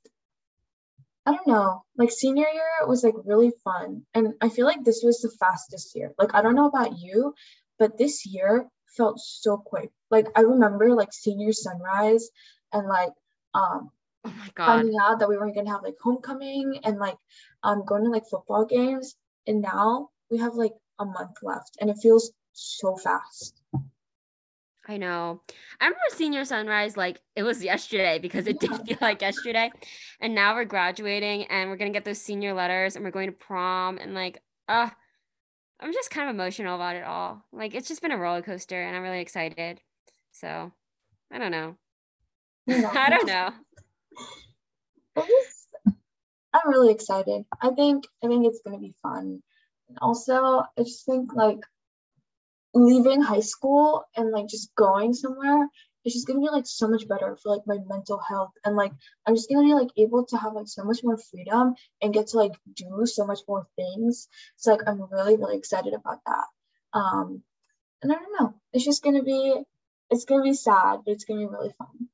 I 1.26 1.32
don't 1.32 1.46
know, 1.48 1.84
like 1.98 2.10
senior 2.12 2.46
year 2.46 2.86
was 2.86 3.02
like 3.04 3.14
really 3.24 3.52
fun. 3.64 4.06
And 4.14 4.34
I 4.40 4.48
feel 4.48 4.66
like 4.66 4.84
this 4.84 5.02
was 5.04 5.20
the 5.20 5.30
fastest 5.40 5.94
year. 5.96 6.14
Like, 6.18 6.34
I 6.34 6.42
don't 6.42 6.54
know 6.54 6.68
about 6.68 6.98
you, 6.98 7.34
but 7.78 7.98
this 7.98 8.26
year 8.26 8.68
felt 8.96 9.18
so 9.20 9.56
quick. 9.58 9.90
Like, 10.10 10.26
I 10.36 10.42
remember 10.42 10.94
like 10.94 11.12
senior 11.12 11.52
sunrise 11.52 12.30
and 12.72 12.86
like, 12.86 13.12
um, 13.54 13.90
oh 14.24 14.32
my 14.36 14.48
God. 14.54 14.66
finding 14.66 14.96
out 15.00 15.18
that 15.18 15.28
we 15.28 15.36
weren't 15.36 15.54
gonna 15.54 15.70
have 15.70 15.82
like 15.82 15.96
homecoming 16.02 16.80
and 16.84 16.98
like 16.98 17.16
um 17.62 17.84
going 17.84 18.04
to 18.04 18.10
like 18.10 18.26
football 18.30 18.64
games. 18.64 19.16
And 19.46 19.60
now 19.62 20.10
we 20.30 20.38
have 20.38 20.54
like 20.54 20.74
a 20.98 21.04
month 21.04 21.38
left 21.42 21.76
and 21.80 21.90
it 21.90 21.98
feels 22.02 22.32
so 22.52 22.96
fast. 22.96 23.60
I 24.88 24.96
know. 24.96 25.42
I 25.80 25.86
remember 25.86 26.00
senior 26.10 26.44
sunrise 26.44 26.96
like 26.96 27.20
it 27.34 27.42
was 27.42 27.62
yesterday 27.62 28.18
because 28.18 28.46
it 28.46 28.60
did 28.60 28.70
feel 28.86 28.98
like 29.00 29.20
yesterday. 29.20 29.70
And 30.20 30.34
now 30.34 30.54
we're 30.54 30.64
graduating 30.64 31.44
and 31.44 31.68
we're 31.68 31.76
gonna 31.76 31.90
get 31.90 32.04
those 32.04 32.20
senior 32.20 32.54
letters 32.54 32.94
and 32.94 33.04
we're 33.04 33.10
going 33.10 33.26
to 33.26 33.32
prom 33.32 33.98
and 33.98 34.14
like 34.14 34.42
uh 34.68 34.90
I'm 35.78 35.92
just 35.92 36.10
kind 36.10 36.28
of 36.28 36.34
emotional 36.34 36.76
about 36.76 36.96
it 36.96 37.04
all. 37.04 37.44
Like 37.52 37.74
it's 37.74 37.88
just 37.88 38.00
been 38.00 38.12
a 38.12 38.16
roller 38.16 38.42
coaster 38.42 38.80
and 38.80 38.96
I'm 38.96 39.02
really 39.02 39.20
excited. 39.20 39.80
So 40.32 40.72
I 41.30 41.38
don't 41.38 41.50
know. 41.50 41.76
I 42.68 43.10
don't 43.10 43.26
know. 43.26 43.50
I'm 45.16 46.70
really 46.70 46.92
excited. 46.92 47.44
I 47.60 47.70
think 47.70 48.06
I 48.22 48.28
think 48.28 48.46
it's 48.46 48.60
gonna 48.64 48.78
be 48.78 48.94
fun. 49.02 49.42
And 49.88 49.98
also, 50.00 50.34
I 50.34 50.66
just 50.78 51.04
think 51.06 51.34
like 51.34 51.60
leaving 52.76 53.22
high 53.22 53.40
school 53.40 54.04
and 54.16 54.30
like 54.30 54.46
just 54.48 54.74
going 54.74 55.14
somewhere 55.14 55.68
it's 56.06 56.14
just 56.14 56.26
gonna 56.28 56.38
be 56.38 56.48
like 56.48 56.66
so 56.66 56.86
much 56.86 57.06
better 57.08 57.36
for 57.42 57.50
like 57.50 57.66
my 57.66 57.78
mental 57.88 58.18
health 58.18 58.52
and 58.64 58.76
like 58.76 58.92
I'm 59.26 59.34
just 59.34 59.48
gonna 59.50 59.66
be 59.66 59.74
like 59.74 59.90
able 59.96 60.24
to 60.26 60.36
have 60.36 60.52
like 60.52 60.68
so 60.68 60.84
much 60.84 61.00
more 61.02 61.18
freedom 61.18 61.74
and 62.00 62.14
get 62.14 62.28
to 62.28 62.36
like 62.36 62.52
do 62.74 63.02
so 63.06 63.26
much 63.26 63.40
more 63.48 63.66
things. 63.74 64.28
So 64.54 64.70
like 64.70 64.82
I'm 64.86 65.02
really 65.10 65.36
really 65.36 65.58
excited 65.58 65.94
about 65.94 66.20
that. 66.24 66.44
Um, 66.96 67.42
and 68.02 68.12
I 68.12 68.14
don't 68.14 68.40
know, 68.40 68.54
it's 68.72 68.84
just 68.84 69.02
gonna 69.02 69.24
be 69.24 69.60
it's 70.08 70.24
gonna 70.24 70.44
be 70.44 70.54
sad, 70.54 71.00
but 71.04 71.10
it's 71.10 71.24
gonna 71.24 71.40
be 71.40 71.52
really 71.52 71.74
fun. 71.76 72.08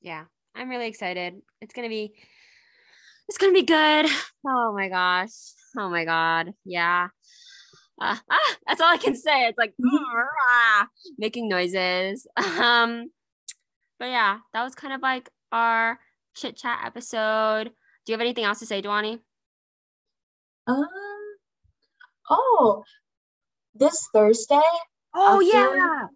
Yeah, 0.00 0.24
I'm 0.54 0.70
really 0.70 0.88
excited. 0.88 1.42
It's 1.60 1.74
gonna 1.74 1.90
be 1.90 2.14
it's 3.28 3.36
gonna 3.36 3.52
be 3.52 3.62
good. 3.62 4.06
Oh 4.44 4.72
my 4.74 4.88
gosh. 4.88 5.52
Oh 5.78 5.90
my 5.90 6.06
god. 6.06 6.54
Yeah. 6.64 7.08
Ah, 8.02 8.20
that's 8.66 8.80
all 8.80 8.88
I 8.92 8.96
can 8.96 9.14
say. 9.14 9.46
It's 9.46 9.58
like 9.58 9.74
ah, 10.50 10.88
making 11.18 11.48
noises. 11.48 12.26
Um, 12.36 13.10
but 13.98 14.06
yeah, 14.06 14.38
that 14.52 14.64
was 14.64 14.74
kind 14.74 14.92
of 14.92 15.00
like 15.00 15.30
our 15.52 15.98
chit 16.34 16.56
chat 16.56 16.80
episode. 16.84 17.70
Do 18.04 18.12
you 18.12 18.14
have 18.14 18.20
anything 18.20 18.44
else 18.44 18.58
to 18.58 18.66
say, 18.66 18.82
Dwani? 18.82 19.20
Um. 20.66 20.86
Oh, 22.28 22.82
this 23.74 24.08
Thursday. 24.12 24.60
Oh 25.14 25.36
after, 25.36 25.76
yeah. 25.76 26.06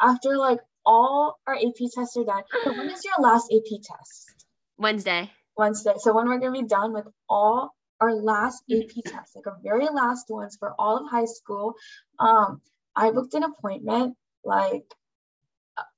After 0.00 0.36
like 0.36 0.60
all 0.84 1.38
our 1.46 1.54
AP 1.54 1.90
tests 1.94 2.16
are 2.16 2.24
done. 2.24 2.42
So 2.64 2.72
when 2.72 2.90
is 2.90 3.04
your 3.04 3.14
last 3.20 3.52
AP 3.52 3.80
test? 3.82 4.46
Wednesday. 4.78 5.30
Wednesday. 5.56 5.94
So 5.98 6.14
when 6.14 6.28
we're 6.28 6.38
gonna 6.38 6.52
be 6.52 6.66
done 6.66 6.92
with 6.92 7.06
all 7.28 7.74
our 8.00 8.14
last 8.14 8.64
AP 8.72 9.04
test, 9.04 9.36
like 9.36 9.46
our 9.46 9.58
very 9.62 9.86
last 9.86 10.30
ones 10.30 10.56
for 10.58 10.74
all 10.78 10.98
of 10.98 11.10
high 11.10 11.26
school. 11.26 11.74
Um, 12.18 12.60
I 12.96 13.10
booked 13.10 13.34
an 13.34 13.44
appointment 13.44 14.16
like 14.44 14.84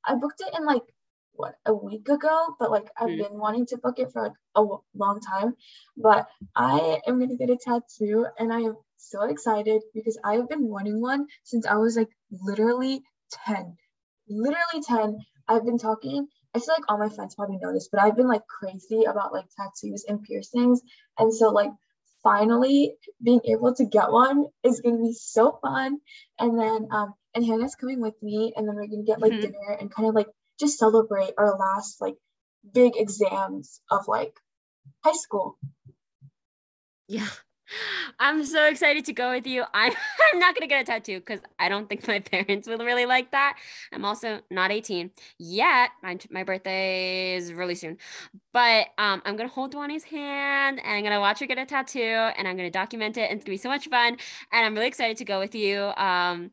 I 0.05 0.15
booked 0.17 0.41
it 0.41 0.55
in 0.57 0.67
like 0.67 0.83
what 1.35 1.55
a 1.65 1.75
week 1.75 2.09
ago, 2.09 2.55
but 2.59 2.71
like 2.71 2.89
I've 2.99 3.09
mm. 3.09 3.29
been 3.29 3.39
wanting 3.39 3.67
to 3.67 3.79
book 3.79 3.99
it 3.99 4.13
for 4.13 4.23
like 4.23 4.33
a 4.55 4.65
long 4.95 5.21
time. 5.21 5.55
But 5.97 6.29
I 6.55 7.01
am 7.07 7.21
gonna 7.21 7.37
get 7.37 7.51
a 7.51 7.57
tattoo, 7.57 8.27
and 8.39 8.53
I 8.53 8.61
am 8.61 8.77
so 8.97 9.23
excited 9.25 9.83
because 9.95 10.19
I 10.25 10.35
have 10.35 10.49
been 10.49 10.69
wanting 10.69 11.01
one 11.01 11.27
since 11.45 11.67
I 11.67 11.77
was 11.77 11.97
like 11.97 12.11
literally 12.31 13.03
10. 13.47 13.77
Literally 14.29 14.83
10. 14.87 15.19
I've 15.49 15.65
been 15.65 15.79
talking 15.79 16.29
I 16.55 16.59
feel 16.59 16.75
like 16.77 16.85
all 16.89 16.99
my 16.99 17.09
friends 17.09 17.35
probably 17.35 17.57
know 17.57 17.73
this, 17.73 17.89
but 17.91 18.03
I've 18.03 18.17
been 18.17 18.29
like 18.29 18.47
crazy 18.47 19.05
about 19.05 19.33
like 19.33 19.47
tattoos 19.57 20.05
and 20.07 20.23
piercings. 20.23 20.83
And 21.19 21.33
so 21.33 21.49
like 21.49 21.71
finally 22.23 22.95
being 23.23 23.41
able 23.45 23.75
to 23.75 23.85
get 23.85 24.11
one 24.11 24.47
is 24.63 24.81
going 24.81 24.97
to 24.97 25.03
be 25.03 25.13
so 25.13 25.59
fun. 25.63 25.99
And 26.39 26.59
then, 26.59 26.89
um, 26.91 27.15
and 27.35 27.45
Hannah's 27.45 27.75
coming 27.75 28.01
with 28.01 28.15
me, 28.23 28.53
and 28.55 28.69
then 28.69 28.75
we're 28.77 28.87
going 28.87 29.05
to 29.05 29.11
get 29.11 29.21
like 29.21 29.33
mm-hmm. 29.33 29.41
dinner 29.41 29.77
and 29.81 29.95
kind 29.95 30.09
of 30.09 30.15
like 30.15 30.29
just 30.61 30.79
celebrate 30.79 31.35
our 31.39 31.57
last 31.59 32.01
like 32.01 32.17
big 32.73 32.93
exams 32.97 33.81
of 33.91 34.07
like 34.09 34.35
high 35.05 35.17
school. 35.17 35.59
Yeah. 37.09 37.29
I'm 38.19 38.45
so 38.45 38.67
excited 38.67 39.05
to 39.07 39.13
go 39.13 39.31
with 39.31 39.47
you. 39.47 39.65
I'm 39.75 39.93
I'm 40.33 40.39
not 40.39 40.55
gonna 40.55 40.67
get 40.67 40.83
a 40.83 40.85
tattoo 40.85 41.19
because 41.19 41.41
I 41.59 41.69
don't 41.69 41.89
think 41.89 42.07
my 42.07 42.19
parents 42.33 42.69
will 42.69 42.79
really 42.79 43.07
like 43.07 43.31
that. 43.33 43.59
I'm 43.93 44.05
also 44.05 44.41
not 44.51 44.71
18 44.71 45.11
yet. 45.39 45.91
My, 46.03 46.19
my 46.31 46.45
birthday 46.45 47.35
is 47.37 47.53
really 47.53 47.75
soon, 47.75 47.99
but 48.53 48.89
um, 48.99 49.23
I'm 49.25 49.37
gonna 49.37 49.49
hold 49.49 49.75
Dwani's 49.75 50.05
hand 50.05 50.81
and 50.81 50.93
I'm 50.93 51.03
gonna 51.03 51.21
watch 51.21 51.41
her 51.41 51.47
get 51.47 51.59
a 51.59 51.67
tattoo 51.67 52.01
and 52.01 52.47
I'm 52.47 52.57
gonna 52.57 52.71
document 52.71 53.17
it 53.17 53.31
and 53.31 53.39
it's 53.39 53.45
gonna 53.45 53.55
be 53.55 53.59
so 53.59 53.69
much 53.69 53.89
fun. 53.89 54.17
And 54.53 54.67
I'm 54.67 54.75
really 54.75 54.89
excited 54.89 55.17
to 55.19 55.25
go 55.25 55.39
with 55.39 55.55
you. 55.55 55.93
Um, 55.97 56.51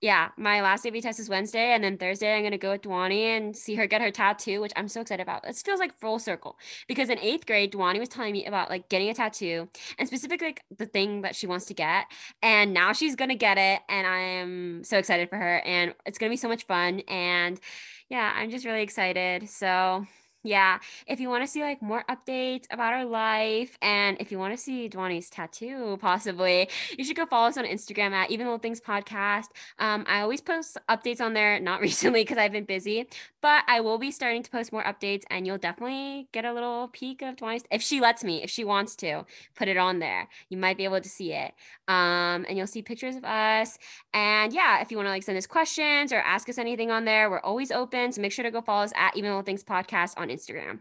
yeah, 0.00 0.30
my 0.38 0.62
last 0.62 0.86
AP 0.86 0.94
test 1.02 1.20
is 1.20 1.28
Wednesday, 1.28 1.72
and 1.72 1.84
then 1.84 1.98
Thursday 1.98 2.34
I'm 2.34 2.42
gonna 2.42 2.56
go 2.56 2.70
with 2.70 2.82
Dwani 2.82 3.36
and 3.36 3.54
see 3.54 3.74
her 3.74 3.86
get 3.86 4.00
her 4.00 4.10
tattoo, 4.10 4.60
which 4.60 4.72
I'm 4.76 4.88
so 4.88 5.02
excited 5.02 5.22
about. 5.22 5.42
This 5.42 5.62
feels 5.62 5.78
like 5.78 5.98
full 5.98 6.18
circle 6.18 6.56
because 6.88 7.10
in 7.10 7.18
eighth 7.18 7.46
grade, 7.46 7.72
Dwani 7.72 7.98
was 7.98 8.08
telling 8.08 8.32
me 8.32 8.46
about 8.46 8.70
like 8.70 8.88
getting 8.88 9.10
a 9.10 9.14
tattoo 9.14 9.68
and 9.98 10.08
specifically 10.08 10.48
like, 10.48 10.64
the 10.76 10.86
thing 10.86 11.20
that 11.22 11.36
she 11.36 11.46
wants 11.46 11.66
to 11.66 11.74
get, 11.74 12.06
and 12.42 12.72
now 12.72 12.92
she's 12.92 13.14
gonna 13.14 13.34
get 13.34 13.58
it, 13.58 13.80
and 13.88 14.06
I'm 14.06 14.84
so 14.84 14.96
excited 14.96 15.28
for 15.28 15.36
her, 15.36 15.58
and 15.66 15.94
it's 16.06 16.18
gonna 16.18 16.30
be 16.30 16.36
so 16.36 16.48
much 16.48 16.64
fun, 16.64 17.00
and 17.00 17.60
yeah, 18.08 18.32
I'm 18.34 18.50
just 18.50 18.64
really 18.64 18.82
excited. 18.82 19.48
So 19.48 20.06
yeah. 20.42 20.78
If 21.06 21.20
you 21.20 21.28
want 21.28 21.44
to 21.44 21.46
see 21.46 21.62
like 21.62 21.82
more 21.82 22.02
updates 22.08 22.64
about 22.70 22.94
our 22.94 23.04
life 23.04 23.76
and 23.82 24.16
if 24.20 24.32
you 24.32 24.38
want 24.38 24.56
to 24.56 24.62
see 24.62 24.88
Dwani's 24.88 25.28
tattoo, 25.28 25.98
possibly, 26.00 26.70
you 26.96 27.04
should 27.04 27.16
go 27.16 27.26
follow 27.26 27.48
us 27.48 27.58
on 27.58 27.64
Instagram 27.64 28.12
at 28.12 28.30
Even 28.30 28.46
Little 28.46 28.58
Things 28.58 28.80
Podcast. 28.80 29.48
Um, 29.78 30.04
I 30.08 30.22
always 30.22 30.40
post 30.40 30.78
updates 30.88 31.20
on 31.20 31.34
there, 31.34 31.60
not 31.60 31.80
recently 31.82 32.22
because 32.22 32.38
I've 32.38 32.52
been 32.52 32.64
busy, 32.64 33.06
but 33.42 33.64
I 33.68 33.80
will 33.80 33.98
be 33.98 34.10
starting 34.10 34.42
to 34.42 34.50
post 34.50 34.72
more 34.72 34.82
updates 34.82 35.24
and 35.28 35.46
you'll 35.46 35.58
definitely 35.58 36.28
get 36.32 36.46
a 36.46 36.52
little 36.54 36.88
peek 36.88 37.20
of 37.20 37.36
Dwani's 37.36 37.64
if 37.70 37.82
she 37.82 38.00
lets 38.00 38.24
me, 38.24 38.42
if 38.42 38.48
she 38.48 38.64
wants 38.64 38.96
to 38.96 39.26
put 39.54 39.68
it 39.68 39.76
on 39.76 39.98
there. 39.98 40.28
You 40.48 40.56
might 40.56 40.78
be 40.78 40.84
able 40.84 41.02
to 41.02 41.08
see 41.08 41.34
it. 41.34 41.52
Um, 41.86 42.46
and 42.48 42.56
you'll 42.56 42.66
see 42.66 42.80
pictures 42.80 43.16
of 43.16 43.24
us. 43.24 43.78
And 44.14 44.54
yeah, 44.54 44.80
if 44.80 44.90
you 44.90 44.96
want 44.96 45.08
to 45.08 45.10
like 45.10 45.22
send 45.22 45.36
us 45.36 45.46
questions 45.46 46.12
or 46.12 46.18
ask 46.18 46.48
us 46.48 46.56
anything 46.56 46.90
on 46.90 47.04
there, 47.04 47.28
we're 47.28 47.40
always 47.40 47.70
open. 47.70 48.12
So 48.12 48.22
make 48.22 48.32
sure 48.32 48.44
to 48.44 48.50
go 48.50 48.62
follow 48.62 48.84
us 48.84 48.92
at 48.96 49.16
Even 49.16 49.30
Little 49.30 49.42
Things 49.42 49.64
Podcast 49.64 50.14
on 50.16 50.29
Instagram. 50.30 50.80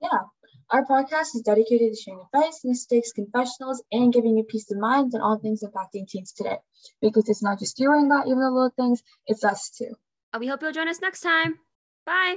Yeah. 0.00 0.20
Our 0.70 0.84
podcast 0.84 1.34
is 1.34 1.42
dedicated 1.44 1.92
to 1.92 2.00
sharing 2.00 2.24
advice, 2.32 2.60
mistakes, 2.64 3.12
confessionals, 3.12 3.82
and 3.92 4.12
giving 4.12 4.36
you 4.36 4.44
peace 4.44 4.70
of 4.70 4.78
mind 4.78 5.12
on 5.14 5.20
all 5.20 5.38
things 5.38 5.62
impacting 5.62 6.08
teens 6.08 6.32
today. 6.32 6.58
Because 7.00 7.28
it's 7.28 7.42
not 7.42 7.58
just 7.58 7.78
you 7.78 7.88
worrying 7.88 8.06
about 8.06 8.26
even 8.26 8.40
the 8.40 8.50
little 8.50 8.72
things, 8.74 9.02
it's 9.26 9.44
us 9.44 9.70
too. 9.70 9.94
Uh, 10.32 10.38
we 10.40 10.46
hope 10.46 10.62
you'll 10.62 10.72
join 10.72 10.88
us 10.88 11.00
next 11.00 11.20
time. 11.20 11.58
Bye. 12.06 12.36